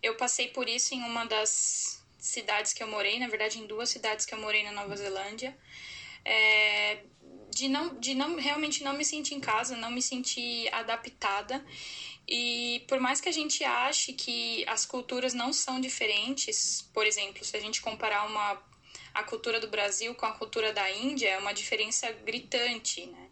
eu 0.03 0.17
passei 0.17 0.49
por 0.49 0.69
isso 0.69 0.95
em 0.95 1.03
uma 1.03 1.25
das 1.25 2.03
cidades 2.19 2.73
que 2.73 2.83
eu 2.83 2.87
morei, 2.87 3.19
na 3.19 3.29
verdade 3.29 3.59
em 3.59 3.67
duas 3.67 3.89
cidades 3.89 4.25
que 4.25 4.35
eu 4.35 4.39
morei 4.39 4.63
na 4.63 4.73
Nova 4.73 4.97
Zelândia, 4.97 5.57
é, 6.25 7.05
de 7.55 7.69
não, 7.69 7.95
de 7.99 8.15
não 8.15 8.37
realmente 8.37 8.83
não 8.83 8.95
me 8.95 9.05
sentir 9.05 9.35
em 9.35 9.41
casa, 9.41 9.77
não 9.77 9.91
me 9.91 10.03
sentir 10.03 10.73
adaptada. 10.73 11.65
E 12.27 12.85
por 12.89 12.99
mais 13.01 13.21
que 13.21 13.29
a 13.29 13.33
gente 13.33 13.63
ache 13.65 14.13
que 14.13 14.65
as 14.69 14.87
culturas 14.87 15.35
não 15.35 15.53
são 15.53 15.81
diferentes, 15.81 16.89
por 16.95 17.07
exemplo, 17.07 17.45
se 17.45 17.57
a 17.57 17.61
gente 17.61 17.81
comparar 17.81 18.27
uma 18.27 18.61
a 19.15 19.23
cultura 19.23 19.61
do 19.61 19.69
Brasil 19.69 20.15
com 20.15 20.25
a 20.25 20.33
cultura 20.33 20.73
da 20.73 20.91
Índia, 20.91 21.29
é 21.29 21.39
uma 21.39 21.53
diferença 21.53 22.11
gritante, 22.25 23.05
né? 23.05 23.29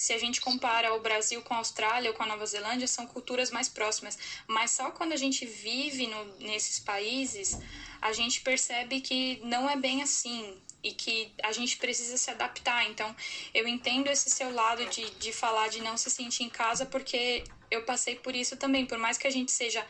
se 0.00 0.14
a 0.14 0.18
gente 0.18 0.40
compara 0.40 0.94
o 0.94 1.00
Brasil 1.00 1.42
com 1.42 1.52
a 1.52 1.58
Austrália 1.58 2.08
ou 2.08 2.16
com 2.16 2.22
a 2.22 2.26
Nova 2.26 2.46
Zelândia, 2.46 2.88
são 2.88 3.06
culturas 3.06 3.50
mais 3.50 3.68
próximas. 3.68 4.18
Mas 4.46 4.70
só 4.70 4.90
quando 4.90 5.12
a 5.12 5.16
gente 5.16 5.44
vive 5.44 6.06
no, 6.06 6.24
nesses 6.38 6.78
países, 6.78 7.58
a 8.00 8.10
gente 8.14 8.40
percebe 8.40 9.02
que 9.02 9.38
não 9.44 9.68
é 9.68 9.76
bem 9.76 10.00
assim 10.00 10.56
e 10.82 10.92
que 10.92 11.32
a 11.42 11.52
gente 11.52 11.76
precisa 11.76 12.16
se 12.16 12.30
adaptar. 12.30 12.88
Então, 12.88 13.14
eu 13.52 13.66
entendo 13.68 14.08
esse 14.08 14.30
seu 14.30 14.52
lado 14.52 14.84
de, 14.86 15.08
de 15.10 15.32
falar 15.32 15.68
de 15.68 15.80
não 15.82 15.96
se 15.96 16.10
sentir 16.10 16.44
em 16.44 16.48
casa, 16.48 16.86
porque 16.86 17.44
eu 17.70 17.82
passei 17.84 18.16
por 18.16 18.34
isso 18.34 18.56
também. 18.56 18.86
Por 18.86 18.98
mais 18.98 19.18
que 19.18 19.26
a 19.26 19.30
gente 19.30 19.52
seja 19.52 19.84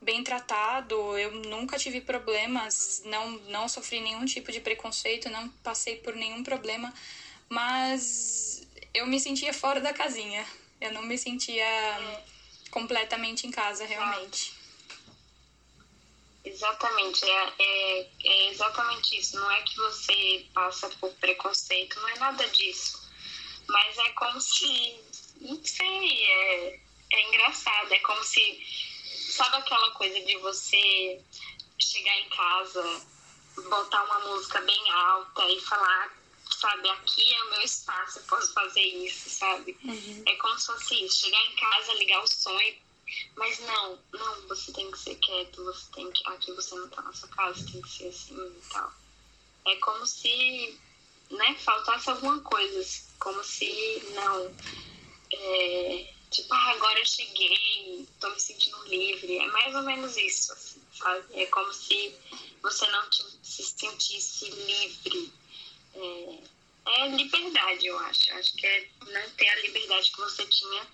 bem 0.00 0.22
tratado, 0.22 1.18
eu 1.18 1.30
nunca 1.32 1.78
tive 1.78 2.00
problemas, 2.00 3.02
não, 3.06 3.30
não 3.48 3.68
sofri 3.68 4.00
nenhum 4.00 4.24
tipo 4.24 4.52
de 4.52 4.60
preconceito, 4.60 5.30
não 5.30 5.48
passei 5.62 5.96
por 5.96 6.14
nenhum 6.14 6.42
problema, 6.42 6.92
mas 7.48 8.66
eu 8.92 9.06
me 9.06 9.18
sentia 9.18 9.52
fora 9.52 9.80
da 9.80 9.92
casinha. 9.92 10.44
Eu 10.80 10.92
não 10.92 11.02
me 11.02 11.16
sentia 11.16 11.64
completamente 12.70 13.46
em 13.46 13.50
casa, 13.50 13.84
realmente. 13.86 14.52
Exatamente, 16.44 17.24
é, 17.24 17.52
é, 17.58 18.10
é, 18.22 18.50
exatamente 18.50 19.18
isso. 19.18 19.36
Não 19.36 19.50
é 19.50 19.62
que 19.62 19.76
você 19.76 20.46
passa 20.52 20.88
por 21.00 21.12
preconceito, 21.14 21.98
não 22.00 22.08
é 22.08 22.18
nada 22.18 22.46
disso. 22.48 23.02
Mas 23.66 23.96
é 23.98 24.10
como 24.10 24.40
se, 24.40 25.00
não 25.40 25.64
sei, 25.64 26.24
é, 26.24 26.80
é 27.12 27.28
engraçado. 27.28 27.92
É 27.92 27.98
como 28.00 28.22
se, 28.22 28.62
sabe 29.30 29.56
aquela 29.56 29.90
coisa 29.92 30.20
de 30.20 30.36
você 30.38 31.20
chegar 31.78 32.20
em 32.20 32.28
casa, 32.28 33.06
botar 33.68 34.04
uma 34.04 34.20
música 34.20 34.60
bem 34.60 34.90
alta 34.90 35.48
e 35.50 35.60
falar 35.62 36.24
sabe? 36.64 36.88
Aqui 36.88 37.34
é 37.34 37.42
o 37.44 37.50
meu 37.50 37.60
espaço, 37.62 38.18
eu 38.18 38.22
posso 38.24 38.52
fazer 38.52 38.80
isso, 38.80 39.28
sabe? 39.30 39.76
Uhum. 39.84 40.22
É 40.26 40.34
como 40.36 40.58
se 40.58 40.66
fosse 40.66 41.04
isso, 41.04 41.20
chegar 41.20 41.44
em 41.46 41.56
casa, 41.56 41.94
ligar 41.94 42.22
o 42.22 42.26
sonho, 42.26 42.76
mas 43.36 43.58
não, 43.60 43.98
não, 44.12 44.48
você 44.48 44.72
tem 44.72 44.90
que 44.90 44.98
ser 44.98 45.16
quieto, 45.16 45.64
você 45.64 45.90
tem 45.92 46.10
que. 46.12 46.22
Aqui 46.28 46.52
você 46.52 46.74
não 46.74 46.88
tá 46.88 47.02
na 47.02 47.12
sua 47.12 47.28
casa, 47.30 47.64
tem 47.70 47.80
que 47.80 47.88
ser 47.88 48.08
assim 48.08 48.34
e 48.34 48.62
tal. 48.70 48.92
É 49.66 49.76
como 49.76 50.06
se, 50.06 50.80
né, 51.30 51.54
faltasse 51.56 52.10
alguma 52.10 52.40
coisa, 52.40 52.84
como 53.18 53.42
se 53.42 54.02
não. 54.14 54.56
É, 55.32 56.14
tipo, 56.30 56.52
ah, 56.54 56.70
agora 56.70 56.98
eu 56.98 57.06
cheguei, 57.06 58.08
tô 58.20 58.30
me 58.30 58.40
sentindo 58.40 58.84
livre. 58.84 59.38
É 59.38 59.46
mais 59.48 59.74
ou 59.74 59.82
menos 59.82 60.16
isso, 60.16 60.52
assim, 60.52 60.82
sabe? 60.92 61.40
É 61.40 61.46
como 61.46 61.72
se 61.72 62.14
você 62.62 62.86
não 62.88 63.10
te, 63.10 63.22
se 63.42 63.62
sentisse 63.62 64.48
livre. 64.50 65.32
É, 65.94 66.54
é 66.86 67.08
liberdade, 67.08 67.86
eu 67.86 67.98
acho. 68.00 68.32
Acho 68.32 68.54
que 68.56 68.66
é 68.66 68.88
não 69.00 69.30
ter 69.30 69.48
a 69.48 69.60
liberdade 69.62 70.10
que 70.10 70.20
você 70.20 70.46
tinha 70.46 70.86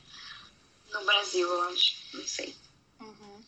no 0.93 1.05
Brasil, 1.05 1.49
eu 1.49 1.63
acho. 1.69 1.97
Não 2.15 2.27
sei. 2.27 2.55
Uhum. 3.01 3.45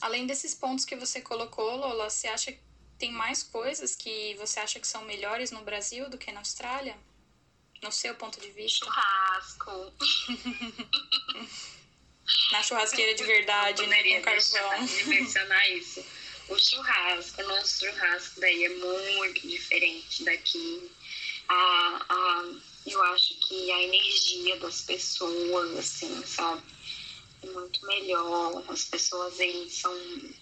Além 0.00 0.26
desses 0.26 0.54
pontos 0.54 0.84
que 0.84 0.96
você 0.96 1.20
colocou, 1.20 1.76
Lola, 1.76 2.08
você 2.08 2.28
acha 2.28 2.52
que 2.52 2.60
tem 2.98 3.12
mais 3.12 3.42
coisas 3.42 3.94
que 3.94 4.34
você 4.34 4.60
acha 4.60 4.80
que 4.80 4.86
são 4.86 5.04
melhores 5.04 5.50
no 5.50 5.62
Brasil 5.62 6.10
do 6.10 6.18
que 6.18 6.32
na 6.32 6.40
Austrália? 6.40 6.96
No 7.82 7.92
seu 7.92 8.14
ponto 8.14 8.40
de 8.40 8.50
vista? 8.50 8.84
Churrasco. 8.84 9.70
na 12.52 12.62
churrasqueira 12.62 13.14
de 13.14 13.24
verdade, 13.24 13.86
né? 13.86 14.02
Com 14.02 14.22
carvão. 14.22 14.88
Mencionar 15.06 15.70
isso. 15.70 16.04
O 16.48 16.58
churrasco, 16.58 17.42
nosso 17.42 17.86
churrasco 17.86 18.40
daí 18.40 18.64
é 18.64 18.70
muito 18.70 19.46
diferente 19.46 20.24
daqui 20.24 20.90
a, 21.48 22.04
a, 22.08 22.44
eu 22.90 23.02
acho 23.04 23.34
que 23.40 23.70
a 23.70 23.82
energia 23.82 24.56
das 24.58 24.82
pessoas, 24.82 25.76
assim, 25.76 26.24
sabe? 26.26 26.62
É 27.42 27.46
muito 27.46 27.84
melhor. 27.86 28.64
As 28.68 28.84
pessoas 28.84 29.38
aí 29.40 29.70
são, 29.70 29.92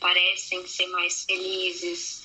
parecem 0.01 0.67
ser 0.67 0.87
mais 0.89 1.25
felizes, 1.25 2.23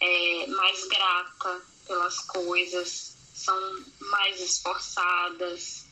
é, 0.00 0.46
mais 0.48 0.86
grata 0.86 1.62
pelas 1.86 2.18
coisas, 2.20 3.16
são 3.34 3.84
mais 4.00 4.40
esforçadas. 4.40 5.86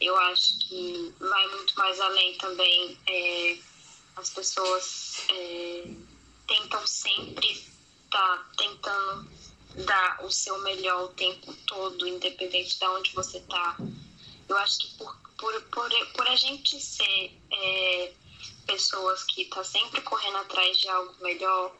Eu 0.00 0.16
acho 0.16 0.58
que 0.68 1.14
vai 1.18 1.46
muito 1.48 1.74
mais 1.78 2.00
além 2.00 2.36
também. 2.38 2.98
É, 3.06 3.58
as 4.16 4.30
pessoas 4.30 5.24
é, 5.30 5.84
tentam 6.46 6.86
sempre 6.86 7.50
estar 7.50 8.36
tá 8.36 8.50
tentando 8.56 9.39
dar 9.74 10.24
o 10.24 10.30
seu 10.30 10.58
melhor 10.60 11.04
o 11.04 11.08
tempo 11.08 11.52
todo, 11.66 12.06
independente 12.06 12.78
de 12.78 12.84
onde 12.86 13.12
você 13.12 13.38
está. 13.38 13.76
Eu 14.48 14.56
acho 14.58 14.78
que 14.78 14.96
por, 14.96 15.16
por, 15.38 15.62
por, 15.64 16.06
por 16.14 16.28
a 16.28 16.36
gente 16.36 16.80
ser 16.80 17.32
é, 17.52 18.12
pessoas 18.66 19.24
que 19.24 19.44
tá 19.46 19.62
sempre 19.64 20.00
correndo 20.02 20.38
atrás 20.38 20.76
de 20.78 20.88
algo 20.88 21.14
melhor, 21.22 21.74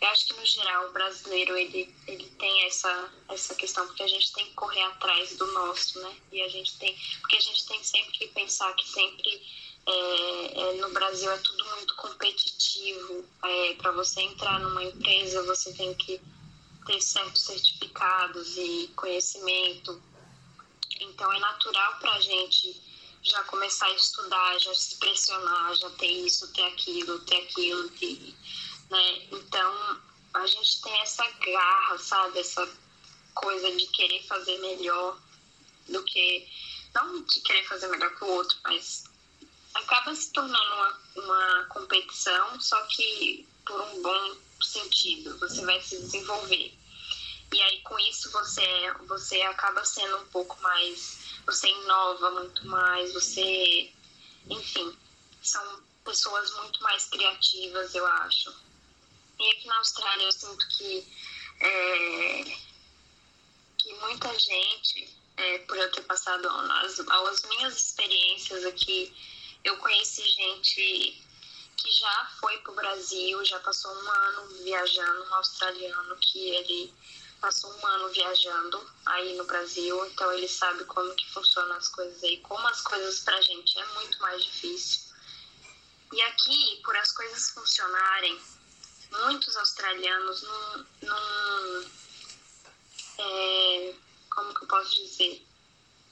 eu 0.00 0.08
acho 0.08 0.26
que 0.26 0.34
no 0.34 0.46
geral 0.46 0.88
o 0.88 0.92
brasileiro 0.92 1.56
ele, 1.56 1.94
ele 2.06 2.26
tem 2.38 2.64
essa, 2.64 3.12
essa 3.28 3.54
questão, 3.54 3.86
porque 3.86 4.02
a 4.02 4.08
gente 4.08 4.32
tem 4.32 4.46
que 4.46 4.54
correr 4.54 4.82
atrás 4.82 5.36
do 5.36 5.46
nosso, 5.52 6.00
né? 6.00 6.16
E 6.32 6.40
a 6.42 6.48
gente 6.48 6.78
tem, 6.78 6.96
porque 7.20 7.36
a 7.36 7.40
gente 7.40 7.66
tem 7.66 7.82
sempre 7.84 8.12
que 8.12 8.28
pensar 8.28 8.72
que 8.74 8.88
sempre 8.88 9.42
É, 9.86 10.60
é, 10.60 10.72
no 10.74 10.90
Brasil 10.90 11.30
é 11.32 11.38
tudo 11.38 11.64
muito 11.76 11.96
competitivo. 11.96 13.24
É, 13.42 13.74
Para 13.74 13.92
você 13.92 14.20
entrar 14.20 14.60
numa 14.60 14.84
empresa, 14.84 15.42
você 15.44 15.72
tem 15.72 15.94
que 15.94 16.20
ter 16.90 17.00
certos 17.00 17.42
certificados 17.42 18.56
e 18.56 18.90
conhecimento. 18.96 20.02
Então, 21.00 21.32
é 21.32 21.38
natural 21.38 21.96
para 22.00 22.14
a 22.14 22.20
gente 22.20 22.82
já 23.22 23.44
começar 23.44 23.86
a 23.86 23.94
estudar, 23.94 24.58
já 24.58 24.74
se 24.74 24.96
pressionar, 24.96 25.74
já 25.76 25.88
ter 25.90 26.10
isso, 26.10 26.52
ter 26.52 26.64
aquilo, 26.64 27.20
ter 27.20 27.36
aquilo, 27.36 27.88
ter, 27.90 28.34
né? 28.90 29.28
Então, 29.30 30.00
a 30.34 30.46
gente 30.46 30.82
tem 30.82 31.00
essa 31.00 31.24
garra, 31.30 31.98
sabe? 31.98 32.40
Essa 32.40 32.68
coisa 33.34 33.70
de 33.76 33.86
querer 33.88 34.26
fazer 34.26 34.58
melhor 34.58 35.16
do 35.88 36.02
que. 36.02 36.48
Não 36.92 37.22
de 37.22 37.40
querer 37.40 37.64
fazer 37.68 37.86
melhor 37.86 38.12
que 38.16 38.24
o 38.24 38.28
outro, 38.28 38.58
mas 38.64 39.04
acaba 39.74 40.12
se 40.12 40.32
tornando 40.32 40.74
uma, 40.74 41.00
uma 41.16 41.64
competição, 41.66 42.60
só 42.60 42.80
que 42.86 43.46
por 43.64 43.80
um 43.80 44.02
bom 44.02 44.36
sentido. 44.60 45.38
Você 45.38 45.64
vai 45.64 45.80
se 45.80 45.96
desenvolver. 45.98 46.79
E 47.52 47.60
aí, 47.60 47.80
com 47.82 47.98
isso, 47.98 48.30
você, 48.30 48.92
você 49.06 49.42
acaba 49.42 49.84
sendo 49.84 50.18
um 50.18 50.26
pouco 50.26 50.60
mais. 50.62 51.18
Você 51.46 51.68
inova 51.68 52.30
muito 52.30 52.66
mais, 52.66 53.12
você. 53.12 53.92
Enfim, 54.48 54.96
são 55.42 55.82
pessoas 56.04 56.50
muito 56.56 56.82
mais 56.82 57.06
criativas, 57.06 57.94
eu 57.94 58.06
acho. 58.06 58.54
E 59.38 59.50
aqui 59.52 59.66
na 59.66 59.78
Austrália, 59.78 60.24
eu 60.24 60.32
sinto 60.32 60.68
que. 60.68 61.06
É, 61.60 62.56
que 63.78 63.92
muita 63.94 64.38
gente, 64.38 65.10
é, 65.36 65.58
por 65.58 65.76
eu 65.76 65.90
ter 65.90 66.02
passado 66.02 66.48
as, 66.48 67.00
as 67.00 67.42
minhas 67.44 67.76
experiências 67.76 68.64
aqui, 68.64 69.14
eu 69.64 69.76
conheci 69.78 70.22
gente 70.22 71.22
que 71.76 71.90
já 71.90 72.30
foi 72.38 72.58
para 72.58 72.72
o 72.72 72.74
Brasil, 72.74 73.44
já 73.44 73.58
passou 73.60 73.90
um 73.90 74.10
ano 74.10 74.48
viajando, 74.62 75.24
um 75.24 75.34
australiano 75.34 76.16
que 76.18 76.38
ele 76.50 76.94
passou 77.40 77.72
um 77.74 77.86
ano 77.86 78.08
viajando 78.10 78.90
aí 79.06 79.36
no 79.36 79.44
Brasil, 79.44 80.06
então 80.06 80.30
ele 80.32 80.46
sabe 80.46 80.84
como 80.84 81.14
que 81.14 81.28
funcionam 81.32 81.74
as 81.76 81.88
coisas 81.88 82.22
aí, 82.22 82.38
como 82.38 82.66
as 82.68 82.80
coisas 82.82 83.20
pra 83.20 83.40
gente 83.40 83.78
é 83.78 83.86
muito 83.94 84.20
mais 84.20 84.44
difícil. 84.44 85.10
E 86.12 86.22
aqui, 86.22 86.80
por 86.84 86.96
as 86.96 87.12
coisas 87.12 87.50
funcionarem, 87.50 88.40
muitos 89.10 89.56
australianos 89.56 90.42
não, 90.42 90.86
não 91.02 91.84
é, 93.18 93.94
como 94.30 94.54
que 94.54 94.64
eu 94.64 94.68
posso 94.68 94.94
dizer? 94.94 95.46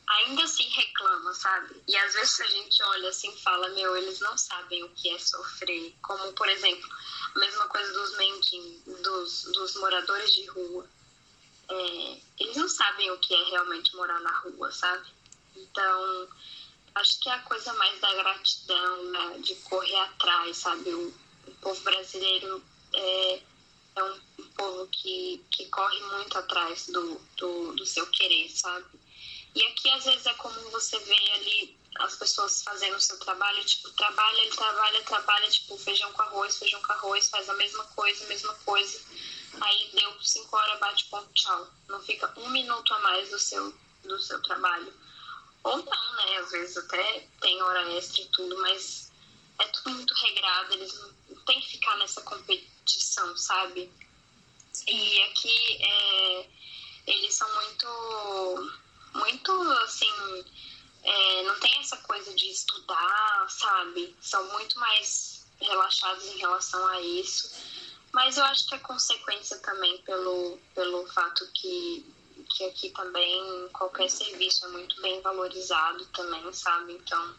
Ainda 0.07 0.43
assim 0.45 0.67
reclama, 0.71 1.35
sabe? 1.35 1.83
E 1.87 1.97
às 1.97 2.15
vezes 2.15 2.41
a 2.41 2.47
gente 2.47 2.83
olha 2.83 3.11
assim 3.11 3.31
e 3.31 3.43
fala, 3.43 3.69
meu, 3.71 3.95
eles 3.97 4.21
não 4.21 4.39
sabem 4.39 4.83
o 4.83 4.89
que 4.95 5.11
é 5.11 5.19
sofrer. 5.19 5.95
Como, 6.01 6.33
por 6.33 6.49
exemplo, 6.49 6.89
a 7.35 7.39
mesma 7.39 7.67
coisa 7.69 7.93
dos 7.93 8.17
mendigos, 8.17 9.03
dos, 9.03 9.43
dos 9.53 9.75
moradores 9.77 10.33
de 10.33 10.47
rua 10.47 10.89
é, 11.71 12.19
eles 12.41 12.57
não 12.57 12.69
sabem 12.69 13.11
o 13.11 13.19
que 13.19 13.35
é 13.35 13.45
realmente 13.45 13.95
morar 13.97 14.21
na 14.21 14.39
rua, 14.39 14.73
sabe? 14.73 15.07
Então, 15.57 16.29
acho 16.95 17.21
que 17.21 17.29
é 17.29 17.33
a 17.33 17.43
coisa 17.43 17.73
mais 17.75 18.01
da 18.01 18.15
gratidão, 18.15 19.05
né? 19.05 19.39
de 19.41 19.55
correr 19.57 19.97
atrás, 19.97 20.57
sabe? 20.57 20.91
O, 20.91 21.15
o 21.47 21.55
povo 21.61 21.81
brasileiro 21.83 22.63
é, 22.95 23.43
é 23.97 24.03
um, 24.03 24.21
povo 24.57 24.89
que, 24.89 25.45
que 25.51 25.67
corre 25.67 26.01
muito 26.01 26.39
atrás 26.39 26.87
do, 26.87 27.21
do, 27.37 27.73
do 27.75 27.87
seu 27.87 28.07
querer, 28.09 28.51
sabe? 28.51 28.87
E 29.55 29.63
aqui, 29.63 29.91
às 29.91 30.05
vezes, 30.05 30.27
é 30.27 30.35
como 30.35 30.59
você 30.71 30.99
vê 31.01 31.31
ali 31.33 31.79
as 32.01 32.17
pessoas 32.17 32.63
fazendo 32.63 32.97
o 32.97 33.01
seu 33.01 33.19
trabalho, 33.19 33.65
tipo, 33.65 33.91
trabalha, 33.91 34.41
ele 34.41 34.55
trabalha, 34.55 35.03
trabalha, 35.03 35.51
tipo, 35.51 35.77
feijão 35.77 36.13
com 36.13 36.23
arroz, 36.23 36.59
feijão 36.59 36.81
com 36.83 36.93
arroz, 36.93 37.29
faz 37.29 37.49
a 37.49 37.55
mesma 37.55 37.85
coisa, 37.85 38.25
a 38.25 38.29
mesma 38.29 38.55
coisa 38.65 39.01
aí 39.61 39.91
deu 39.95 40.23
cinco 40.23 40.57
horas, 40.57 40.79
bate 40.79 41.05
ponto, 41.07 41.33
tchau. 41.35 41.69
Não 41.89 42.01
fica 42.03 42.33
um 42.37 42.49
minuto 42.51 42.95
a 42.95 42.99
mais 43.01 43.31
do 43.31 43.39
seu, 43.39 43.75
do 44.05 44.21
seu 44.21 44.41
trabalho. 44.43 44.93
Ou 45.65 45.77
não, 45.77 46.13
né? 46.15 46.37
Às 46.39 46.51
vezes 46.51 46.77
até 46.77 47.29
tem 47.41 47.61
hora 47.63 47.93
extra 47.93 48.23
e 48.23 48.29
tudo, 48.29 48.57
mas 48.59 49.11
é 49.59 49.65
tudo 49.67 49.91
muito 49.91 50.15
regrado, 50.15 50.75
eles 50.75 50.95
não 51.29 51.45
tem 51.45 51.61
que 51.61 51.73
ficar 51.73 51.97
nessa 51.97 52.23
competição, 52.23 53.37
sabe? 53.37 53.93
E 54.87 55.23
aqui 55.25 55.83
é, 55.83 56.47
eles 57.07 57.35
são 57.35 57.53
muito, 57.55 58.73
muito 59.15 59.53
assim, 59.83 60.45
é, 61.03 61.43
não 61.43 61.59
tem 61.59 61.79
essa 61.81 61.97
coisa 61.99 62.33
de 62.35 62.51
estudar, 62.51 63.47
sabe? 63.51 64.15
São 64.21 64.47
muito 64.53 64.79
mais 64.79 65.47
relaxados 65.61 66.25
em 66.27 66.39
relação 66.39 66.87
a 66.87 67.01
isso. 67.01 67.51
Mas 68.19 68.37
eu 68.37 68.45
acho 68.47 68.67
que 68.67 68.75
é 68.75 68.79
consequência 68.79 69.57
também 69.59 69.97
pelo, 69.99 70.59
pelo 70.75 71.07
fato 71.07 71.49
que, 71.55 72.05
que 72.51 72.65
aqui 72.65 72.91
também 72.91 73.69
qualquer 73.69 74.11
serviço 74.11 74.67
é 74.67 74.69
muito 74.71 75.01
bem 75.01 75.21
valorizado 75.21 76.05
também, 76.07 76.53
sabe? 76.53 76.95
Então 76.95 77.37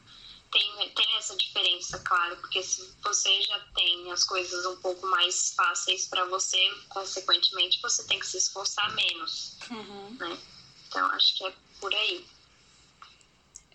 tem, 0.50 0.90
tem 0.92 1.18
essa 1.18 1.36
diferença, 1.36 2.00
claro, 2.00 2.38
porque 2.38 2.64
se 2.64 2.96
você 3.04 3.42
já 3.42 3.60
tem 3.76 4.10
as 4.14 4.24
coisas 4.24 4.66
um 4.68 4.78
pouco 4.78 5.06
mais 5.08 5.54
fáceis 5.54 6.08
para 6.08 6.24
você, 6.28 6.74
consequentemente 6.88 7.82
você 7.82 8.08
tem 8.08 8.18
que 8.18 8.28
se 8.28 8.38
esforçar 8.38 8.90
menos, 8.96 9.58
uhum. 9.70 10.16
né? 10.18 10.40
Então 10.88 11.06
acho 11.08 11.36
que 11.36 11.46
é 11.46 11.54
por 11.82 11.94
aí. 11.94 12.26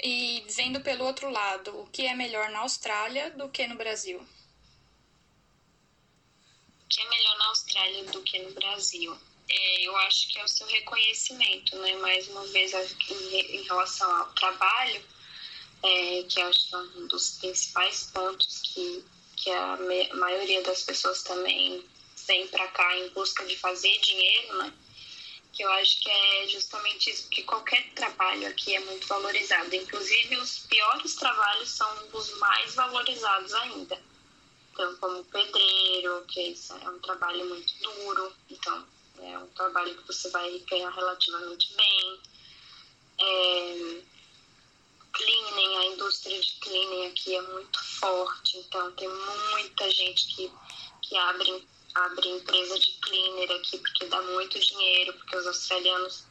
E 0.02 0.42
vendo 0.48 0.80
pelo 0.80 1.04
outro 1.04 1.28
lado, 1.28 1.80
o 1.80 1.86
que 1.88 2.06
é 2.06 2.14
melhor 2.14 2.48
na 2.48 2.60
Austrália 2.60 3.30
do 3.32 3.50
que 3.50 3.66
no 3.66 3.76
Brasil? 3.76 4.26
Que 6.88 7.00
é 7.00 7.08
melhor 7.08 7.38
na 7.38 7.46
Austrália 7.46 8.04
do 8.04 8.22
que 8.22 8.38
no 8.40 8.52
Brasil? 8.52 9.16
É, 9.48 9.82
eu 9.82 9.96
acho 9.98 10.28
que 10.28 10.38
é 10.38 10.44
o 10.44 10.48
seu 10.48 10.66
reconhecimento, 10.66 11.76
né? 11.78 11.96
Mais 11.96 12.28
uma 12.28 12.46
vez, 12.46 12.72
em 12.72 13.62
relação 13.62 14.10
ao 14.16 14.32
trabalho, 14.32 15.04
é, 15.82 16.22
que 16.28 16.40
acho 16.40 16.68
que 16.68 16.74
é 16.74 16.78
um 16.78 17.06
dos 17.08 17.38
principais 17.38 18.10
pontos 18.12 18.62
que, 18.62 19.04
que 19.36 19.50
a 19.50 19.78
maioria 20.14 20.62
das 20.62 20.82
pessoas 20.82 21.22
também 21.22 21.84
vem 22.26 22.48
para 22.48 22.66
cá 22.68 22.96
em 22.96 23.10
busca 23.10 23.44
de 23.44 23.56
fazer 23.58 23.98
dinheiro, 24.00 24.58
né? 24.58 24.72
Que 25.52 25.62
eu 25.62 25.70
acho 25.72 26.00
que 26.00 26.10
é 26.10 26.48
justamente 26.48 27.10
isso, 27.10 27.24
porque 27.24 27.42
qualquer 27.42 27.88
trabalho 27.94 28.48
aqui 28.48 28.74
é 28.74 28.80
muito 28.80 29.06
valorizado. 29.06 29.74
Inclusive, 29.74 30.36
os 30.38 30.60
piores 30.60 31.14
trabalhos 31.14 31.70
são 31.70 32.08
os 32.12 32.38
mais 32.38 32.74
valorizados 32.74 33.52
ainda 33.54 34.13
então, 34.74 34.96
como 34.96 35.24
pedreiro, 35.26 36.24
que 36.26 36.52
é 36.82 36.90
um 36.90 36.98
trabalho 36.98 37.48
muito 37.48 37.72
duro, 37.80 38.32
então 38.50 38.84
é 39.20 39.38
um 39.38 39.46
trabalho 39.50 39.96
que 39.96 40.06
você 40.08 40.28
vai 40.30 40.58
ganhar 40.68 40.90
relativamente 40.90 41.72
bem. 41.76 42.20
É, 43.20 44.02
cleaning, 45.12 45.76
a 45.76 45.84
indústria 45.86 46.40
de 46.40 46.52
cleaning 46.54 47.06
aqui 47.06 47.36
é 47.36 47.42
muito 47.42 47.78
forte, 48.00 48.58
então 48.58 48.90
tem 48.92 49.08
muita 49.08 49.88
gente 49.92 50.26
que, 50.34 50.52
que 51.02 51.16
abre, 51.18 51.68
abre 51.94 52.28
empresa 52.30 52.76
de 52.76 52.92
cleaner 52.94 53.52
aqui 53.52 53.78
porque 53.78 54.06
dá 54.06 54.20
muito 54.22 54.58
dinheiro, 54.58 55.12
porque 55.14 55.36
os 55.36 55.46
australianos 55.46 56.24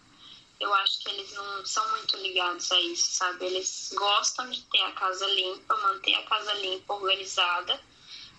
eu 0.60 0.74
acho 0.74 1.00
que 1.00 1.10
eles 1.12 1.32
não 1.32 1.66
são 1.66 1.90
muito 1.92 2.18
ligados 2.18 2.70
a 2.74 2.82
isso, 2.82 3.10
sabe? 3.14 3.46
Eles 3.46 3.92
gostam 3.96 4.50
de 4.50 4.62
ter 4.64 4.82
a 4.82 4.92
casa 4.92 5.26
limpa, 5.28 5.78
manter 5.78 6.16
a 6.16 6.24
casa 6.24 6.54
limpa, 6.56 6.94
organizada, 6.94 7.80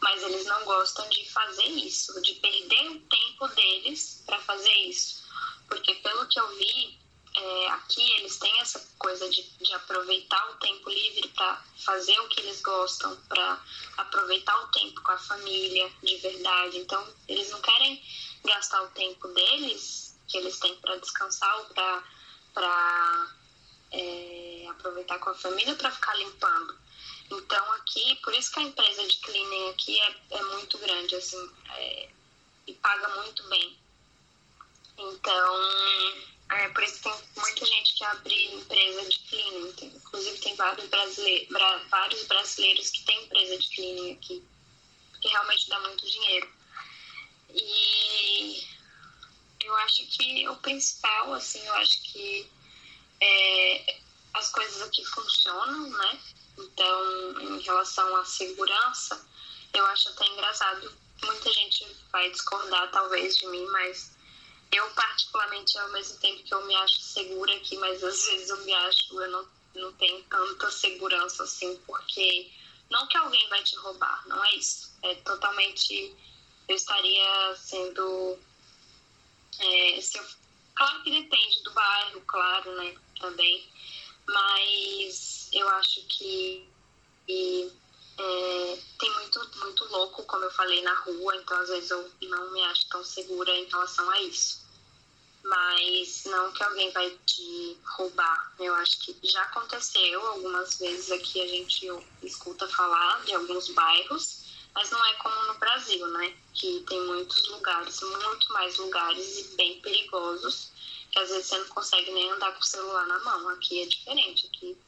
mas 0.05 0.23
eles 0.23 0.45
não 0.45 0.63
gostam 0.65 1.09
de 1.09 1.25
fazer 1.31 1.65
isso, 1.65 2.21
de 2.21 2.35
perder 2.35 2.91
o 2.91 3.01
tempo 3.01 3.49
deles 3.49 4.23
para 4.27 4.39
fazer 4.41 4.75
isso. 4.87 5.25
Porque, 5.67 5.95
pelo 5.95 6.29
que 6.29 6.39
eu 6.39 6.47
vi, 6.59 7.01
é, 7.35 7.71
aqui 7.71 8.13
eles 8.13 8.37
têm 8.37 8.61
essa 8.61 8.87
coisa 8.99 9.27
de, 9.31 9.43
de 9.43 9.73
aproveitar 9.73 10.51
o 10.51 10.59
tempo 10.59 10.91
livre 10.91 11.27
para 11.29 11.65
fazer 11.87 12.21
o 12.21 12.29
que 12.29 12.43
eles 12.43 12.61
gostam, 12.61 13.17
para 13.31 13.59
aproveitar 13.97 14.55
o 14.65 14.69
tempo 14.73 15.01
com 15.01 15.13
a 15.13 15.17
família 15.17 15.91
de 16.03 16.17
verdade. 16.19 16.77
Então, 16.77 17.03
eles 17.27 17.49
não 17.51 17.63
querem 17.63 18.03
gastar 18.45 18.83
o 18.83 18.91
tempo 18.91 19.27
deles, 19.29 20.21
que 20.29 20.37
eles 20.37 20.59
têm 20.59 20.77
para 20.77 20.97
descansar 20.97 21.61
ou 21.61 21.65
para 22.53 23.33
é, 23.91 24.67
aproveitar 24.69 25.19
com 25.19 25.31
a 25.31 25.35
família, 25.35 25.75
para 25.77 25.91
ficar 25.91 26.15
limpando. 26.19 26.84
Então 27.31 27.73
aqui, 27.73 28.17
por 28.17 28.35
isso 28.35 28.53
que 28.53 28.61
a 28.61 28.63
empresa 28.63 29.07
de 29.07 29.17
cleaning 29.19 29.71
aqui 29.71 30.01
é, 30.01 30.17
é 30.31 30.43
muito 30.43 30.79
grande, 30.79 31.15
assim, 31.17 31.51
é, 31.71 32.09
e 32.67 32.75
paga 32.75 33.09
muito 33.21 33.43
bem. 33.49 33.77
Então, 34.97 35.61
é 36.51 36.69
por 36.69 36.83
isso 36.83 36.97
que 36.97 37.03
tem 37.03 37.15
muita 37.37 37.67
gente 37.67 37.95
que 37.95 38.05
abre 38.05 38.55
empresa 38.55 39.09
de 39.09 39.19
cleaning. 39.21 39.73
Tem, 39.73 39.89
inclusive 39.89 40.39
tem 40.39 40.55
vários 40.55 40.89
brasileiros, 40.89 41.49
vários 41.91 42.27
brasileiros 42.27 42.91
que 42.91 43.05
têm 43.05 43.25
empresa 43.25 43.59
de 43.59 43.69
cleaning 43.75 44.13
aqui, 44.13 44.45
que 45.21 45.29
realmente 45.29 45.69
dá 45.69 45.81
muito 45.81 46.09
dinheiro. 46.09 46.49
E 47.51 48.67
eu 49.61 49.75
acho 49.77 50.07
que 50.07 50.49
o 50.49 50.57
principal, 50.57 51.33
assim, 51.35 51.65
eu 51.67 51.75
acho 51.75 52.03
que 52.03 52.47
é, 53.21 53.97
as 54.35 54.51
coisas 54.51 54.75
coisa 54.75 54.91
que 54.91 55.05
funcionam, 55.07 55.91
né? 55.91 56.21
Então, 56.59 57.41
em 57.41 57.61
relação 57.61 58.17
à 58.17 58.25
segurança, 58.25 59.21
eu 59.73 59.85
acho 59.87 60.09
até 60.11 60.27
engraçado. 60.27 60.93
Muita 61.25 61.53
gente 61.53 61.87
vai 62.13 62.31
discordar, 62.31 62.91
talvez, 62.91 63.37
de 63.37 63.47
mim, 63.49 63.65
mas 63.67 64.15
eu, 64.73 64.89
particularmente, 64.91 65.79
ao 65.79 65.91
mesmo 65.91 66.19
tempo 66.19 66.43
que 66.43 66.55
eu 66.55 66.65
me 66.67 66.75
acho 66.77 67.01
segura 67.01 67.55
aqui, 67.57 67.77
mas 67.79 68.03
às 68.03 68.27
vezes 68.27 68.51
eu 68.51 68.65
me 68.65 68.73
acho, 68.73 69.21
eu 69.21 69.31
não, 69.31 69.49
não 69.75 69.93
tenho 69.95 70.23
tanta 70.25 70.71
segurança 70.71 71.45
assim, 71.45 71.77
porque 71.87 72.51
não 72.91 73.07
que 73.07 73.17
alguém 73.17 73.49
vai 73.49 73.63
te 73.63 73.77
roubar, 73.77 74.27
não 74.29 74.45
é 74.45 74.55
isso. 74.57 74.93
É 75.03 75.15
totalmente. 75.17 76.15
Eu 76.69 76.77
estaria 76.77 77.57
sendo. 77.57 78.39
É, 79.59 80.01
se 80.01 80.19
eu, 80.19 80.25
claro 80.75 81.03
que 81.03 81.11
depende 81.11 81.63
do 81.63 81.73
bairro, 81.73 82.21
claro, 82.27 82.73
né? 82.77 82.97
Também. 83.21 83.69
Mas 84.27 85.44
eu 85.55 85.69
acho 85.71 86.03
que. 86.07 86.69
E, 87.29 87.73
é, 88.17 88.79
tem 88.99 89.13
muito, 89.15 89.51
muito 89.59 89.85
louco, 89.87 90.23
como 90.25 90.45
eu 90.45 90.51
falei, 90.51 90.83
na 90.83 90.95
rua, 91.01 91.37
então 91.37 91.59
às 91.59 91.69
vezes 91.69 91.91
eu 91.91 92.11
não 92.23 92.53
me 92.53 92.63
acho 92.65 92.89
tão 92.89 93.05
segura 93.05 93.51
em 93.57 93.65
relação 93.65 94.09
a 94.11 94.21
isso. 94.23 94.63
Mas 95.43 96.25
não 96.27 96.53
que 96.53 96.63
alguém 96.63 96.91
vai 96.93 97.11
te 97.27 97.77
roubar. 97.85 98.55
Eu 98.59 98.75
acho 98.77 98.99
que 99.01 99.17
já 99.23 99.43
aconteceu 99.43 100.27
algumas 100.27 100.79
vezes 100.79 101.11
aqui, 101.11 101.41
a 101.41 101.47
gente 101.47 101.87
escuta 102.23 102.69
falar 102.69 103.23
de 103.25 103.35
alguns 103.35 103.69
bairros, 103.71 104.45
mas 104.75 104.91
não 104.91 105.05
é 105.05 105.15
como 105.15 105.43
no 105.47 105.59
Brasil, 105.59 106.07
né? 106.09 106.37
Que 106.55 106.81
tem 106.89 107.01
muitos 107.07 107.47
lugares, 107.49 108.01
muito 108.01 108.53
mais 108.53 108.77
lugares 108.77 109.39
e 109.39 109.57
bem 109.57 109.81
perigosos, 109.81 110.71
que 111.11 111.19
às 111.19 111.29
vezes 111.29 111.47
você 111.47 111.59
não 111.59 111.69
consegue 111.69 112.11
nem 112.13 112.31
andar 112.31 112.53
com 112.53 112.61
o 112.61 112.67
celular 112.67 113.07
na 113.07 113.19
mão. 113.21 113.49
Aqui 113.51 113.83
é 113.83 113.87
diferente, 113.87 114.47
aqui 114.47 114.79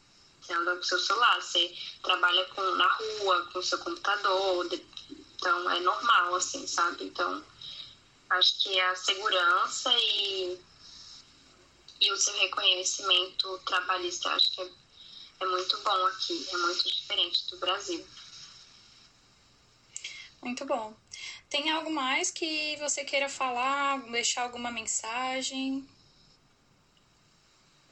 você 0.47 0.53
anda 0.53 0.77
com 0.77 0.83
seu 0.83 0.99
celular, 0.99 1.43
você 1.43 1.75
trabalha 2.03 2.45
com, 2.47 2.63
na 2.77 2.89
rua, 2.89 3.49
com 3.53 3.61
seu 3.61 3.79
computador, 3.79 4.69
então 5.35 5.71
é 5.71 5.81
normal, 5.81 6.37
assim, 6.37 6.67
sabe? 6.67 7.05
Então, 7.05 7.45
acho 8.31 8.63
que 8.63 8.81
a 8.81 8.95
segurança 8.95 9.93
e, 9.93 10.59
e 12.01 12.13
o 12.13 12.17
seu 12.17 12.35
reconhecimento 12.39 13.59
trabalhista, 13.67 14.31
acho 14.31 14.53
que 14.53 14.61
é, 14.63 14.71
é 15.41 15.47
muito 15.47 15.79
bom 15.79 16.07
aqui, 16.07 16.47
é 16.53 16.57
muito 16.59 16.85
diferente 16.85 17.51
do 17.51 17.57
Brasil. 17.59 18.07
Muito 20.43 20.65
bom. 20.65 20.95
Tem 21.51 21.71
algo 21.73 21.91
mais 21.91 22.31
que 22.31 22.77
você 22.77 23.05
queira 23.05 23.29
falar, 23.29 23.99
deixar 24.11 24.43
alguma 24.43 24.71
mensagem? 24.71 25.89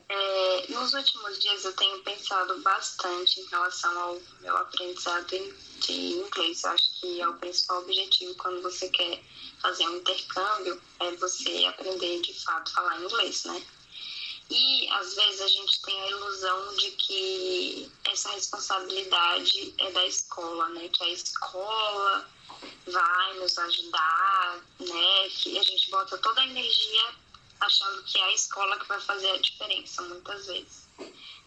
É, 0.08 0.66
nos 0.68 0.92
últimos 0.92 1.38
dias 1.38 1.64
eu 1.64 1.72
tenho 1.72 2.02
pensado 2.02 2.58
bastante 2.60 3.40
em 3.40 3.46
relação 3.46 3.98
ao 4.00 4.20
meu 4.40 4.56
aprendizado 4.56 5.26
de 5.80 5.92
inglês. 5.92 6.62
Eu 6.62 6.70
acho 6.70 7.00
que 7.00 7.20
é 7.20 7.28
o 7.28 7.34
principal 7.38 7.78
objetivo 7.80 8.34
quando 8.36 8.62
você 8.62 8.88
quer 8.90 9.22
fazer 9.62 9.88
um 9.88 9.96
intercâmbio 9.96 10.80
é 11.00 11.10
você 11.12 11.64
aprender 11.64 12.20
de 12.20 12.34
fato 12.44 12.72
falar 12.72 13.00
inglês, 13.00 13.44
né? 13.44 13.64
E 14.50 14.88
às 14.90 15.14
vezes 15.14 15.40
a 15.40 15.48
gente 15.48 15.82
tem 15.82 16.02
a 16.02 16.10
ilusão 16.10 16.76
de 16.76 16.90
que 16.90 17.92
essa 18.04 18.30
responsabilidade 18.32 19.74
é 19.78 19.90
da 19.90 20.06
escola, 20.06 20.68
né? 20.68 20.88
Que 20.92 21.02
a 21.02 21.08
escola 21.08 22.28
vai 22.86 23.38
nos 23.38 23.56
ajudar, 23.56 24.60
né? 24.80 25.28
Que 25.30 25.58
a 25.58 25.62
gente 25.62 25.90
bota 25.90 26.18
toda 26.18 26.42
a 26.42 26.46
energia 26.46 27.23
achando 27.64 28.02
que 28.04 28.18
é 28.18 28.24
a 28.24 28.32
escola 28.32 28.78
que 28.78 28.86
vai 28.86 29.00
fazer 29.00 29.30
a 29.30 29.38
diferença, 29.38 30.02
muitas 30.02 30.46
vezes. 30.46 30.84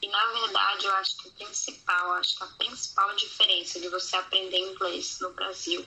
E 0.02 0.08
na 0.10 0.26
verdade, 0.28 0.86
eu 0.86 0.94
acho 0.96 1.18
que 1.18 1.28
o 1.28 1.32
principal, 1.32 2.12
acho 2.14 2.38
que 2.38 2.44
a 2.44 2.48
principal 2.48 3.16
diferença 3.16 3.80
de 3.80 3.90
você 3.90 4.16
aprender 4.16 4.58
inglês 4.58 5.20
no 5.20 5.32
Brasil 5.34 5.86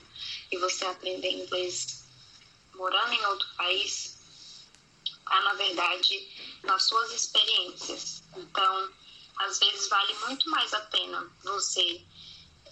e 0.51 0.57
você 0.57 0.85
aprender 0.85 1.31
inglês 1.31 2.03
morando 2.73 3.13
em 3.13 3.25
outro 3.25 3.47
país 3.55 4.17
está, 5.31 5.41
na 5.41 5.53
verdade, 5.53 6.59
nas 6.63 6.83
suas 6.83 7.11
experiências. 7.13 8.21
Então, 8.35 8.91
às 9.37 9.59
vezes 9.59 9.87
vale 9.87 10.13
muito 10.25 10.49
mais 10.49 10.73
a 10.73 10.81
pena 10.81 11.25
você, 11.41 12.01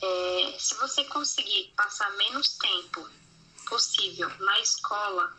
é, 0.01 0.55
se 0.59 0.75
você 0.75 1.05
conseguir 1.05 1.73
passar 1.77 2.11
menos 2.17 2.57
tempo 2.57 3.09
possível 3.65 4.29
na 4.39 4.59
escola, 4.59 5.37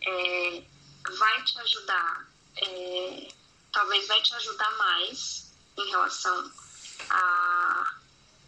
é, 0.00 0.62
vai 1.10 1.44
te 1.44 1.58
ajudar, 1.60 2.28
é, 2.56 3.28
talvez 3.72 4.06
vai 4.06 4.20
te 4.22 4.34
ajudar 4.34 4.70
mais 4.78 5.52
em 5.76 5.90
relação 5.90 6.52
à, 7.10 7.96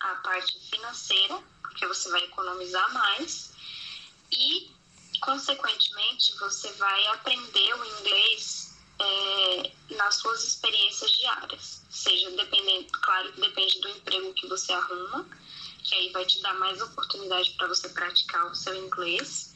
à 0.00 0.14
parte 0.16 0.58
financeira, 0.70 1.42
porque 1.62 1.86
você 1.86 2.10
vai 2.10 2.24
economizar 2.24 2.92
mais 2.92 3.52
e, 4.30 4.70
consequentemente, 5.20 6.36
você 6.38 6.70
vai 6.72 7.06
aprender 7.08 7.74
o 7.74 7.84
inglês 7.84 8.74
é, 9.00 9.72
nas 9.96 10.16
suas 10.16 10.44
experiências 10.44 11.10
diárias, 11.12 11.82
seja 11.90 12.30
dependendo, 12.32 12.86
claro 12.92 13.32
que 13.32 13.40
depende 13.40 13.80
do 13.80 13.88
emprego 13.88 14.34
que 14.34 14.46
você 14.46 14.72
arruma, 14.72 15.26
que 15.82 15.94
aí 15.94 16.12
vai 16.12 16.24
te 16.24 16.40
dar 16.40 16.54
mais 16.54 16.80
oportunidade 16.80 17.50
para 17.52 17.68
você 17.68 17.88
praticar 17.88 18.46
o 18.46 18.54
seu 18.54 18.74
inglês. 18.74 19.54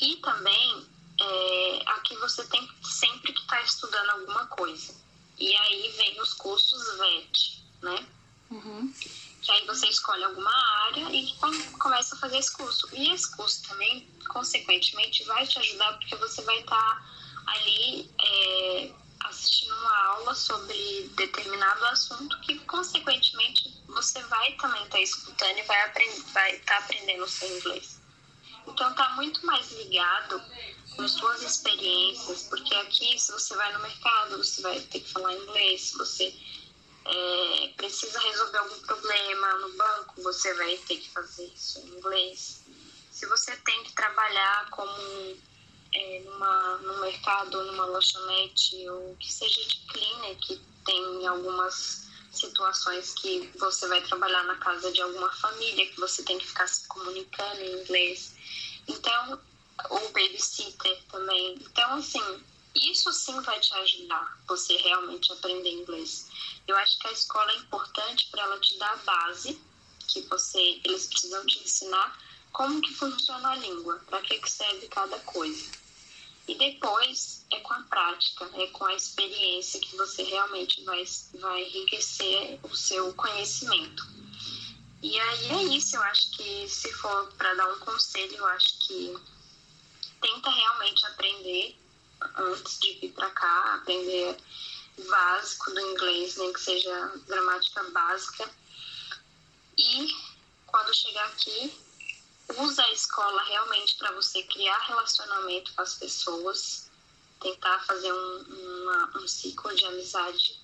E 0.00 0.16
também 0.16 0.86
é, 1.20 1.82
aqui 1.86 2.16
você 2.16 2.44
tem 2.46 2.68
sempre 2.84 3.32
que 3.32 3.40
estar 3.40 3.56
tá 3.56 3.62
estudando 3.62 4.10
alguma 4.10 4.46
coisa. 4.46 4.94
E 5.38 5.54
aí 5.56 5.94
vem 5.96 6.20
os 6.20 6.34
cursos 6.34 6.98
VET, 6.98 7.64
né? 7.82 8.06
Uhum. 8.50 8.92
Que 9.42 9.52
aí 9.52 9.66
você 9.66 9.86
escolhe 9.88 10.24
alguma 10.24 10.52
área 10.86 11.08
e 11.12 11.34
começa 11.78 12.14
a 12.14 12.18
fazer 12.18 12.38
esse 12.38 12.52
curso. 12.52 12.88
E 12.92 13.12
esse 13.12 13.36
curso 13.36 13.62
também, 13.68 14.08
consequentemente, 14.28 15.24
vai 15.24 15.46
te 15.46 15.58
ajudar 15.58 15.92
porque 15.94 16.16
você 16.16 16.42
vai 16.42 16.58
estar 16.60 16.76
tá 16.76 17.04
ali 17.46 18.10
é, 18.20 18.92
assistindo 19.20 19.74
uma 19.74 20.06
aula 20.08 20.34
sobre 20.34 21.10
determinado 21.16 21.84
assunto 21.86 22.40
que, 22.40 22.58
consequentemente, 22.60 23.74
você 23.86 24.22
vai 24.24 24.52
também 24.52 24.82
estar 24.84 24.98
tá 24.98 25.02
escutando 25.02 25.58
e 25.58 25.62
vai 25.62 25.88
estar 25.88 26.32
vai 26.32 26.58
tá 26.58 26.78
aprendendo 26.78 27.24
o 27.24 27.28
seu 27.28 27.56
inglês. 27.56 28.00
Então, 28.66 28.92
tá 28.94 29.10
muito 29.10 29.44
mais 29.46 29.70
ligado 29.72 30.42
com 30.98 31.06
suas 31.06 31.42
experiências, 31.42 32.42
porque 32.50 32.74
aqui, 32.74 33.16
se 33.20 33.30
você 33.30 33.54
vai 33.54 33.72
no 33.72 33.78
mercado, 33.78 34.36
você 34.36 34.60
vai 34.60 34.80
ter 34.80 34.98
que 34.98 35.12
falar 35.12 35.32
inglês, 35.32 35.82
se 35.82 35.96
você 35.96 36.34
é, 37.04 37.72
precisa 37.76 38.18
resolver 38.18 38.58
algum 38.58 38.80
problema 38.80 39.54
no 39.60 39.72
banco, 39.74 40.20
você 40.22 40.52
vai 40.54 40.76
ter 40.88 40.96
que 40.96 41.08
fazer 41.10 41.46
isso 41.54 41.78
em 41.78 41.90
inglês. 41.90 42.64
Se 43.12 43.26
você 43.26 43.56
tem 43.58 43.84
que 43.84 43.92
trabalhar 43.92 44.68
como 44.70 45.36
é, 45.92 46.22
numa, 46.24 46.78
no 46.78 47.00
mercado, 47.00 47.64
numa 47.66 47.86
lanchonete, 47.86 48.88
ou 48.90 49.16
que 49.20 49.32
seja 49.32 49.64
de 49.68 49.76
cleaner, 49.86 50.36
que 50.38 50.60
tem 50.84 51.26
algumas 51.28 52.08
situações 52.32 53.14
que 53.14 53.48
você 53.56 53.86
vai 53.86 54.02
trabalhar 54.02 54.42
na 54.44 54.56
casa 54.56 54.90
de 54.90 55.00
alguma 55.00 55.30
família, 55.36 55.88
que 55.90 56.00
você 56.00 56.24
tem 56.24 56.38
que 56.38 56.46
ficar 56.46 56.66
se 56.66 56.88
comunicando 56.88 57.60
em 57.60 57.82
inglês. 57.82 58.34
Então, 58.88 59.40
ou 59.90 60.00
babysitter 60.12 61.02
também. 61.10 61.54
Então, 61.60 61.94
assim, 61.94 62.42
isso 62.74 63.12
sim 63.12 63.40
vai 63.40 63.58
te 63.60 63.72
ajudar 63.74 64.38
você 64.46 64.76
realmente 64.76 65.32
aprender 65.32 65.70
inglês. 65.70 66.26
Eu 66.66 66.76
acho 66.76 66.98
que 66.98 67.08
a 67.08 67.12
escola 67.12 67.50
é 67.52 67.56
importante 67.56 68.28
para 68.30 68.42
ela 68.42 68.60
te 68.60 68.76
dar 68.78 68.92
a 68.92 68.96
base 68.96 69.60
que 70.08 70.22
você, 70.22 70.80
eles 70.84 71.06
precisam 71.06 71.44
te 71.46 71.58
ensinar 71.60 72.18
como 72.52 72.80
que 72.80 72.94
funciona 72.94 73.50
a 73.50 73.56
língua, 73.56 74.02
para 74.06 74.20
que, 74.22 74.38
que 74.38 74.50
serve 74.50 74.88
cada 74.88 75.18
coisa. 75.20 75.70
E 76.46 76.54
depois 76.54 77.44
é 77.52 77.60
com 77.60 77.74
a 77.74 77.82
prática, 77.82 78.50
é 78.54 78.66
com 78.68 78.86
a 78.86 78.94
experiência 78.94 79.78
que 79.80 79.94
você 79.96 80.22
realmente 80.22 80.82
vai, 80.82 81.04
vai 81.34 81.62
enriquecer 81.62 82.58
o 82.62 82.74
seu 82.74 83.12
conhecimento. 83.14 84.02
E 85.02 85.18
aí 85.20 85.50
é 85.50 85.62
isso, 85.76 85.96
eu 85.96 86.02
acho 86.02 86.30
que 86.32 86.68
se 86.68 86.90
for 86.94 87.32
para 87.34 87.54
dar 87.54 87.72
um 87.72 87.78
conselho, 87.80 88.36
eu 88.36 88.46
acho 88.46 88.78
que 88.78 89.14
tenta 90.20 90.50
realmente 90.50 91.06
aprender 91.06 91.78
antes 92.36 92.78
de 92.80 92.94
vir 92.94 93.12
para 93.12 93.30
cá, 93.30 93.74
aprender 93.74 94.36
básico 95.08 95.70
do 95.70 95.80
inglês, 95.80 96.36
nem 96.36 96.52
que 96.52 96.60
seja 96.60 97.12
gramática 97.26 97.82
básica. 97.90 98.50
E 99.76 100.08
quando 100.66 100.94
chegar 100.94 101.26
aqui, 101.26 101.72
usa 102.56 102.82
a 102.82 102.92
escola 102.92 103.42
realmente 103.42 103.96
para 103.96 104.12
você 104.12 104.42
criar 104.44 104.78
relacionamento 104.86 105.72
com 105.74 105.82
as 105.82 105.94
pessoas, 105.94 106.90
tentar 107.40 107.78
fazer 107.86 108.12
um, 108.12 108.38
uma, 108.82 109.18
um 109.18 109.28
ciclo 109.28 109.74
de 109.74 109.84
amizade 109.84 110.60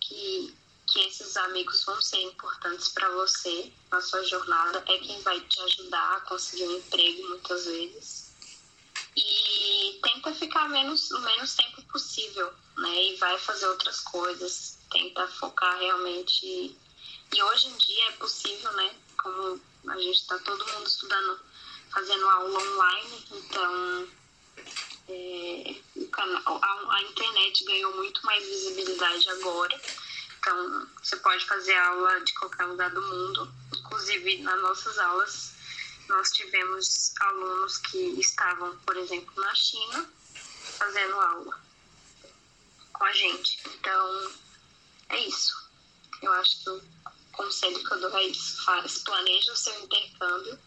que, 0.00 0.54
que 0.86 1.00
esses 1.00 1.36
amigos 1.36 1.84
vão 1.84 2.00
ser 2.00 2.22
importantes 2.22 2.88
para 2.88 3.10
você 3.10 3.70
na 3.90 4.00
sua 4.00 4.22
jornada, 4.24 4.82
é 4.86 4.98
quem 4.98 5.20
vai 5.20 5.38
te 5.40 5.60
ajudar 5.60 6.16
a 6.16 6.20
conseguir 6.22 6.64
um 6.64 6.78
emprego 6.78 7.28
muitas 7.28 7.66
vezes 7.66 8.25
e 9.16 9.98
tenta 10.02 10.34
ficar 10.34 10.68
menos, 10.68 11.10
o 11.10 11.20
menos 11.20 11.54
tempo 11.54 11.82
possível 11.84 12.52
né? 12.76 13.04
E 13.04 13.16
vai 13.16 13.38
fazer 13.38 13.66
outras 13.66 14.00
coisas, 14.00 14.78
tenta 14.90 15.26
focar 15.28 15.78
realmente. 15.78 16.76
E 17.34 17.42
hoje 17.42 17.68
em 17.68 17.76
dia 17.76 18.08
é 18.08 18.12
possível, 18.12 18.72
né? 18.72 18.94
Como 19.22 19.60
a 19.88 19.96
gente 19.96 20.20
está 20.20 20.38
todo 20.40 20.72
mundo 20.72 20.86
estudando, 20.86 21.40
fazendo 21.92 22.28
aula 22.28 22.58
online, 22.58 23.24
então 23.32 24.08
é, 25.08 25.76
o 25.96 26.08
canal, 26.08 26.60
a, 26.62 26.96
a 26.96 27.02
internet 27.02 27.64
ganhou 27.64 27.94
muito 27.96 28.24
mais 28.24 28.44
visibilidade 28.46 29.28
agora. 29.30 29.80
Então, 30.38 30.88
você 31.02 31.16
pode 31.16 31.44
fazer 31.46 31.74
aula 31.74 32.20
de 32.20 32.32
qualquer 32.34 32.66
lugar 32.66 32.90
do 32.90 33.02
mundo. 33.02 33.52
Inclusive, 33.78 34.42
nas 34.42 34.60
nossas 34.62 34.96
aulas, 34.98 35.54
nós 36.08 36.30
tivemos 36.30 37.12
alunos 37.20 37.78
que 37.78 37.98
estavam, 38.20 38.76
por 38.78 38.96
exemplo, 38.96 39.32
na 39.36 39.54
China, 39.54 40.08
fazendo 40.78 41.20
aula 41.20 41.60
com 42.92 43.04
a 43.04 43.12
gente. 43.12 43.60
Então, 43.66 44.32
é 45.10 45.18
isso. 45.20 45.54
Eu 46.22 46.32
acho 46.34 46.62
que 46.62 46.70
o 46.70 46.82
conselho 47.32 47.84
que 47.84 47.92
eu 47.92 48.00
dou 48.00 48.16
é 48.16 48.24
isso. 48.24 48.64
Faz, 48.64 48.98
planeja 48.98 49.52
o 49.52 49.56
seu 49.56 49.78
intercâmbio 49.84 50.58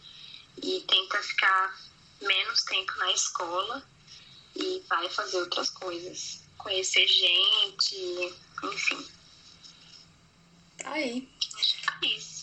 e 0.62 0.82
tenta 0.82 1.22
ficar 1.24 1.80
menos 2.22 2.64
tempo 2.64 2.94
na 2.98 3.12
escola 3.12 3.84
e 4.56 4.84
vai 4.88 5.10
fazer 5.10 5.40
outras 5.40 5.70
coisas. 5.70 6.42
Conhecer 6.58 7.08
gente, 7.08 8.36
enfim. 8.64 9.08
Tá 10.78 10.92
aí. 10.92 11.30
Acho 11.56 11.82
que 11.82 12.06
é 12.06 12.18
isso. 12.18 12.39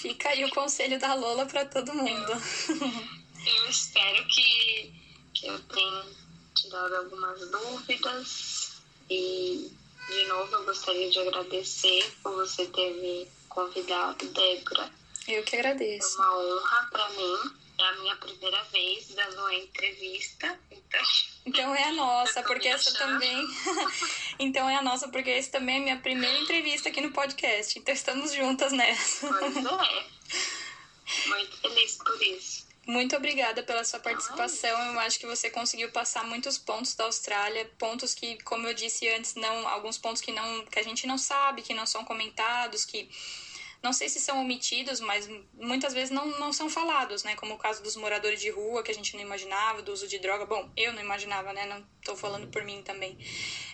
Fica 0.00 0.28
aí 0.30 0.44
o 0.44 0.50
conselho 0.50 0.98
da 0.98 1.14
Lola 1.14 1.46
para 1.46 1.64
todo 1.64 1.94
mundo. 1.94 2.32
Eu, 2.68 3.54
eu 3.54 3.68
espero 3.68 4.26
que, 4.26 4.92
que 5.34 5.46
eu 5.46 5.58
tenha 5.60 6.04
tirado 6.54 6.94
algumas 6.96 7.40
dúvidas 7.50 8.72
e, 9.10 9.70
de 10.08 10.26
novo, 10.26 10.54
eu 10.54 10.64
gostaria 10.64 11.10
de 11.10 11.18
agradecer 11.18 12.12
por 12.22 12.34
você 12.34 12.66
ter 12.66 12.94
me 12.94 13.28
convidado, 13.48 14.26
Débora. 14.26 14.90
Eu 15.26 15.42
que 15.42 15.56
agradeço. 15.56 16.20
É 16.20 16.26
uma 16.26 16.38
honra 16.38 16.88
para 16.90 17.08
mim. 17.10 17.63
É 17.76 17.82
a 17.82 17.92
minha 17.94 18.16
primeira 18.16 18.62
vez 18.64 19.08
dando 19.08 19.36
uma 19.40 19.54
entrevista, 19.54 20.58
então. 20.70 21.00
Então 21.44 21.74
é 21.74 21.84
a 21.84 21.92
nossa, 21.92 22.42
porque 22.42 22.68
essa 22.68 22.90
achando. 22.90 23.10
também. 23.10 23.46
então 24.38 24.68
é 24.68 24.76
a 24.76 24.82
nossa, 24.82 25.08
porque 25.08 25.30
essa 25.30 25.50
também 25.50 25.76
é 25.76 25.78
a 25.78 25.82
minha 25.82 25.98
primeira 25.98 26.38
entrevista 26.38 26.88
aqui 26.88 27.00
no 27.00 27.10
podcast. 27.10 27.76
Então 27.78 27.92
estamos 27.92 28.32
juntas 28.32 28.72
nessa. 28.72 29.26
Pois 29.26 29.56
é. 29.56 30.06
Muito 31.28 31.56
feliz 31.58 31.96
por 31.98 32.22
isso. 32.22 32.64
Muito 32.86 33.16
obrigada 33.16 33.62
pela 33.62 33.82
sua 33.84 33.98
participação. 33.98 34.78
Eu 34.92 35.00
acho 35.00 35.18
que 35.18 35.26
você 35.26 35.50
conseguiu 35.50 35.90
passar 35.90 36.24
muitos 36.24 36.58
pontos 36.58 36.94
da 36.94 37.04
Austrália, 37.04 37.70
pontos 37.78 38.14
que, 38.14 38.36
como 38.42 38.68
eu 38.68 38.74
disse 38.74 39.08
antes, 39.08 39.34
não, 39.34 39.66
alguns 39.68 39.96
pontos 39.96 40.20
que 40.20 40.30
não, 40.32 40.66
que 40.66 40.78
a 40.78 40.82
gente 40.82 41.06
não 41.06 41.16
sabe, 41.16 41.62
que 41.62 41.72
não 41.72 41.86
são 41.86 42.04
comentados, 42.04 42.84
que 42.84 43.08
não 43.84 43.92
sei 43.92 44.08
se 44.08 44.18
são 44.18 44.40
omitidos, 44.40 44.98
mas 44.98 45.28
muitas 45.52 45.92
vezes 45.92 46.10
não, 46.10 46.26
não 46.40 46.54
são 46.54 46.70
falados, 46.70 47.22
né? 47.22 47.36
Como 47.36 47.52
o 47.52 47.58
caso 47.58 47.82
dos 47.82 47.96
moradores 47.96 48.40
de 48.40 48.48
rua, 48.48 48.82
que 48.82 48.90
a 48.90 48.94
gente 48.94 49.14
não 49.14 49.20
imaginava, 49.20 49.82
do 49.82 49.92
uso 49.92 50.08
de 50.08 50.18
droga. 50.18 50.46
Bom, 50.46 50.70
eu 50.74 50.90
não 50.94 51.02
imaginava, 51.02 51.52
né? 51.52 51.66
Não 51.66 51.86
estou 52.00 52.16
falando 52.16 52.48
por 52.48 52.64
mim 52.64 52.80
também. 52.82 53.18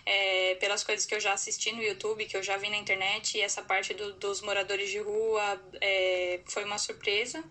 É, 0.05 0.55
pelas 0.55 0.83
coisas 0.83 1.05
que 1.05 1.15
eu 1.15 1.19
já 1.21 1.31
assisti 1.31 1.71
no 1.71 1.81
YouTube, 1.81 2.25
que 2.25 2.35
eu 2.35 2.43
já 2.43 2.57
vi 2.57 2.69
na 2.69 2.75
internet, 2.75 3.37
e 3.37 3.41
essa 3.41 3.61
parte 3.61 3.93
do, 3.93 4.11
dos 4.15 4.41
moradores 4.41 4.89
de 4.89 4.99
rua 4.99 5.61
é, 5.79 6.41
foi 6.45 6.65
uma 6.65 6.77
surpresa. 6.77 7.41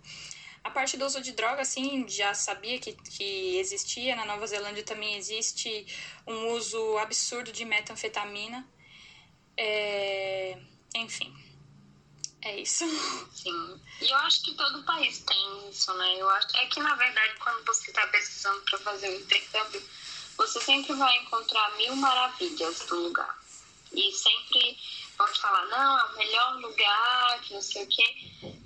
A 0.62 0.68
parte 0.68 0.98
do 0.98 1.06
uso 1.06 1.22
de 1.22 1.32
droga, 1.32 1.62
assim, 1.62 2.06
já 2.06 2.34
sabia 2.34 2.78
que, 2.78 2.92
que 2.92 3.56
existia. 3.56 4.14
Na 4.14 4.26
Nova 4.26 4.46
Zelândia 4.46 4.82
também 4.82 5.16
existe 5.16 5.86
um 6.26 6.48
uso 6.48 6.98
absurdo 6.98 7.50
de 7.50 7.64
metanfetamina. 7.64 8.68
É... 9.56 10.58
Enfim, 10.94 11.32
é 12.42 12.60
isso. 12.60 12.84
Sim. 13.34 13.80
E 14.00 14.10
eu 14.10 14.16
acho 14.18 14.42
que 14.42 14.54
todo 14.54 14.82
país 14.84 15.20
tem 15.20 15.70
isso, 15.70 15.92
né? 15.94 16.16
Eu 16.18 16.28
acho... 16.30 16.56
É 16.56 16.66
que, 16.66 16.80
na 16.80 16.94
verdade, 16.94 17.34
quando 17.38 17.64
você 17.66 17.90
está 17.90 18.06
pesquisando 18.08 18.60
para 18.62 18.78
fazer 18.78 19.10
um 19.10 19.20
intercâmbio, 19.20 19.82
você 20.36 20.60
sempre 20.60 20.94
vai 20.94 21.16
encontrar 21.18 21.76
mil 21.76 21.94
maravilhas 21.96 22.80
do 22.80 22.96
lugar. 22.96 23.38
E 23.92 24.12
sempre 24.12 24.78
vão 25.18 25.30
te 25.32 25.40
falar, 25.40 25.66
não, 25.66 25.98
é 25.98 26.04
o 26.04 26.16
melhor 26.16 26.60
lugar, 26.60 27.40
que 27.42 27.54
não 27.54 27.62
sei 27.62 27.84
o 27.84 27.88
quê. 27.88 28.16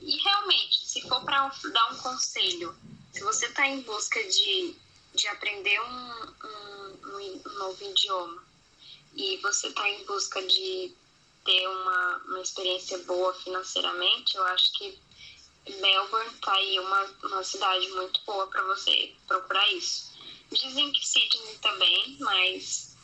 E 0.01 0.22
realmente, 0.22 0.87
se 0.87 1.01
for 1.03 1.25
para 1.25 1.49
dar 1.72 1.93
um 1.93 1.97
conselho, 1.97 2.77
se 3.12 3.20
você 3.25 3.47
está 3.47 3.66
em 3.66 3.81
busca 3.83 4.22
de, 4.22 4.77
de 5.14 5.29
aprender 5.29 5.81
um, 5.81 6.35
um, 6.45 7.43
um 7.47 7.53
novo 7.59 7.85
idioma 7.85 8.45
e 9.14 9.37
você 9.39 9.68
está 9.68 9.89
em 9.89 10.05
busca 10.05 10.43
de 10.43 10.95
ter 11.45 11.68
uma, 11.68 12.16
uma 12.26 12.40
experiência 12.40 12.99
boa 12.99 13.34
financeiramente, 13.34 14.36
eu 14.36 14.45
acho 14.45 14.72
que 14.74 14.99
Melbourne 15.80 16.30
tá 16.40 16.53
aí 16.53 16.78
uma, 16.80 17.05
uma 17.22 17.45
cidade 17.45 17.88
muito 17.90 18.20
boa 18.26 18.47
para 18.49 18.62
você 18.64 19.14
procurar 19.26 19.66
isso. 19.72 20.12
Dizem 20.53 20.92
que 20.92 21.07
Sydney 21.07 21.59
também, 21.61 22.16
mas 22.20 22.95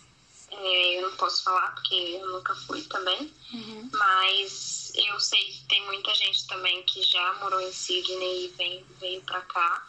é, 0.51 0.99
eu 0.99 1.03
não 1.03 1.17
posso 1.17 1.43
falar 1.43 1.75
porque 1.75 1.95
eu 1.95 2.27
nunca 2.29 2.55
fui 2.55 2.83
também. 2.83 3.33
Uhum. 3.53 3.89
Mas 3.93 4.93
eu 4.95 5.19
sei 5.19 5.43
que 5.45 5.65
tem 5.65 5.85
muita 5.87 6.15
gente 6.15 6.47
também 6.47 6.83
que 6.85 7.03
já 7.03 7.33
morou 7.35 7.61
em 7.61 7.73
Sydney 7.73 8.47
e 8.47 8.49
vem, 8.49 8.85
veio 9.01 9.23
para 9.23 9.41
cá. 9.43 9.89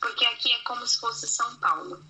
Porque 0.00 0.24
aqui 0.24 0.52
é 0.52 0.58
como 0.60 0.86
se 0.86 0.98
fosse 0.98 1.26
São 1.26 1.56
Paulo, 1.56 2.02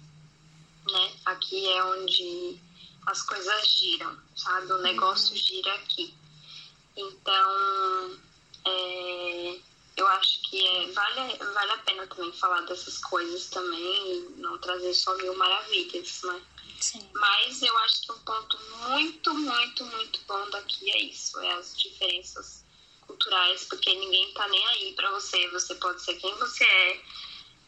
né? 0.86 1.12
Aqui 1.24 1.66
é 1.68 1.84
onde 1.84 2.60
as 3.06 3.22
coisas 3.22 3.68
giram, 3.68 4.16
sabe? 4.34 4.72
O 4.72 4.78
negócio 4.78 5.36
gira 5.36 5.72
aqui. 5.74 6.12
Então, 6.96 8.18
é, 8.66 9.58
eu 9.96 10.06
acho 10.08 10.42
que 10.50 10.66
é, 10.66 10.92
vale, 10.92 11.36
vale 11.54 11.72
a 11.72 11.78
pena 11.78 12.06
também 12.06 12.32
falar 12.32 12.62
dessas 12.62 12.98
coisas 12.98 13.46
também 13.48 14.12
e 14.12 14.40
não 14.40 14.58
trazer 14.58 14.92
só 14.94 15.16
mil 15.16 15.36
maravilhas, 15.36 16.22
né? 16.24 16.42
Sim. 16.80 17.08
Mas 17.14 17.62
eu 17.62 17.76
acho 17.78 18.02
que 18.02 18.12
um 18.12 18.18
ponto 18.18 18.58
muito, 18.88 19.34
muito, 19.34 19.84
muito 19.84 20.20
bom 20.26 20.50
daqui 20.50 20.90
é 20.90 21.02
isso, 21.02 21.38
é 21.40 21.52
as 21.52 21.76
diferenças 21.78 22.64
culturais, 23.06 23.64
porque 23.64 23.94
ninguém 23.94 24.32
tá 24.34 24.46
nem 24.48 24.66
aí 24.66 24.92
para 24.94 25.10
você, 25.12 25.48
você 25.48 25.74
pode 25.76 26.02
ser 26.02 26.16
quem 26.16 26.34
você 26.36 26.64
é. 26.64 27.00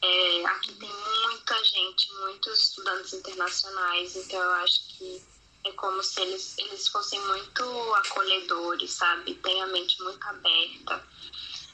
É. 0.03 0.46
Aqui 0.46 0.72
tem 0.74 0.90
muita 1.24 1.64
gente, 1.64 2.12
muitos 2.14 2.59
estudantes 2.59 3.12
internacionais, 3.12 4.16
então 4.16 4.40
eu 4.40 4.51
acho 4.53 4.80
que 4.96 5.22
é 5.64 5.72
como 5.72 6.03
se 6.03 6.20
eles, 6.20 6.57
eles 6.59 6.88
fossem 6.88 7.20
muito 7.26 7.62
acolhedores, 7.94 8.92
sabe? 8.92 9.34
Tem 9.34 9.61
a 9.62 9.66
mente 9.66 10.01
muito 10.03 10.22
aberta, 10.26 11.05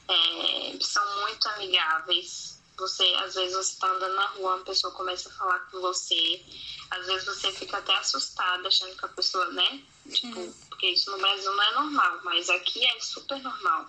é, 0.07 0.77
são 0.81 1.21
muito 1.21 1.47
amigáveis. 1.49 2.55
Você, 2.77 3.05
às 3.23 3.35
vezes, 3.35 3.55
você 3.55 3.79
tá 3.79 3.87
andando 3.87 4.15
na 4.15 4.25
rua, 4.27 4.55
uma 4.55 4.65
pessoa 4.65 4.91
começa 4.93 5.29
a 5.29 5.31
falar 5.31 5.59
com 5.71 5.79
você. 5.79 6.43
Às 6.91 7.05
vezes 7.07 7.25
você 7.25 7.51
fica 7.53 7.77
até 7.77 7.95
assustada, 7.95 8.67
achando 8.67 8.97
que 8.97 9.05
a 9.05 9.09
pessoa, 9.09 9.45
né? 9.51 9.81
Tipo, 10.11 10.39
Uhum. 10.39 10.53
porque 10.69 10.89
isso 10.89 11.09
no 11.11 11.17
Brasil 11.17 11.53
não 11.55 11.63
é 11.63 11.73
normal, 11.75 12.19
mas 12.23 12.49
aqui 12.49 12.85
é 12.85 12.99
super 12.99 13.41
normal. 13.41 13.87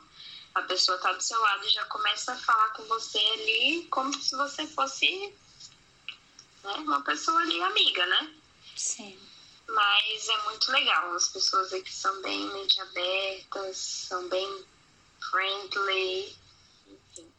A 0.57 0.63
pessoa 0.63 0.97
tá 0.99 1.13
do 1.13 1.23
seu 1.23 1.39
lado 1.39 1.67
e 1.67 1.71
já 1.71 1.85
começa 1.85 2.33
a 2.33 2.37
falar 2.39 2.71
com 2.71 2.83
você 2.85 3.19
ali 3.19 3.87
como 3.91 4.13
se 4.15 4.35
você 4.35 4.67
fosse 4.67 5.35
né, 6.65 6.73
uma 6.79 7.03
pessoa 7.03 7.39
ali 7.43 7.61
amiga, 7.63 8.07
né? 8.07 8.35
Sim. 8.75 9.19
Mas 9.69 10.29
é 10.29 10.43
muito 10.45 10.73
legal. 10.73 11.15
As 11.15 11.29
pessoas 11.29 11.73
aqui 11.75 11.93
são 11.93 12.23
bem 12.23 12.41
mente 12.55 12.81
abertas, 12.81 13.77
são 13.77 14.27
bem 14.31 14.65
friendly. 15.31 16.35
Enfim. 16.89 17.31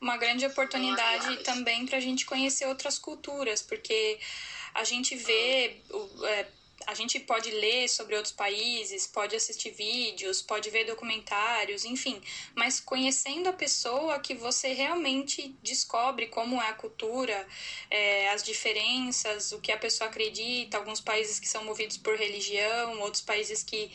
uma 0.00 0.16
grande 0.16 0.46
oportunidade 0.46 1.42
também 1.44 1.86
para 1.86 1.98
a 1.98 2.00
gente 2.00 2.24
conhecer 2.24 2.66
outras 2.66 2.98
culturas, 2.98 3.60
porque 3.60 4.18
a 4.74 4.82
gente 4.84 5.14
vê, 5.14 5.82
o- 5.90 6.24
é, 6.24 6.50
a 6.86 6.94
gente 6.94 7.18
pode 7.20 7.50
ler 7.50 7.88
sobre 7.88 8.16
outros 8.16 8.34
países, 8.34 9.06
pode 9.06 9.34
assistir 9.34 9.70
vídeos, 9.70 10.42
pode 10.42 10.68
ver 10.68 10.84
documentários, 10.84 11.84
enfim, 11.84 12.20
mas 12.54 12.80
conhecendo 12.80 13.48
a 13.48 13.52
pessoa 13.52 14.20
que 14.20 14.34
você 14.34 14.72
realmente 14.72 15.56
descobre 15.62 16.26
como 16.26 16.60
é 16.60 16.68
a 16.68 16.74
cultura, 16.74 17.46
é, 17.90 18.28
as 18.30 18.42
diferenças, 18.42 19.52
o 19.52 19.60
que 19.60 19.72
a 19.72 19.78
pessoa 19.78 20.10
acredita, 20.10 20.76
alguns 20.76 21.00
países 21.00 21.40
que 21.40 21.48
são 21.48 21.64
movidos 21.64 21.96
por 21.96 22.16
religião, 22.16 23.00
outros 23.00 23.22
países 23.22 23.62
que 23.62 23.90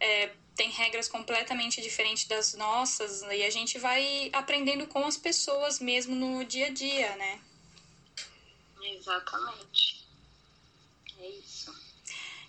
é, 0.00 0.30
tem 0.56 0.70
regras 0.70 1.08
completamente 1.08 1.82
diferentes 1.82 2.24
das 2.26 2.54
nossas 2.54 3.22
e 3.22 3.42
a 3.42 3.50
gente 3.50 3.78
vai 3.78 4.30
aprendendo 4.32 4.86
com 4.86 5.04
as 5.04 5.16
pessoas 5.16 5.78
mesmo 5.78 6.14
no 6.14 6.44
dia 6.44 6.66
a 6.66 6.70
dia, 6.70 7.16
né? 7.16 7.40
Exatamente. 8.82 10.03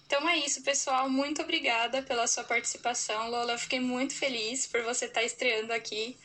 Então 0.05 0.27
é 0.29 0.37
isso, 0.37 0.61
pessoal. 0.61 1.09
Muito 1.09 1.41
obrigada 1.41 2.01
pela 2.03 2.27
sua 2.27 2.43
participação, 2.43 3.29
Lola. 3.29 3.53
Eu 3.53 3.59
fiquei 3.59 3.79
muito 3.79 4.13
feliz 4.13 4.67
por 4.67 4.83
você 4.83 5.05
estar 5.05 5.23
estreando 5.23 5.73
aqui 5.73 6.15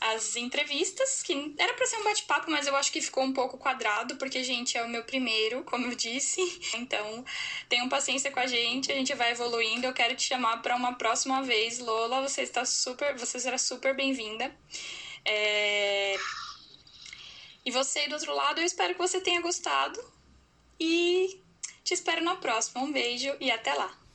as 0.00 0.36
entrevistas, 0.36 1.22
que 1.22 1.54
era 1.58 1.74
para 1.74 1.86
ser 1.86 1.96
um 1.98 2.04
bate-papo, 2.04 2.50
mas 2.50 2.66
eu 2.66 2.74
acho 2.76 2.92
que 2.92 3.00
ficou 3.00 3.24
um 3.24 3.32
pouco 3.32 3.58
quadrado, 3.58 4.16
porque, 4.16 4.42
gente, 4.42 4.76
é 4.76 4.82
o 4.82 4.88
meu 4.88 5.04
primeiro, 5.04 5.64
como 5.64 5.86
eu 5.86 5.94
disse. 5.94 6.40
Então, 6.76 7.24
tenham 7.68 7.88
paciência 7.88 8.30
com 8.30 8.40
a 8.40 8.46
gente, 8.46 8.92
a 8.92 8.94
gente 8.94 9.14
vai 9.14 9.32
evoluindo. 9.32 9.86
Eu 9.86 9.92
quero 9.92 10.14
te 10.14 10.22
chamar 10.22 10.62
para 10.62 10.76
uma 10.76 10.94
próxima 10.94 11.42
vez, 11.42 11.78
Lola. 11.78 12.22
Você 12.22 12.42
está 12.42 12.64
super, 12.64 13.16
você 13.16 13.38
será 13.38 13.58
super 13.58 13.94
bem-vinda. 13.94 14.54
É... 15.24 16.16
E 17.64 17.70
você 17.70 18.06
do 18.08 18.14
outro 18.14 18.34
lado, 18.34 18.60
eu 18.60 18.64
espero 18.64 18.94
que 18.94 19.00
você 19.00 19.20
tenha 19.20 19.40
gostado. 19.40 19.98
E 20.78 21.40
te 21.86 21.94
espero 21.94 22.20
na 22.20 22.34
próxima. 22.34 22.82
Um 22.82 22.92
beijo 22.92 23.34
e 23.40 23.48
até 23.48 23.72
lá! 23.72 24.05